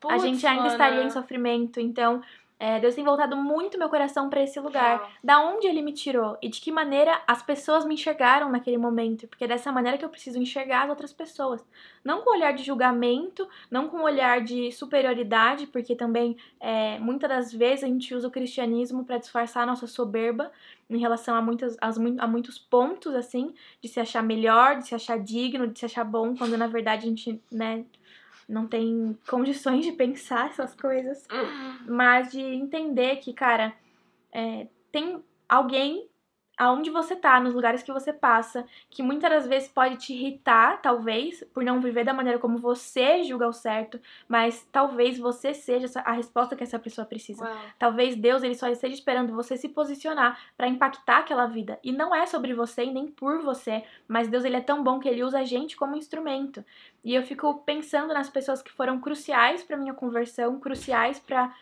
putz, 0.00 0.14
a 0.14 0.18
gente 0.18 0.44
ainda 0.44 0.66
estaria 0.66 1.04
em 1.04 1.10
sofrimento. 1.10 1.78
Então, 1.78 2.20
é, 2.60 2.80
Deus 2.80 2.94
tem 2.94 3.04
voltado 3.04 3.36
muito 3.36 3.78
meu 3.78 3.88
coração 3.88 4.28
pra 4.28 4.42
esse 4.42 4.58
lugar. 4.58 4.98
Da 5.22 5.40
onde 5.40 5.66
ele 5.66 5.80
me 5.80 5.92
tirou 5.92 6.36
e 6.42 6.48
de 6.48 6.60
que 6.60 6.72
maneira 6.72 7.22
as 7.26 7.40
pessoas 7.42 7.84
me 7.84 7.94
enxergaram 7.94 8.50
naquele 8.50 8.76
momento. 8.76 9.28
Porque 9.28 9.44
é 9.44 9.46
dessa 9.46 9.70
maneira 9.70 9.96
que 9.96 10.04
eu 10.04 10.08
preciso 10.08 10.38
enxergar 10.40 10.82
as 10.84 10.90
outras 10.90 11.12
pessoas. 11.12 11.64
Não 12.02 12.22
com 12.22 12.30
olhar 12.30 12.52
de 12.52 12.64
julgamento, 12.64 13.48
não 13.70 13.88
com 13.88 14.02
olhar 14.02 14.40
de 14.42 14.72
superioridade, 14.72 15.66
porque 15.68 15.94
também 15.94 16.36
é, 16.58 16.98
muitas 16.98 17.28
das 17.28 17.52
vezes 17.52 17.84
a 17.84 17.86
gente 17.86 18.14
usa 18.14 18.26
o 18.26 18.30
cristianismo 18.30 19.04
pra 19.04 19.18
disfarçar 19.18 19.62
a 19.62 19.66
nossa 19.66 19.86
soberba 19.86 20.50
em 20.90 20.98
relação 20.98 21.34
a, 21.36 21.42
muitas, 21.42 21.76
as 21.80 21.98
mui- 21.98 22.16
a 22.18 22.26
muitos 22.26 22.58
pontos, 22.58 23.14
assim, 23.14 23.54
de 23.80 23.88
se 23.88 24.00
achar 24.00 24.22
melhor, 24.22 24.78
de 24.78 24.88
se 24.88 24.94
achar 24.94 25.18
digno, 25.18 25.68
de 25.68 25.78
se 25.78 25.84
achar 25.84 26.02
bom, 26.04 26.34
quando 26.34 26.56
na 26.56 26.66
verdade 26.66 27.04
a 27.06 27.08
gente, 27.08 27.40
né, 27.52 27.84
não 28.48 28.66
tem 28.66 29.16
condições 29.28 29.84
de 29.84 29.92
pensar 29.92 30.48
essas 30.48 30.74
coisas 30.74 31.26
mas 31.86 32.30
de 32.30 32.40
entender 32.40 33.16
que, 33.16 33.32
cara, 33.32 33.74
é, 34.32 34.66
tem 34.90 35.22
alguém 35.48 36.07
aonde 36.58 36.90
você 36.90 37.14
tá, 37.14 37.40
nos 37.40 37.54
lugares 37.54 37.82
que 37.82 37.92
você 37.92 38.12
passa, 38.12 38.66
que 38.90 39.02
muitas 39.02 39.30
das 39.30 39.46
vezes 39.46 39.68
pode 39.68 39.96
te 39.96 40.12
irritar, 40.12 40.82
talvez, 40.82 41.44
por 41.54 41.62
não 41.62 41.80
viver 41.80 42.04
da 42.04 42.12
maneira 42.12 42.38
como 42.38 42.58
você 42.58 43.22
julga 43.22 43.46
o 43.46 43.52
certo, 43.52 44.00
mas 44.28 44.66
talvez 44.72 45.18
você 45.18 45.54
seja 45.54 45.86
a 46.04 46.12
resposta 46.12 46.56
que 46.56 46.64
essa 46.64 46.78
pessoa 46.78 47.06
precisa. 47.06 47.44
Uau. 47.44 47.56
Talvez 47.78 48.16
Deus 48.16 48.42
ele 48.42 48.54
só 48.54 48.68
esteja 48.68 48.94
esperando 48.94 49.34
você 49.34 49.56
se 49.56 49.68
posicionar 49.68 50.38
pra 50.56 50.68
impactar 50.68 51.18
aquela 51.18 51.46
vida. 51.46 51.78
E 51.82 51.92
não 51.92 52.14
é 52.14 52.26
sobre 52.26 52.52
você 52.54 52.84
e 52.84 52.92
nem 52.92 53.06
por 53.06 53.40
você, 53.42 53.84
mas 54.06 54.28
Deus 54.28 54.44
ele 54.44 54.56
é 54.56 54.60
tão 54.60 54.82
bom 54.82 54.98
que 54.98 55.08
ele 55.08 55.22
usa 55.22 55.38
a 55.38 55.44
gente 55.44 55.76
como 55.76 55.96
instrumento. 55.96 56.64
E 57.04 57.14
eu 57.14 57.22
fico 57.22 57.54
pensando 57.64 58.12
nas 58.12 58.28
pessoas 58.28 58.60
que 58.60 58.72
foram 58.72 59.00
cruciais 59.00 59.62
pra 59.62 59.76
minha 59.76 59.94
conversão, 59.94 60.58
cruciais 60.58 61.18
pra 61.20 61.54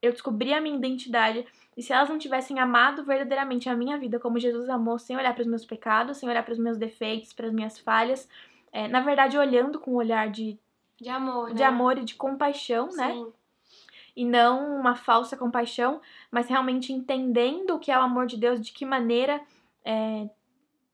eu 0.00 0.12
descobrir 0.12 0.52
a 0.52 0.60
minha 0.60 0.76
identidade. 0.76 1.46
E 1.76 1.82
se 1.82 1.92
elas 1.92 2.08
não 2.08 2.18
tivessem 2.18 2.60
amado 2.60 3.04
verdadeiramente 3.04 3.68
a 3.68 3.74
minha 3.74 3.98
vida 3.98 4.20
como 4.20 4.38
Jesus 4.38 4.68
amou, 4.68 4.98
sem 4.98 5.16
olhar 5.16 5.34
para 5.34 5.42
os 5.42 5.48
meus 5.48 5.64
pecados, 5.64 6.18
sem 6.18 6.28
olhar 6.28 6.44
para 6.44 6.52
os 6.52 6.58
meus 6.58 6.76
defeitos, 6.76 7.32
para 7.32 7.46
as 7.46 7.52
minhas 7.52 7.78
falhas, 7.78 8.28
é, 8.72 8.86
na 8.88 9.00
verdade 9.00 9.36
olhando 9.36 9.78
com 9.80 9.92
um 9.92 9.96
olhar 9.96 10.30
de, 10.30 10.58
De 11.00 11.08
amor, 11.08 11.48
né? 11.48 11.54
de 11.54 11.62
amor 11.62 11.98
e 11.98 12.04
de 12.04 12.14
compaixão, 12.14 12.88
né? 12.92 13.12
Sim. 13.12 13.32
e 14.16 14.24
não 14.24 14.78
uma 14.78 14.94
falsa 14.94 15.36
compaixão, 15.36 16.00
mas 16.30 16.48
realmente 16.48 16.92
entendendo 16.92 17.74
o 17.74 17.78
que 17.78 17.90
é 17.90 17.98
o 17.98 18.02
amor 18.02 18.26
de 18.26 18.36
Deus, 18.36 18.60
de 18.60 18.72
que 18.72 18.86
maneira 18.86 19.40
é, 19.84 20.28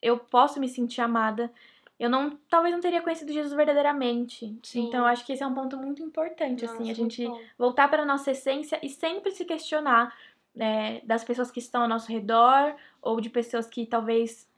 eu 0.00 0.18
posso 0.18 0.58
me 0.58 0.68
sentir 0.68 1.00
amada. 1.00 1.52
Eu 1.98 2.08
não, 2.08 2.30
talvez 2.48 2.74
não 2.74 2.80
teria 2.80 3.02
conhecido 3.02 3.30
Jesus 3.30 3.52
verdadeiramente. 3.52 4.58
Sim. 4.62 4.86
Então 4.86 5.00
eu 5.00 5.06
acho 5.06 5.24
que 5.26 5.34
esse 5.34 5.42
é 5.42 5.46
um 5.46 5.52
ponto 5.52 5.76
muito 5.76 6.02
importante, 6.02 6.64
Nossa, 6.64 6.74
assim, 6.76 6.90
a 6.90 6.94
gente 6.94 7.30
voltar 7.58 7.88
para 7.88 8.06
nossa 8.06 8.30
essência 8.30 8.80
e 8.82 8.88
sempre 8.88 9.30
se 9.32 9.44
questionar 9.44 10.14
é, 10.58 11.00
das 11.04 11.24
pessoas 11.24 11.50
que 11.50 11.58
estão 11.58 11.82
ao 11.82 11.88
nosso 11.88 12.10
redor 12.10 12.74
ou 13.00 13.20
de 13.20 13.30
pessoas 13.30 13.66
que 13.66 13.86
talvez 13.86 14.48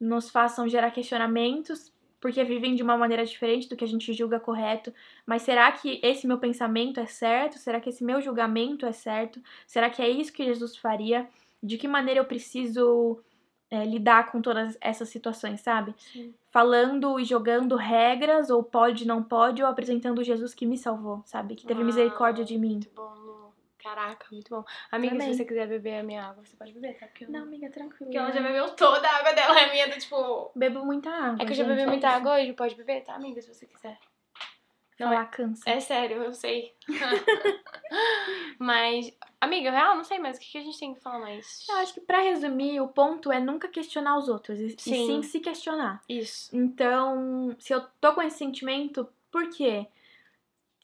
nos 0.00 0.30
façam 0.30 0.68
gerar 0.68 0.90
questionamentos 0.90 1.92
porque 2.20 2.42
vivem 2.42 2.74
de 2.74 2.82
uma 2.82 2.96
maneira 2.96 3.24
diferente 3.24 3.68
do 3.68 3.76
que 3.76 3.84
a 3.84 3.88
gente 3.88 4.12
julga 4.12 4.40
correto. 4.40 4.92
Mas 5.24 5.42
será 5.42 5.70
que 5.70 6.00
esse 6.02 6.26
meu 6.26 6.38
pensamento 6.38 6.98
é 6.98 7.06
certo? 7.06 7.58
Será 7.58 7.80
que 7.80 7.90
esse 7.90 8.04
meu 8.04 8.20
julgamento 8.20 8.84
é 8.86 8.92
certo? 8.92 9.40
Será 9.66 9.88
que 9.88 10.02
é 10.02 10.08
isso 10.08 10.32
que 10.32 10.44
Jesus 10.44 10.76
faria? 10.76 11.28
De 11.62 11.78
que 11.78 11.86
maneira 11.86 12.20
eu 12.20 12.24
preciso 12.24 13.20
é, 13.70 13.84
lidar 13.84 14.32
com 14.32 14.40
todas 14.40 14.76
essas 14.80 15.08
situações, 15.08 15.60
sabe? 15.60 15.94
Sim. 15.98 16.34
Falando 16.50 17.20
e 17.20 17.24
jogando 17.24 17.76
regras, 17.76 18.50
ou 18.50 18.62
pode, 18.62 19.06
não 19.06 19.22
pode, 19.22 19.62
ou 19.62 19.68
apresentando 19.68 20.24
Jesus 20.24 20.54
que 20.54 20.66
me 20.66 20.78
salvou, 20.78 21.22
sabe? 21.24 21.54
Que 21.54 21.66
teve 21.66 21.80
Uau, 21.80 21.86
misericórdia 21.86 22.44
de 22.44 22.58
mim. 22.58 22.72
Muito 22.72 22.90
bom, 22.94 23.14
Lu. 23.14 23.47
Caraca, 23.82 24.26
muito 24.32 24.50
bom. 24.50 24.64
Amiga, 24.90 25.14
Também. 25.14 25.32
se 25.32 25.38
você 25.38 25.44
quiser 25.44 25.68
beber 25.68 26.00
a 26.00 26.02
minha 26.02 26.24
água, 26.24 26.44
você 26.44 26.56
pode 26.56 26.72
beber, 26.72 26.98
tá? 26.98 27.06
Porque, 27.06 27.24
eu... 27.24 27.30
Não, 27.30 27.42
amiga, 27.42 27.70
tranquila. 27.70 27.96
Porque 27.98 28.18
ela 28.18 28.32
já 28.32 28.40
bebeu 28.40 28.70
toda 28.74 29.08
a 29.08 29.16
água 29.16 29.32
dela, 29.32 29.60
a 29.60 29.70
minha 29.70 29.88
tá 29.88 29.98
tipo. 29.98 30.50
Bebo 30.54 30.84
muita 30.84 31.10
água. 31.10 31.42
É 31.42 31.46
que 31.46 31.52
eu 31.52 31.56
já 31.56 31.64
bebi 31.64 31.82
é 31.82 31.86
muita 31.86 32.08
isso. 32.08 32.16
água 32.16 32.34
hoje, 32.34 32.52
pode 32.54 32.74
beber, 32.74 33.04
tá, 33.04 33.14
amiga, 33.14 33.40
se 33.40 33.54
você 33.54 33.66
quiser. 33.66 33.98
Não 34.98 35.08
Foi. 35.08 35.16
há 35.16 35.24
câncer. 35.26 35.70
É 35.70 35.78
sério, 35.78 36.24
eu 36.24 36.32
sei. 36.34 36.74
Mas, 38.58 39.16
amiga, 39.40 39.70
real, 39.70 39.94
não 39.94 40.02
sei 40.02 40.18
mais 40.18 40.36
o 40.36 40.40
que 40.40 40.58
a 40.58 40.60
gente 40.60 40.78
tem 40.78 40.92
que 40.92 41.00
falar 41.00 41.20
mais. 41.20 41.64
Eu 41.68 41.76
acho 41.76 41.94
que 41.94 42.00
pra 42.00 42.20
resumir, 42.20 42.80
o 42.80 42.88
ponto 42.88 43.30
é 43.30 43.38
nunca 43.38 43.68
questionar 43.68 44.18
os 44.18 44.28
outros, 44.28 44.58
e 44.58 44.66
e 44.66 44.70
Sim. 44.80 45.06
sim 45.06 45.22
se 45.22 45.38
questionar. 45.38 46.02
Isso. 46.08 46.54
Então, 46.54 47.54
se 47.60 47.72
eu 47.72 47.82
tô 48.00 48.12
com 48.12 48.22
esse 48.22 48.38
sentimento, 48.38 49.08
por 49.30 49.48
quê? 49.50 49.86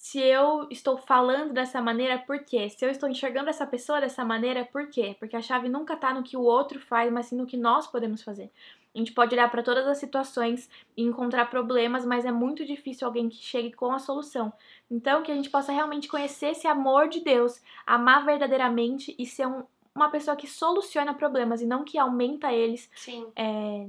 Se 0.05 0.21
eu 0.21 0.67
estou 0.71 0.99
falando 0.99 1.55
dessa 1.55 1.81
maneira, 1.81 2.19
por 2.19 2.41
quê? 2.41 2.69
Se 2.69 2.85
eu 2.85 2.91
estou 2.91 3.09
enxergando 3.09 3.49
essa 3.49 3.67
pessoa 3.67 4.03
dessa 4.03 4.23
maneira, 4.23 4.63
por 4.71 4.91
quê? 4.91 5.17
Porque 5.19 5.35
a 5.35 5.41
chave 5.41 5.67
nunca 5.67 5.97
tá 5.97 6.13
no 6.13 6.23
que 6.23 6.37
o 6.37 6.43
outro 6.43 6.79
faz, 6.79 7.11
mas 7.11 7.25
sim 7.25 7.37
no 7.37 7.47
que 7.47 7.57
nós 7.57 7.87
podemos 7.87 8.23
fazer. 8.23 8.51
A 8.95 8.99
gente 8.99 9.13
pode 9.13 9.35
olhar 9.35 9.51
para 9.51 9.63
todas 9.63 9.87
as 9.87 9.97
situações 9.97 10.69
e 10.95 11.03
encontrar 11.03 11.47
problemas, 11.49 12.05
mas 12.05 12.27
é 12.27 12.31
muito 12.31 12.67
difícil 12.67 13.07
alguém 13.07 13.31
que 13.31 13.37
chegue 13.37 13.73
com 13.73 13.93
a 13.93 13.99
solução. 13.99 14.53
Então, 14.91 15.23
que 15.23 15.33
a 15.33 15.35
gente 15.35 15.49
possa 15.49 15.73
realmente 15.73 16.07
conhecer 16.07 16.49
esse 16.49 16.67
amor 16.67 17.09
de 17.09 17.21
Deus, 17.21 17.63
amar 17.87 18.27
verdadeiramente 18.27 19.15
e 19.19 19.25
ser 19.25 19.47
um- 19.47 19.65
uma 19.95 20.11
pessoa 20.11 20.37
que 20.37 20.47
soluciona 20.47 21.15
problemas 21.15 21.63
e 21.63 21.67
não 21.67 21.83
que 21.83 21.97
aumenta 21.97 22.53
eles 22.53 22.91
Sim. 22.95 23.33
é, 23.35 23.87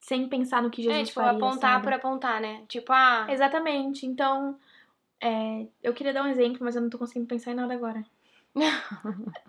sem 0.00 0.26
pensar 0.30 0.62
no 0.62 0.70
que 0.70 0.82
Jesus 0.82 0.98
é, 0.98 1.04
tipo, 1.04 1.20
faria. 1.20 1.36
apontar 1.36 1.72
sabe? 1.72 1.84
por 1.84 1.92
apontar, 1.92 2.40
né? 2.40 2.64
Tipo, 2.68 2.90
ah, 2.90 3.26
Exatamente. 3.28 4.06
Então, 4.06 4.58
é, 5.22 5.66
eu 5.82 5.94
queria 5.94 6.12
dar 6.12 6.24
um 6.24 6.28
exemplo, 6.28 6.58
mas 6.60 6.74
eu 6.74 6.82
não 6.82 6.90
tô 6.90 6.98
conseguindo 6.98 7.26
pensar 7.28 7.52
em 7.52 7.54
nada 7.54 7.72
agora. 7.72 8.04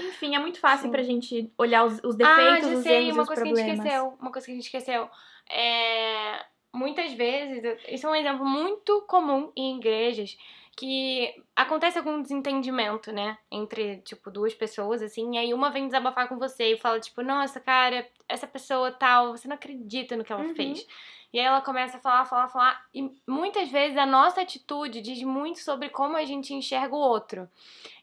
Enfim, 0.00 0.36
é 0.36 0.38
muito 0.38 0.60
fácil 0.60 0.84
Sim. 0.86 0.90
pra 0.90 1.02
gente 1.02 1.50
olhar 1.58 1.84
os, 1.84 1.98
os 2.04 2.14
ah, 2.14 2.18
defeitos, 2.18 2.68
já 2.70 2.76
os 2.76 2.82
sei, 2.82 2.96
erros, 2.96 3.14
uma 3.14 3.22
os 3.22 3.28
coisa 3.28 3.42
que 3.42 3.48
a 3.48 3.54
gente 3.54 3.64
problemas. 3.64 3.86
esqueceu. 3.86 4.18
Uma 4.20 4.30
coisa 4.30 4.46
que 4.46 4.52
a 4.52 4.54
gente 4.54 4.64
esqueceu. 4.64 5.08
É, 5.50 6.44
muitas 6.72 7.12
vezes, 7.12 7.78
isso 7.88 8.06
é 8.06 8.10
um 8.10 8.14
exemplo 8.14 8.44
muito 8.44 9.02
comum 9.02 9.50
em 9.56 9.76
igrejas, 9.78 10.36
que 10.76 11.34
acontece 11.56 11.98
algum 11.98 12.20
desentendimento, 12.20 13.12
né? 13.12 13.38
Entre, 13.50 13.98
tipo, 13.98 14.30
duas 14.30 14.54
pessoas, 14.54 15.00
assim, 15.02 15.34
e 15.34 15.38
aí 15.38 15.54
uma 15.54 15.70
vem 15.70 15.86
desabafar 15.86 16.28
com 16.28 16.38
você 16.38 16.74
e 16.74 16.78
fala, 16.78 17.00
tipo, 17.00 17.22
nossa, 17.22 17.60
cara, 17.60 18.06
essa 18.28 18.46
pessoa 18.46 18.90
tal, 18.92 19.36
você 19.36 19.46
não 19.48 19.54
acredita 19.54 20.16
no 20.16 20.24
que 20.24 20.32
ela 20.32 20.42
Uhum. 20.42 20.54
fez. 20.54 20.86
E 21.34 21.40
aí 21.40 21.44
ela 21.44 21.60
começa 21.60 21.96
a 21.96 22.00
falar, 22.00 22.24
falar, 22.26 22.46
falar. 22.46 22.86
E 22.94 23.10
muitas 23.26 23.68
vezes 23.68 23.98
a 23.98 24.06
nossa 24.06 24.40
atitude 24.42 25.00
diz 25.00 25.20
muito 25.24 25.58
sobre 25.58 25.88
como 25.88 26.16
a 26.16 26.24
gente 26.24 26.54
enxerga 26.54 26.94
o 26.94 26.98
outro. 26.98 27.50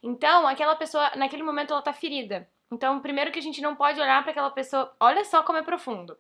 Então, 0.04 0.46
aquela 0.46 0.76
pessoa, 0.76 1.10
naquele 1.16 1.42
momento, 1.42 1.72
ela 1.72 1.82
tá 1.82 1.94
ferida. 1.94 2.46
Então, 2.70 3.00
primeiro 3.00 3.32
que 3.32 3.40
a 3.40 3.42
gente 3.42 3.62
não 3.62 3.74
pode 3.74 4.02
olhar 4.02 4.22
pra 4.22 4.32
aquela 4.32 4.50
pessoa. 4.52 4.94
Olha 5.00 5.24
só 5.24 5.44
como 5.44 5.58
é 5.58 5.62
profundo. 5.62 6.18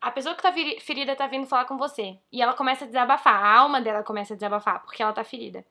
A 0.00 0.10
pessoa 0.10 0.34
que 0.34 0.40
tá 0.40 0.50
feri- 0.50 0.80
ferida 0.80 1.14
tá 1.14 1.26
vindo 1.26 1.46
falar 1.46 1.66
com 1.66 1.76
você. 1.76 2.16
E 2.32 2.40
ela 2.40 2.54
começa 2.54 2.84
a 2.84 2.88
desabafar. 2.88 3.34
A 3.44 3.58
alma 3.58 3.78
dela 3.78 4.02
começa 4.02 4.32
a 4.32 4.36
desabafar, 4.36 4.80
porque 4.82 5.02
ela 5.02 5.12
tá 5.12 5.22
ferida. 5.24 5.62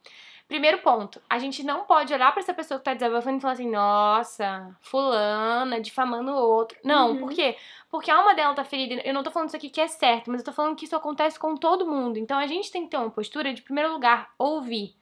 Primeiro 0.47 0.77
ponto, 0.79 1.19
a 1.27 1.39
gente 1.39 1.63
não 1.63 1.85
pode 1.85 2.13
olhar 2.13 2.31
pra 2.31 2.39
essa 2.39 2.53
pessoa 2.53 2.77
que 2.77 2.83
tá 2.85 2.93
desabafando 2.93 3.37
e 3.37 3.41
falar 3.41 3.53
assim, 3.53 3.69
nossa, 3.69 4.77
fulana, 4.81 5.81
difamando 5.81 6.31
o 6.31 6.35
outro. 6.35 6.77
Não, 6.83 7.11
Uhum. 7.11 7.17
por 7.17 7.31
quê? 7.33 7.57
Porque 7.89 8.11
a 8.11 8.17
alma 8.17 8.35
dela 8.35 8.53
tá 8.53 8.63
ferida. 8.63 9.01
Eu 9.03 9.13
não 9.13 9.23
tô 9.23 9.31
falando 9.31 9.47
isso 9.49 9.57
aqui 9.57 9.69
que 9.69 9.81
é 9.81 9.87
certo, 9.87 10.29
mas 10.29 10.41
eu 10.41 10.45
tô 10.45 10.51
falando 10.53 10.75
que 10.75 10.85
isso 10.85 10.95
acontece 10.95 11.39
com 11.39 11.55
todo 11.57 11.87
mundo. 11.87 12.17
Então 12.19 12.37
a 12.37 12.45
gente 12.45 12.71
tem 12.71 12.83
que 12.83 12.91
ter 12.91 12.97
uma 12.97 13.09
postura 13.09 13.53
de, 13.53 13.61
primeiro 13.63 13.91
lugar, 13.91 14.29
ouvir. 14.37 14.95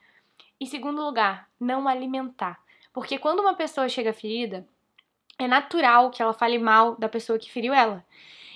E 0.61 0.65
segundo 0.65 1.03
lugar, 1.03 1.49
não 1.59 1.87
alimentar. 1.89 2.57
Porque 2.93 3.17
quando 3.19 3.39
uma 3.41 3.53
pessoa 3.55 3.89
chega 3.89 4.13
ferida, 4.13 4.65
é 5.37 5.45
natural 5.47 6.09
que 6.09 6.21
ela 6.21 6.33
fale 6.33 6.57
mal 6.57 6.95
da 6.95 7.09
pessoa 7.09 7.37
que 7.37 7.51
feriu 7.51 7.73
ela. 7.73 8.05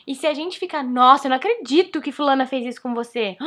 E 0.05 0.15
se 0.15 0.25
a 0.25 0.33
gente 0.33 0.57
ficar, 0.57 0.83
nossa, 0.83 1.27
eu 1.27 1.29
não 1.31 1.35
acredito 1.37 1.99
que 2.01 2.13
fulana 2.13 2.45
fez 2.45 2.65
isso 2.65 2.81
com 2.81 2.93
você. 2.93 3.35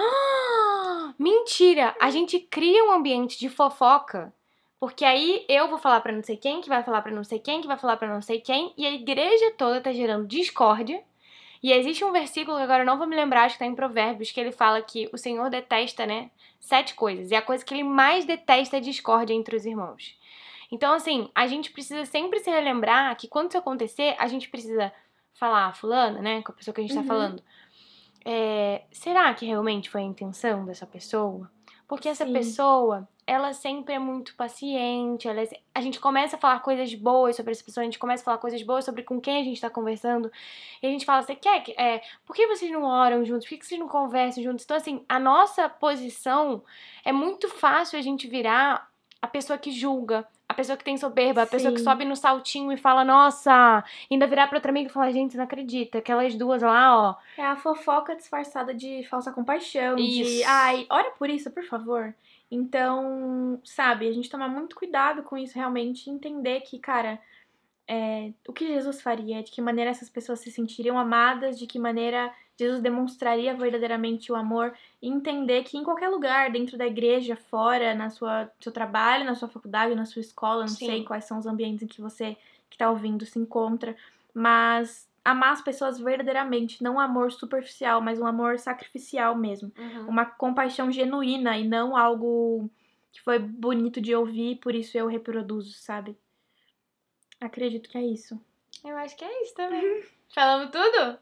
Ah, 0.83 0.90
mentira! 1.19 1.95
A 2.01 2.11
gente 2.11 2.39
cria 2.41 2.85
um 2.85 2.93
ambiente 2.93 3.39
de 3.39 3.49
fofoca. 3.49 4.33
Porque 4.79 5.05
aí 5.05 5.45
eu 5.49 5.69
vou 5.69 5.79
falar 5.79 6.01
pra 6.01 6.11
não 6.13 6.23
sei 6.23 6.39
quem, 6.39 6.61
que 6.63 6.69
vai 6.69 6.83
falar 6.83 7.03
pra 7.03 7.13
não 7.13 7.23
sei 7.23 7.39
quem, 7.39 7.61
que 7.61 7.67
vai 7.67 7.77
falar 7.77 7.99
pra 7.99 8.09
não 8.09 8.23
sei 8.23 8.41
quem, 8.41 8.73
e 8.79 8.87
a 8.87 8.91
igreja 8.91 9.53
toda 9.59 9.79
tá 9.81 9.93
gerando 9.93 10.27
discórdia. 10.27 11.03
E 11.63 11.71
existe 11.73 12.03
um 12.03 12.13
versículo 12.13 12.57
que 12.57 12.63
agora 12.63 12.83
eu 12.83 12.87
não 12.87 12.97
vou 12.97 13.07
me 13.07 13.15
lembrar, 13.15 13.43
acho 13.45 13.57
que 13.57 13.59
tá 13.59 13.67
em 13.67 13.75
Provérbios, 13.75 14.31
que 14.33 14.41
ele 14.41 14.53
fala 14.53 14.81
que 14.81 15.11
o 15.13 15.19
Senhor 15.19 15.51
detesta, 15.51 16.07
né, 16.07 16.31
sete 16.59 16.95
coisas. 16.95 17.31
E 17.31 17.35
a 17.35 17.43
coisa 17.43 17.63
que 17.63 17.75
ele 17.75 17.85
mais 17.85 18.25
detesta 18.25 18.79
é 18.79 18.81
discórdia 18.81 19.35
entre 19.35 19.55
os 19.55 19.67
irmãos. 19.67 20.17
Então, 20.73 20.95
assim, 20.95 21.29
a 21.35 21.47
gente 21.47 21.71
precisa 21.71 22.07
sempre 22.07 22.39
se 22.41 22.49
relembrar 22.51 23.15
que 23.17 23.29
quando 23.29 23.51
isso 23.51 23.59
acontecer, 23.59 24.17
a 24.19 24.27
gente 24.29 24.49
precisa 24.49 24.91
falar, 25.35 25.67
"Ah, 25.67 25.73
fulana, 25.75 26.23
né, 26.23 26.41
com 26.43 26.53
a 26.53 26.55
pessoa 26.55 26.75
que 26.75 26.81
a 26.81 26.85
gente 26.85 26.97
Uhum. 26.97 27.03
tá 27.03 27.07
falando. 27.07 27.43
Será 29.01 29.33
que 29.33 29.47
realmente 29.47 29.89
foi 29.89 30.03
a 30.03 30.05
intenção 30.05 30.67
dessa 30.67 30.87
pessoa? 30.87 31.51
Porque 31.89 32.07
essa 32.07 32.27
Sim. 32.27 32.35
pessoa, 32.35 33.09
ela 33.27 33.55
sempre 33.55 33.95
é 33.95 33.99
muito 33.99 34.37
paciente, 34.37 35.27
ela 35.27 35.41
é 35.41 35.49
a 35.75 35.81
gente 35.81 35.99
começa 35.99 36.37
a 36.37 36.39
falar 36.39 36.61
coisas 36.61 36.95
boas 36.95 37.35
sobre 37.35 37.53
essa 37.53 37.65
pessoa, 37.65 37.81
a 37.81 37.87
gente 37.87 37.99
começa 37.99 38.23
a 38.23 38.27
falar 38.27 38.37
coisas 38.37 38.63
boas 38.63 38.85
sobre 38.85 39.03
com 39.03 39.19
quem 39.19 39.41
a 39.41 39.45
gente 39.45 39.59
tá 39.59 39.71
conversando, 39.71 40.31
e 40.83 40.87
a 40.87 40.91
gente 40.91 41.07
fala, 41.07 41.23
você 41.23 41.35
quer 41.35 41.63
que, 41.63 41.73
é, 41.81 42.03
por 42.27 42.37
que 42.37 42.47
vocês 42.47 42.71
não 42.71 42.83
oram 42.83 43.25
juntos? 43.25 43.49
Por 43.49 43.57
que 43.57 43.65
vocês 43.65 43.81
não 43.81 43.89
conversam 43.89 44.45
juntos? 44.45 44.67
Então, 44.67 44.77
assim, 44.77 45.03
a 45.09 45.19
nossa 45.19 45.67
posição 45.67 46.63
é 47.03 47.11
muito 47.11 47.49
fácil 47.49 47.99
a 47.99 48.03
gente 48.03 48.29
virar 48.29 48.87
a 49.23 49.27
pessoa 49.27 49.59
que 49.59 49.73
julga, 49.73 50.29
a 50.51 50.55
pessoa 50.55 50.77
que 50.77 50.83
tem 50.83 50.97
soberba, 50.99 51.43
a 51.43 51.47
pessoa 51.47 51.73
que 51.73 51.79
Sim. 51.79 51.85
sobe 51.85 52.05
no 52.05 52.17
saltinho 52.17 52.73
e 52.73 52.77
fala, 52.77 53.05
nossa, 53.05 53.85
ainda 54.11 54.27
virar 54.27 54.49
pra 54.49 54.57
outra 54.57 54.73
amiga 54.73 54.91
e 54.91 54.93
falar, 54.93 55.13
gente, 55.13 55.31
você 55.31 55.39
não 55.39 55.45
acredita, 55.45 55.99
aquelas 55.99 56.35
duas 56.35 56.61
lá, 56.61 56.99
ó. 56.99 57.15
É 57.39 57.47
a 57.47 57.55
fofoca 57.55 58.17
disfarçada 58.17 58.75
de 58.75 59.05
falsa 59.05 59.31
compaixão, 59.31 59.95
de 59.95 60.23
Isso. 60.23 60.45
ai, 60.49 60.87
ora 60.91 61.13
por 61.13 61.31
isso, 61.31 61.53
por 61.53 61.63
favor. 61.63 62.13
Então, 62.51 63.61
sabe, 63.63 64.09
a 64.09 64.13
gente 64.13 64.29
tomar 64.29 64.49
muito 64.49 64.75
cuidado 64.75 65.23
com 65.23 65.39
isso 65.39 65.55
realmente 65.55 66.11
entender 66.11 66.63
que, 66.63 66.81
cara, 66.81 67.21
é, 67.87 68.33
o 68.49 68.53
que 68.53 68.67
Jesus 68.67 69.01
faria, 69.01 69.45
de 69.45 69.53
que 69.53 69.63
maneira 69.63 69.93
essas 69.93 70.11
pessoas 70.11 70.41
se 70.41 70.51
sentiriam 70.51 70.99
amadas, 70.99 71.57
de 71.57 71.65
que 71.69 71.79
maneira 71.79 72.35
Jesus 72.59 72.83
demonstraria 72.83 73.55
verdadeiramente 73.55 74.33
o 74.33 74.35
amor 74.35 74.75
e 75.03 75.09
entender 75.09 75.65
que 75.65 75.79
em 75.79 75.85
qualquer 75.85 76.09
lugar, 76.09 76.51
dentro 76.51 76.77
da 76.77 76.87
igreja, 76.87 77.37
fora, 77.37 77.95
na 77.95 78.11
sua 78.11 78.51
seu 78.61 78.71
trabalho, 78.71 79.25
na 79.25 79.35
sua 79.35 79.49
faculdade, 79.49 79.95
na 79.95 80.05
sua 80.05 80.21
escola, 80.21 80.63
não 80.63 80.69
Sim. 80.69 80.87
sei 80.87 81.05
quais 81.05 81.25
são 81.25 81.39
os 81.39 81.47
ambientes 81.47 81.83
em 81.83 81.87
que 81.87 82.01
você 82.01 82.37
que 82.69 82.77
tá 82.77 82.91
ouvindo 82.91 83.25
se 83.25 83.39
encontra, 83.39 83.97
mas 84.35 85.09
amar 85.25 85.53
as 85.53 85.61
pessoas 85.61 85.99
verdadeiramente, 85.99 86.83
não 86.83 86.95
um 86.95 87.01
amor 87.01 87.33
superficial, 87.33 88.01
mas 88.01 88.21
um 88.21 88.27
amor 88.27 88.59
sacrificial 88.59 89.37
mesmo, 89.37 89.73
uma 90.07 90.25
compaixão 90.25 90.91
genuína 90.91 91.59
e 91.59 91.67
não 91.67 91.97
algo 91.97 92.71
que 93.13 93.21
foi 93.21 93.39
bonito 93.39 94.01
de 94.01 94.15
ouvir, 94.15 94.57
por 94.57 94.75
isso 94.75 94.97
eu 94.97 95.07
reproduzo, 95.07 95.73
sabe? 95.73 96.17
Acredito 97.41 97.89
que 97.89 97.99
é 97.99 98.05
isso. 98.05 98.41
Eu 98.85 98.97
acho 98.97 99.17
que 99.17 99.25
é 99.25 99.43
isso 99.43 99.55
também. 99.55 100.05
Falamos 100.33 100.71
tudo? 100.71 101.19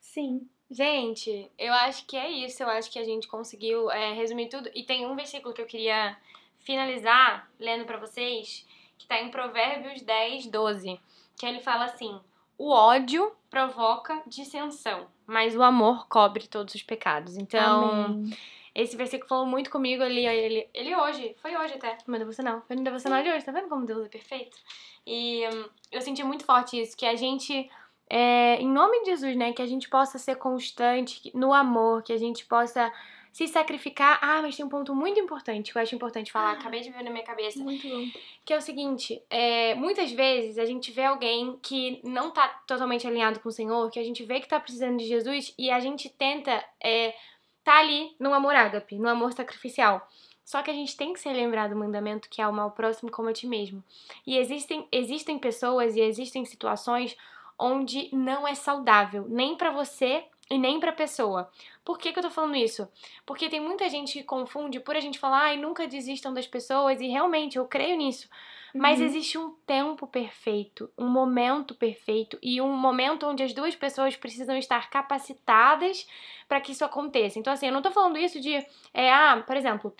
Sim. 0.00 0.48
Gente, 0.72 1.50
eu 1.58 1.70
acho 1.74 2.06
que 2.06 2.16
é 2.16 2.30
isso. 2.30 2.62
Eu 2.62 2.68
acho 2.70 2.90
que 2.90 2.98
a 2.98 3.04
gente 3.04 3.28
conseguiu 3.28 3.90
é, 3.90 4.14
resumir 4.14 4.48
tudo. 4.48 4.70
E 4.74 4.82
tem 4.82 5.06
um 5.06 5.14
versículo 5.14 5.52
que 5.52 5.60
eu 5.60 5.66
queria 5.66 6.16
finalizar 6.60 7.46
lendo 7.60 7.84
pra 7.84 7.98
vocês, 7.98 8.66
que 8.96 9.06
tá 9.06 9.20
em 9.20 9.30
Provérbios 9.30 10.00
10, 10.00 10.46
12. 10.46 10.98
Que 11.38 11.44
ele 11.44 11.60
fala 11.60 11.84
assim: 11.84 12.18
O 12.56 12.70
ódio 12.70 13.32
provoca 13.50 14.22
dissensão, 14.26 15.08
mas 15.26 15.54
o 15.54 15.62
amor 15.62 16.08
cobre 16.08 16.46
todos 16.46 16.74
os 16.74 16.82
pecados. 16.82 17.36
Então, 17.36 17.90
Amém. 17.90 18.34
esse 18.74 18.96
versículo 18.96 19.28
falou 19.28 19.46
muito 19.46 19.70
comigo 19.70 20.02
ali, 20.02 20.26
ele, 20.26 20.66
ele 20.72 20.96
hoje, 20.96 21.36
foi 21.42 21.54
hoje 21.54 21.74
até, 21.74 21.98
meu 22.06 22.18
devocional. 22.18 22.62
Foi 22.66 22.76
no 22.76 22.82
devocional 22.82 23.22
de 23.22 23.28
hoje, 23.28 23.44
tá 23.44 23.52
vendo 23.52 23.68
como 23.68 23.84
Deus 23.84 24.06
é 24.06 24.08
perfeito? 24.08 24.56
E 25.06 25.46
hum, 25.48 25.68
eu 25.90 26.00
senti 26.00 26.24
muito 26.24 26.46
forte 26.46 26.80
isso, 26.80 26.96
que 26.96 27.04
a 27.04 27.14
gente, 27.14 27.68
é, 28.14 28.60
em 28.60 28.68
nome 28.68 29.00
de 29.00 29.06
Jesus, 29.06 29.34
né, 29.34 29.54
que 29.54 29.62
a 29.62 29.66
gente 29.66 29.88
possa 29.88 30.18
ser 30.18 30.36
constante 30.36 31.32
no 31.34 31.50
amor, 31.54 32.02
que 32.02 32.12
a 32.12 32.18
gente 32.18 32.44
possa 32.44 32.92
se 33.32 33.48
sacrificar. 33.48 34.18
Ah, 34.20 34.42
mas 34.42 34.54
tem 34.54 34.66
um 34.66 34.68
ponto 34.68 34.94
muito 34.94 35.18
importante 35.18 35.72
que 35.72 35.78
eu 35.78 35.80
acho 35.80 35.94
importante 35.94 36.30
falar, 36.30 36.52
acabei 36.52 36.80
de 36.80 36.90
ver 36.90 37.02
na 37.02 37.10
minha 37.10 37.24
cabeça. 37.24 37.64
Muito 37.64 37.88
bom. 37.88 38.06
Que 38.44 38.52
é 38.52 38.58
o 38.58 38.60
seguinte, 38.60 39.22
é, 39.30 39.74
muitas 39.76 40.12
vezes 40.12 40.58
a 40.58 40.66
gente 40.66 40.92
vê 40.92 41.04
alguém 41.04 41.58
que 41.62 42.00
não 42.04 42.30
tá 42.30 42.48
totalmente 42.66 43.06
alinhado 43.06 43.40
com 43.40 43.48
o 43.48 43.52
Senhor, 43.52 43.90
que 43.90 43.98
a 43.98 44.04
gente 44.04 44.22
vê 44.24 44.40
que 44.40 44.48
tá 44.48 44.60
precisando 44.60 44.98
de 44.98 45.06
Jesus 45.06 45.54
e 45.58 45.70
a 45.70 45.80
gente 45.80 46.10
tenta 46.10 46.62
é, 46.84 47.14
tá 47.64 47.78
ali 47.78 48.14
no 48.20 48.34
amor 48.34 48.54
ágape, 48.54 48.96
no 48.96 49.08
amor 49.08 49.32
sacrificial. 49.32 50.06
Só 50.44 50.60
que 50.60 50.70
a 50.70 50.74
gente 50.74 50.94
tem 50.98 51.14
que 51.14 51.20
se 51.20 51.32
lembrar 51.32 51.70
do 51.70 51.76
mandamento 51.76 52.28
que 52.28 52.42
é 52.42 52.46
o 52.46 52.52
mal 52.52 52.72
próximo 52.72 53.10
como 53.10 53.30
a 53.30 53.32
ti 53.32 53.46
mesmo. 53.46 53.82
E 54.26 54.36
existem, 54.36 54.86
existem 54.92 55.38
pessoas 55.38 55.96
e 55.96 56.00
existem 56.00 56.44
situações 56.44 57.16
onde 57.62 58.08
não 58.12 58.46
é 58.46 58.54
saudável, 58.54 59.26
nem 59.28 59.56
pra 59.56 59.70
você 59.70 60.24
e 60.50 60.58
nem 60.58 60.80
pra 60.80 60.92
pessoa. 60.92 61.48
Por 61.84 61.96
que, 61.98 62.12
que 62.12 62.18
eu 62.18 62.22
tô 62.22 62.30
falando 62.30 62.56
isso? 62.56 62.88
Porque 63.24 63.48
tem 63.48 63.60
muita 63.60 63.88
gente 63.88 64.18
que 64.18 64.24
confunde 64.24 64.80
por 64.80 64.96
a 64.96 65.00
gente 65.00 65.18
falar, 65.18 65.42
ai, 65.44 65.56
nunca 65.56 65.86
desistam 65.86 66.34
das 66.34 66.46
pessoas, 66.46 67.00
e 67.00 67.06
realmente 67.06 67.56
eu 67.56 67.66
creio 67.66 67.96
nisso. 67.96 68.28
Mas 68.74 68.98
Uhum. 69.00 69.06
existe 69.06 69.38
um 69.38 69.50
tempo 69.66 70.06
perfeito, 70.06 70.90
um 70.98 71.06
momento 71.08 71.74
perfeito 71.74 72.38
e 72.42 72.60
um 72.60 72.74
momento 72.74 73.26
onde 73.26 73.42
as 73.42 73.52
duas 73.52 73.76
pessoas 73.76 74.16
precisam 74.16 74.56
estar 74.56 74.90
capacitadas 74.90 76.06
para 76.48 76.60
que 76.60 76.72
isso 76.72 76.84
aconteça. 76.84 77.38
Então, 77.38 77.52
assim, 77.52 77.66
eu 77.66 77.72
não 77.72 77.82
tô 77.82 77.90
falando 77.90 78.18
isso 78.18 78.40
de, 78.40 78.54
é, 78.92 79.12
ah, 79.12 79.42
por 79.46 79.56
exemplo, 79.56 79.94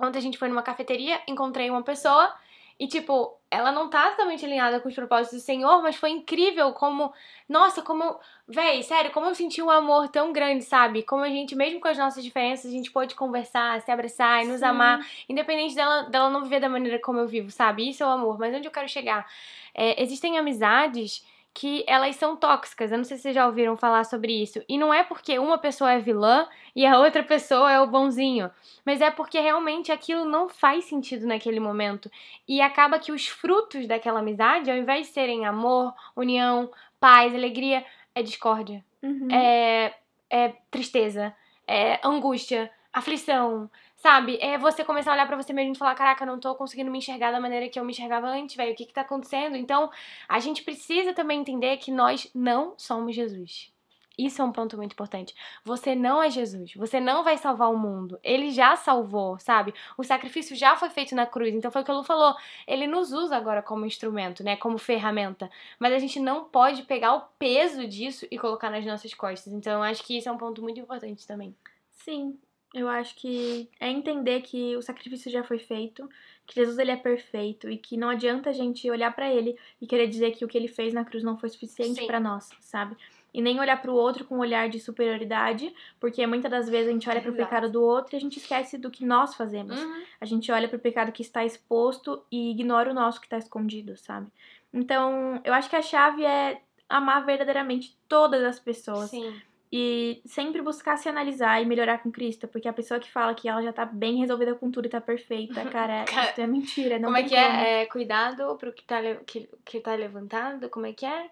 ontem 0.00 0.18
a 0.18 0.22
gente 0.22 0.38
foi 0.38 0.48
numa 0.48 0.62
cafeteria, 0.62 1.20
encontrei 1.28 1.70
uma 1.70 1.82
pessoa 1.82 2.34
e, 2.78 2.86
tipo, 2.88 3.37
ela 3.50 3.72
não 3.72 3.88
tá 3.88 4.10
totalmente 4.10 4.44
alinhada 4.44 4.78
com 4.80 4.88
os 4.88 4.94
propósitos 4.94 5.40
do 5.40 5.44
Senhor, 5.44 5.82
mas 5.82 5.96
foi 5.96 6.10
incrível 6.10 6.72
como, 6.72 7.12
nossa, 7.48 7.80
como 7.80 8.04
eu, 8.04 8.20
véi, 8.46 8.82
sério, 8.82 9.10
como 9.10 9.26
eu 9.26 9.34
senti 9.34 9.62
um 9.62 9.70
amor 9.70 10.08
tão 10.08 10.32
grande, 10.32 10.64
sabe? 10.64 11.02
Como 11.02 11.22
a 11.22 11.28
gente, 11.28 11.56
mesmo 11.56 11.80
com 11.80 11.88
as 11.88 11.96
nossas 11.96 12.22
diferenças, 12.22 12.66
a 12.66 12.74
gente 12.74 12.90
pôde 12.90 13.14
conversar, 13.14 13.80
se 13.80 13.90
abraçar 13.90 14.44
e 14.44 14.46
nos 14.46 14.60
Sim. 14.60 14.66
amar. 14.66 15.06
Independente 15.28 15.74
dela, 15.74 16.02
dela 16.02 16.28
não 16.28 16.42
viver 16.42 16.60
da 16.60 16.68
maneira 16.68 16.98
como 16.98 17.18
eu 17.18 17.26
vivo, 17.26 17.50
sabe? 17.50 17.88
Isso 17.88 18.02
é 18.02 18.06
o 18.06 18.10
amor. 18.10 18.38
Mas 18.38 18.54
onde 18.54 18.68
eu 18.68 18.72
quero 18.72 18.88
chegar? 18.88 19.26
É, 19.74 20.02
existem 20.02 20.38
amizades 20.38 21.24
que 21.58 21.82
elas 21.88 22.14
são 22.14 22.36
tóxicas. 22.36 22.92
Eu 22.92 22.98
não 22.98 23.04
sei 23.04 23.16
se 23.16 23.24
vocês 23.24 23.34
já 23.34 23.44
ouviram 23.44 23.76
falar 23.76 24.04
sobre 24.04 24.32
isso. 24.32 24.62
E 24.68 24.78
não 24.78 24.94
é 24.94 25.02
porque 25.02 25.40
uma 25.40 25.58
pessoa 25.58 25.90
é 25.90 25.98
vilã 25.98 26.46
e 26.74 26.86
a 26.86 27.00
outra 27.00 27.20
pessoa 27.24 27.72
é 27.72 27.80
o 27.80 27.86
bonzinho. 27.88 28.48
Mas 28.86 29.00
é 29.00 29.10
porque 29.10 29.40
realmente 29.40 29.90
aquilo 29.90 30.24
não 30.24 30.48
faz 30.48 30.84
sentido 30.84 31.26
naquele 31.26 31.58
momento. 31.58 32.08
E 32.46 32.60
acaba 32.60 33.00
que 33.00 33.10
os 33.10 33.26
frutos 33.26 33.88
daquela 33.88 34.20
amizade, 34.20 34.70
ao 34.70 34.76
invés 34.76 35.08
de 35.08 35.12
serem 35.12 35.46
amor, 35.46 35.92
união, 36.14 36.70
paz, 37.00 37.34
alegria, 37.34 37.84
é 38.14 38.22
discórdia 38.22 38.84
Uhum. 39.02 39.28
é, 39.30 39.94
é 40.30 40.52
tristeza, 40.70 41.34
é 41.66 42.00
angústia, 42.04 42.70
aflição, 42.92 43.68
sabe? 43.98 44.38
É 44.40 44.56
você 44.56 44.84
começar 44.84 45.10
a 45.10 45.14
olhar 45.14 45.26
pra 45.26 45.36
você 45.36 45.52
mesmo 45.52 45.74
e 45.74 45.78
falar, 45.78 45.94
caraca, 45.94 46.24
não 46.24 46.40
tô 46.40 46.54
conseguindo 46.54 46.90
me 46.90 46.98
enxergar 46.98 47.32
da 47.32 47.40
maneira 47.40 47.68
que 47.68 47.78
eu 47.78 47.84
me 47.84 47.92
enxergava 47.92 48.28
antes, 48.28 48.56
velho. 48.56 48.72
O 48.72 48.76
que 48.76 48.86
que 48.86 48.92
tá 48.92 49.02
acontecendo? 49.02 49.56
Então, 49.56 49.90
a 50.28 50.38
gente 50.38 50.62
precisa 50.62 51.12
também 51.12 51.40
entender 51.40 51.76
que 51.78 51.90
nós 51.90 52.30
não 52.34 52.74
somos 52.78 53.14
Jesus. 53.14 53.72
Isso 54.18 54.42
é 54.42 54.44
um 54.44 54.50
ponto 54.50 54.76
muito 54.76 54.92
importante. 54.92 55.32
Você 55.64 55.94
não 55.94 56.20
é 56.20 56.28
Jesus. 56.28 56.74
Você 56.74 56.98
não 56.98 57.22
vai 57.22 57.36
salvar 57.38 57.70
o 57.70 57.78
mundo. 57.78 58.18
Ele 58.22 58.50
já 58.50 58.74
salvou, 58.74 59.38
sabe? 59.38 59.72
O 59.96 60.02
sacrifício 60.02 60.56
já 60.56 60.74
foi 60.74 60.90
feito 60.90 61.14
na 61.14 61.24
cruz. 61.24 61.54
Então 61.54 61.70
foi 61.70 61.82
o 61.82 61.84
que 61.84 61.92
o 61.92 61.94
Lu 61.94 62.02
falou. 62.02 62.34
Ele 62.66 62.88
nos 62.88 63.12
usa 63.12 63.36
agora 63.36 63.62
como 63.62 63.86
instrumento, 63.86 64.42
né? 64.42 64.56
Como 64.56 64.76
ferramenta. 64.76 65.48
Mas 65.78 65.92
a 65.92 65.98
gente 66.00 66.18
não 66.18 66.44
pode 66.46 66.82
pegar 66.82 67.14
o 67.14 67.20
peso 67.38 67.86
disso 67.86 68.26
e 68.28 68.36
colocar 68.36 68.70
nas 68.70 68.84
nossas 68.84 69.14
costas. 69.14 69.52
Então 69.52 69.74
eu 69.74 69.82
acho 69.84 70.02
que 70.02 70.18
isso 70.18 70.28
é 70.28 70.32
um 70.32 70.38
ponto 70.38 70.60
muito 70.62 70.80
importante 70.80 71.24
também. 71.24 71.54
Sim, 71.92 72.36
eu 72.74 72.88
acho 72.88 73.14
que 73.16 73.68
é 73.80 73.90
entender 73.90 74.42
que 74.42 74.76
o 74.76 74.82
sacrifício 74.82 75.30
já 75.30 75.42
foi 75.42 75.58
feito, 75.58 76.08
que 76.46 76.54
Jesus 76.54 76.78
ele 76.78 76.90
é 76.90 76.96
perfeito 76.96 77.68
e 77.70 77.76
que 77.76 77.96
não 77.96 78.10
adianta 78.10 78.50
a 78.50 78.52
gente 78.52 78.90
olhar 78.90 79.14
pra 79.14 79.32
ele 79.32 79.56
e 79.80 79.86
querer 79.86 80.06
dizer 80.06 80.32
que 80.32 80.44
o 80.44 80.48
que 80.48 80.56
ele 80.56 80.68
fez 80.68 80.92
na 80.92 81.04
cruz 81.04 81.22
não 81.22 81.38
foi 81.38 81.48
suficiente 81.48 82.06
pra 82.06 82.20
nós, 82.20 82.50
sabe? 82.60 82.96
E 83.32 83.40
nem 83.40 83.60
olhar 83.60 83.80
pro 83.80 83.94
outro 83.94 84.24
com 84.24 84.36
um 84.36 84.40
olhar 84.40 84.68
de 84.68 84.80
superioridade, 84.80 85.72
porque 86.00 86.26
muitas 86.26 86.50
das 86.50 86.68
vezes 86.68 86.88
a 86.88 86.92
gente 86.92 87.08
olha 87.08 87.20
pro 87.20 87.32
Exato. 87.32 87.48
pecado 87.48 87.70
do 87.70 87.82
outro 87.82 88.14
e 88.14 88.16
a 88.16 88.20
gente 88.20 88.38
esquece 88.38 88.78
do 88.78 88.90
que 88.90 89.04
nós 89.04 89.34
fazemos. 89.34 89.78
A 90.20 90.24
gente 90.24 90.50
olha 90.50 90.68
pro 90.68 90.78
pecado 90.78 91.12
que 91.12 91.22
está 91.22 91.44
exposto 91.44 92.22
e 92.30 92.50
ignora 92.50 92.90
o 92.90 92.94
nosso 92.94 93.20
que 93.20 93.26
está 93.26 93.38
escondido, 93.38 93.96
sabe? 93.96 94.28
Então, 94.72 95.40
eu 95.44 95.52
acho 95.52 95.68
que 95.68 95.76
a 95.76 95.82
chave 95.82 96.24
é 96.24 96.60
amar 96.88 97.24
verdadeiramente 97.24 97.96
todas 98.08 98.42
as 98.42 98.58
pessoas 98.58 99.10
Sim. 99.10 99.40
E 99.70 100.22
sempre 100.24 100.62
buscar 100.62 100.96
se 100.96 101.08
analisar 101.08 101.60
e 101.62 101.66
melhorar 101.66 101.98
com 102.02 102.10
Cristo, 102.10 102.48
porque 102.48 102.68
a 102.68 102.72
pessoa 102.72 102.98
que 102.98 103.10
fala 103.10 103.34
que 103.34 103.48
ela 103.48 103.62
já 103.62 103.72
tá 103.72 103.84
bem 103.84 104.16
resolvida 104.16 104.54
com 104.54 104.70
tudo 104.70 104.86
e 104.86 104.88
tá 104.88 105.00
perfeita, 105.00 105.64
cara, 105.70 106.04
Cara, 106.04 106.30
isso 106.30 106.40
é 106.40 106.46
mentira, 106.46 106.98
como 107.00 107.16
é 107.16 107.22
que 107.22 107.30
como. 107.30 107.40
é? 107.40 107.82
é? 107.82 107.86
Cuidado 107.86 108.56
pro 108.56 108.72
que 108.72 108.84
tá, 108.84 108.96
que, 109.26 109.48
que 109.64 109.80
tá 109.80 109.94
levantado? 109.94 110.70
Como 110.70 110.86
é 110.86 110.92
que 110.92 111.04
é? 111.04 111.30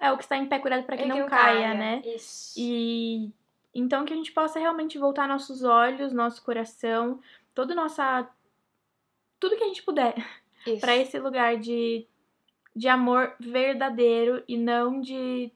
É 0.00 0.10
o 0.10 0.16
que 0.16 0.24
está 0.24 0.36
em 0.36 0.46
pé 0.46 0.58
cuidado 0.58 0.84
pra 0.84 0.96
que 0.96 1.04
É 1.04 1.06
não 1.06 1.26
caia, 1.26 1.74
né? 1.74 2.02
Isso. 2.04 2.54
E 2.56 3.30
então 3.74 4.04
que 4.04 4.12
a 4.12 4.16
gente 4.16 4.32
possa 4.32 4.58
realmente 4.58 4.98
voltar 4.98 5.28
nossos 5.28 5.62
olhos, 5.62 6.12
nosso 6.12 6.42
coração, 6.42 7.20
toda 7.54 7.74
nossa 7.74 8.28
tudo 9.38 9.56
que 9.56 9.64
a 9.64 9.68
gente 9.68 9.82
puder 9.82 10.14
pra 10.80 10.96
esse 10.96 11.18
lugar 11.18 11.56
de 11.56 12.06
de 12.74 12.88
amor 12.88 13.34
verdadeiro 13.40 14.42
e 14.46 14.58
não 14.58 15.00
de 15.00 15.50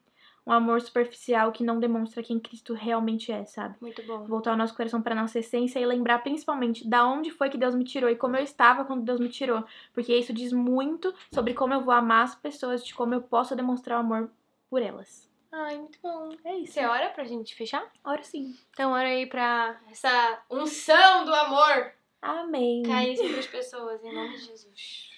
um 0.47 0.53
amor 0.53 0.80
superficial 0.80 1.53
que 1.53 1.62
não 1.62 1.78
demonstra 1.78 2.22
quem 2.22 2.41
Cristo 2.41 2.74
realmente 2.74 3.30
é, 3.30 3.45
sabe? 3.45 3.76
Muito 3.80 4.03
bom. 4.03 4.24
voltar 4.24 4.53
o 4.53 4.57
nosso 4.57 4.74
coração 4.74 5.03
para 5.03 5.14
nossa 5.14 5.38
essência 5.38 5.78
e 5.78 5.86
lembrar 5.86 6.20
principalmente 6.20 6.88
da 6.88 7.07
onde 7.07 7.30
foi 7.30 7.51
que 7.51 7.59
Deus 7.59 7.74
me 7.74 7.84
tirou 7.84 8.11
e 8.11 8.16
como 8.16 8.36
eu 8.36 8.43
estava 8.43 8.84
quando 8.84 9.05
Deus 9.05 9.20
me 9.20 9.28
tirou, 9.28 9.64
porque 9.93 10.14
isso 10.14 10.32
diz 10.32 10.53
muito 10.53 11.14
sobre 11.32 11.55
como 11.55 11.74
eu 11.74 11.82
vou 11.82 11.93
amar 11.93 12.24
as 12.24 12.34
pessoas, 12.34 12.84
de 12.84 12.95
como 12.95 13.14
eu 13.14 13.22
posso 13.22 13.55
demonstrar 13.55 13.99
o 13.99 14.01
amor 14.01 14.30
por 14.68 14.82
elas. 14.82 15.28
Ai, 15.53 15.76
muito 15.78 15.99
bom. 16.01 16.30
É 16.45 16.57
isso. 16.57 16.74
Você 16.74 16.86
ora 16.86 17.11
pra 17.11 17.24
gente 17.24 17.55
fechar? 17.55 17.91
Ora 18.05 18.22
sim. 18.22 18.57
Então 18.70 18.93
ora 18.93 19.09
aí 19.09 19.26
pra 19.26 19.80
essa 19.91 20.43
unção 20.49 21.24
do 21.24 21.34
amor 21.34 21.93
Amém. 22.22 22.82
cair 22.82 23.16
sobre 23.16 23.38
as 23.38 23.47
pessoas, 23.47 24.05
em 24.05 24.14
nome 24.14 24.36
de 24.36 24.45
Jesus. 24.45 25.11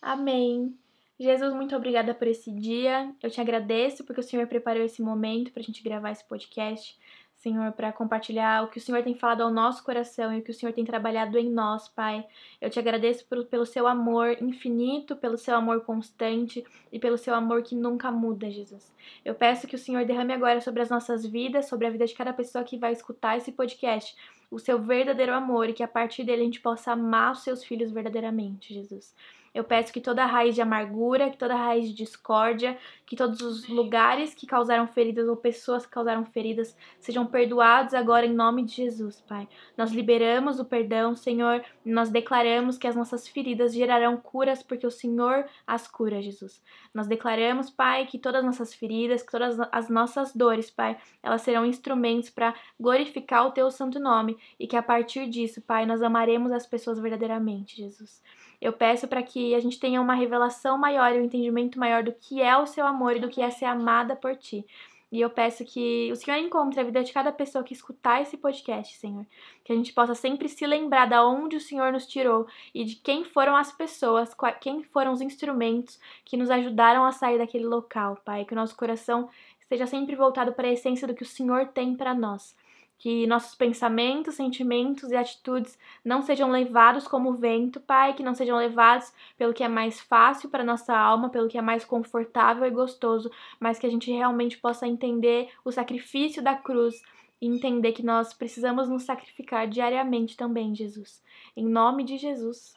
Amém. 0.00 0.78
Jesus, 1.20 1.52
muito 1.52 1.74
obrigada 1.74 2.14
por 2.14 2.28
esse 2.28 2.52
dia. 2.52 3.12
Eu 3.20 3.28
te 3.28 3.40
agradeço 3.40 4.04
porque 4.04 4.20
o 4.20 4.24
Senhor 4.24 4.46
preparou 4.46 4.84
esse 4.84 5.02
momento 5.02 5.50
para 5.50 5.60
a 5.60 5.64
gente 5.64 5.82
gravar 5.82 6.12
esse 6.12 6.24
podcast. 6.24 6.96
Senhor, 7.34 7.70
para 7.72 7.92
compartilhar 7.92 8.64
o 8.64 8.68
que 8.68 8.78
o 8.78 8.80
Senhor 8.80 9.02
tem 9.02 9.14
falado 9.14 9.42
ao 9.42 9.50
nosso 9.50 9.84
coração 9.84 10.32
e 10.32 10.40
o 10.40 10.42
que 10.42 10.50
o 10.50 10.54
Senhor 10.54 10.72
tem 10.72 10.84
trabalhado 10.84 11.38
em 11.38 11.48
nós, 11.48 11.88
Pai. 11.88 12.26
Eu 12.60 12.68
te 12.68 12.80
agradeço 12.80 13.24
pelo, 13.26 13.44
pelo 13.44 13.64
seu 13.64 13.86
amor 13.86 14.42
infinito, 14.42 15.14
pelo 15.14 15.38
seu 15.38 15.54
amor 15.54 15.82
constante 15.82 16.64
e 16.92 16.98
pelo 16.98 17.16
seu 17.16 17.34
amor 17.34 17.62
que 17.62 17.76
nunca 17.76 18.10
muda, 18.10 18.50
Jesus. 18.50 18.92
Eu 19.24 19.36
peço 19.36 19.68
que 19.68 19.76
o 19.76 19.78
Senhor 19.78 20.04
derrame 20.04 20.32
agora 20.32 20.60
sobre 20.60 20.82
as 20.82 20.90
nossas 20.90 21.24
vidas, 21.24 21.66
sobre 21.66 21.86
a 21.86 21.90
vida 21.90 22.06
de 22.06 22.14
cada 22.14 22.32
pessoa 22.32 22.64
que 22.64 22.76
vai 22.76 22.92
escutar 22.92 23.36
esse 23.36 23.52
podcast, 23.52 24.16
o 24.50 24.58
seu 24.58 24.80
verdadeiro 24.80 25.32
amor 25.32 25.68
e 25.68 25.72
que 25.72 25.82
a 25.82 25.88
partir 25.88 26.24
dele 26.24 26.42
a 26.42 26.44
gente 26.44 26.60
possa 26.60 26.92
amar 26.92 27.32
os 27.32 27.44
seus 27.44 27.62
filhos 27.62 27.92
verdadeiramente, 27.92 28.74
Jesus. 28.74 29.14
Eu 29.58 29.64
peço 29.64 29.92
que 29.92 30.00
toda 30.00 30.24
raiz 30.24 30.54
de 30.54 30.62
amargura, 30.62 31.30
que 31.30 31.36
toda 31.36 31.56
raiz 31.56 31.88
de 31.88 31.92
discórdia, 31.92 32.78
que 33.04 33.16
todos 33.16 33.40
os 33.40 33.68
lugares 33.68 34.32
que 34.32 34.46
causaram 34.46 34.86
feridas 34.86 35.26
ou 35.26 35.34
pessoas 35.34 35.84
que 35.84 35.90
causaram 35.90 36.24
feridas 36.24 36.76
sejam 37.00 37.26
perdoados 37.26 37.92
agora 37.92 38.24
em 38.24 38.32
nome 38.32 38.62
de 38.62 38.76
Jesus, 38.76 39.20
Pai. 39.20 39.48
Nós 39.76 39.90
liberamos 39.90 40.60
o 40.60 40.64
perdão, 40.64 41.16
Senhor, 41.16 41.64
e 41.84 41.90
nós 41.90 42.08
declaramos 42.08 42.78
que 42.78 42.86
as 42.86 42.94
nossas 42.94 43.26
feridas 43.26 43.74
gerarão 43.74 44.16
curas 44.16 44.62
porque 44.62 44.86
o 44.86 44.92
Senhor 44.92 45.44
as 45.66 45.88
cura, 45.88 46.22
Jesus. 46.22 46.62
Nós 46.94 47.08
declaramos, 47.08 47.68
Pai, 47.68 48.06
que 48.06 48.16
todas 48.16 48.42
as 48.42 48.46
nossas 48.46 48.72
feridas, 48.72 49.24
que 49.24 49.32
todas 49.32 49.58
as 49.72 49.88
nossas 49.88 50.32
dores, 50.32 50.70
Pai, 50.70 50.96
elas 51.20 51.42
serão 51.42 51.66
instrumentos 51.66 52.30
para 52.30 52.54
glorificar 52.78 53.44
o 53.44 53.50
teu 53.50 53.72
santo 53.72 53.98
nome 53.98 54.38
e 54.56 54.68
que 54.68 54.76
a 54.76 54.82
partir 54.84 55.28
disso, 55.28 55.60
Pai, 55.60 55.84
nós 55.84 56.00
amaremos 56.00 56.52
as 56.52 56.64
pessoas 56.64 57.00
verdadeiramente, 57.00 57.76
Jesus. 57.76 58.22
Eu 58.60 58.72
peço 58.72 59.06
para 59.06 59.22
que 59.22 59.54
a 59.54 59.60
gente 59.60 59.78
tenha 59.78 60.00
uma 60.00 60.14
revelação 60.14 60.76
maior 60.76 61.14
e 61.14 61.20
um 61.20 61.24
entendimento 61.24 61.78
maior 61.78 62.02
do 62.02 62.12
que 62.12 62.42
é 62.42 62.56
o 62.56 62.66
seu 62.66 62.86
amor 62.86 63.16
e 63.16 63.20
do 63.20 63.28
que 63.28 63.40
é 63.40 63.50
ser 63.50 63.66
amada 63.66 64.16
por 64.16 64.34
ti. 64.36 64.64
E 65.10 65.22
eu 65.22 65.30
peço 65.30 65.64
que 65.64 66.10
o 66.12 66.16
Senhor 66.16 66.36
encontre 66.36 66.78
a 66.78 66.84
vida 66.84 67.02
de 67.02 67.12
cada 67.12 67.32
pessoa 67.32 67.64
que 67.64 67.72
escutar 67.72 68.20
esse 68.20 68.36
podcast, 68.36 68.94
Senhor. 68.96 69.26
Que 69.64 69.72
a 69.72 69.76
gente 69.76 69.92
possa 69.92 70.14
sempre 70.14 70.48
se 70.50 70.66
lembrar 70.66 71.06
da 71.06 71.26
onde 71.26 71.56
o 71.56 71.60
Senhor 71.60 71.90
nos 71.90 72.06
tirou 72.06 72.46
e 72.74 72.84
de 72.84 72.96
quem 72.96 73.24
foram 73.24 73.56
as 73.56 73.72
pessoas, 73.72 74.34
quem 74.60 74.82
foram 74.82 75.12
os 75.12 75.22
instrumentos 75.22 75.98
que 76.26 76.36
nos 76.36 76.50
ajudaram 76.50 77.04
a 77.04 77.12
sair 77.12 77.38
daquele 77.38 77.64
local, 77.64 78.18
Pai. 78.22 78.44
Que 78.44 78.52
o 78.52 78.56
nosso 78.56 78.76
coração 78.76 79.30
esteja 79.62 79.86
sempre 79.86 80.14
voltado 80.14 80.52
para 80.52 80.68
a 80.68 80.72
essência 80.72 81.08
do 81.08 81.14
que 81.14 81.22
o 81.22 81.26
Senhor 81.26 81.68
tem 81.68 81.96
para 81.96 82.12
nós. 82.12 82.54
Que 82.98 83.26
nossos 83.28 83.54
pensamentos, 83.54 84.34
sentimentos 84.34 85.10
e 85.10 85.16
atitudes 85.16 85.78
não 86.04 86.20
sejam 86.20 86.50
levados 86.50 87.06
como 87.06 87.34
vento, 87.34 87.80
Pai, 87.80 88.12
que 88.12 88.24
não 88.24 88.34
sejam 88.34 88.58
levados 88.58 89.12
pelo 89.36 89.54
que 89.54 89.62
é 89.62 89.68
mais 89.68 90.00
fácil 90.00 90.48
para 90.48 90.64
nossa 90.64 90.96
alma, 90.96 91.30
pelo 91.30 91.48
que 91.48 91.56
é 91.56 91.62
mais 91.62 91.84
confortável 91.84 92.66
e 92.66 92.70
gostoso, 92.70 93.30
mas 93.60 93.78
que 93.78 93.86
a 93.86 93.90
gente 93.90 94.10
realmente 94.10 94.58
possa 94.58 94.86
entender 94.86 95.48
o 95.64 95.70
sacrifício 95.70 96.42
da 96.42 96.56
cruz 96.56 97.00
e 97.40 97.46
entender 97.46 97.92
que 97.92 98.02
nós 98.02 98.34
precisamos 98.34 98.88
nos 98.88 99.04
sacrificar 99.04 99.68
diariamente 99.68 100.36
também, 100.36 100.74
Jesus. 100.74 101.22
Em 101.56 101.64
nome 101.64 102.02
de 102.02 102.18
Jesus. 102.18 102.76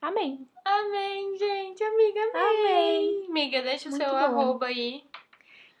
Amém. 0.00 0.48
Amém, 0.64 1.36
gente. 1.36 1.82
Amiga, 1.82 2.20
amém. 2.20 2.44
Amém. 2.44 3.26
Amiga, 3.28 3.62
deixa 3.62 3.88
o 3.88 3.92
seu 3.92 4.10
bom. 4.10 4.16
arroba 4.16 4.66
aí. 4.66 5.02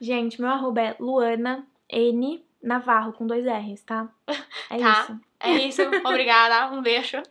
Gente, 0.00 0.40
meu 0.40 0.50
arroba 0.50 0.80
é 0.80 0.96
Luana 0.98 1.66
N 1.88 2.44
Navarro 2.66 3.12
com 3.12 3.26
dois 3.26 3.44
R's, 3.46 3.82
tá? 3.82 4.08
É 4.68 4.78
Tá. 4.78 5.02
isso. 5.02 5.20
É 5.38 5.50
isso. 5.52 5.82
Obrigada. 6.04 6.74
Um 6.74 6.82
beijo. 6.82 7.22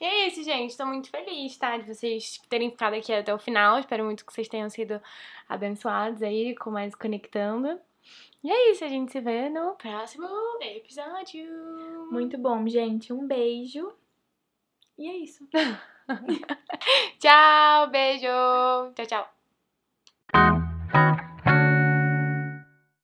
e 0.00 0.04
é 0.04 0.26
isso, 0.26 0.42
gente. 0.42 0.76
Tô 0.76 0.84
muito 0.84 1.08
feliz, 1.08 1.56
tá? 1.56 1.76
De 1.76 1.86
vocês 1.94 2.38
terem 2.48 2.70
ficado 2.70 2.94
aqui 2.94 3.12
até 3.12 3.32
o 3.32 3.38
final. 3.38 3.78
Espero 3.78 4.04
muito 4.04 4.26
que 4.26 4.32
vocês 4.32 4.48
tenham 4.48 4.68
sido 4.68 5.00
abençoados 5.48 6.22
aí, 6.22 6.56
com 6.56 6.70
mais 6.70 6.94
conectando. 6.94 7.78
E 8.42 8.50
é 8.50 8.72
isso, 8.72 8.84
a 8.84 8.88
gente 8.88 9.12
se 9.12 9.20
vê 9.20 9.48
no 9.48 9.74
próximo 9.76 10.26
episódio. 10.60 11.46
Muito 12.10 12.36
bom, 12.36 12.66
gente. 12.66 13.12
Um 13.12 13.26
beijo. 13.26 13.92
E 14.98 15.08
é 15.08 15.16
isso. 15.18 15.48
tchau, 17.20 17.86
beijo. 17.90 18.26
Tchau, 18.94 19.06
tchau. 19.06 20.63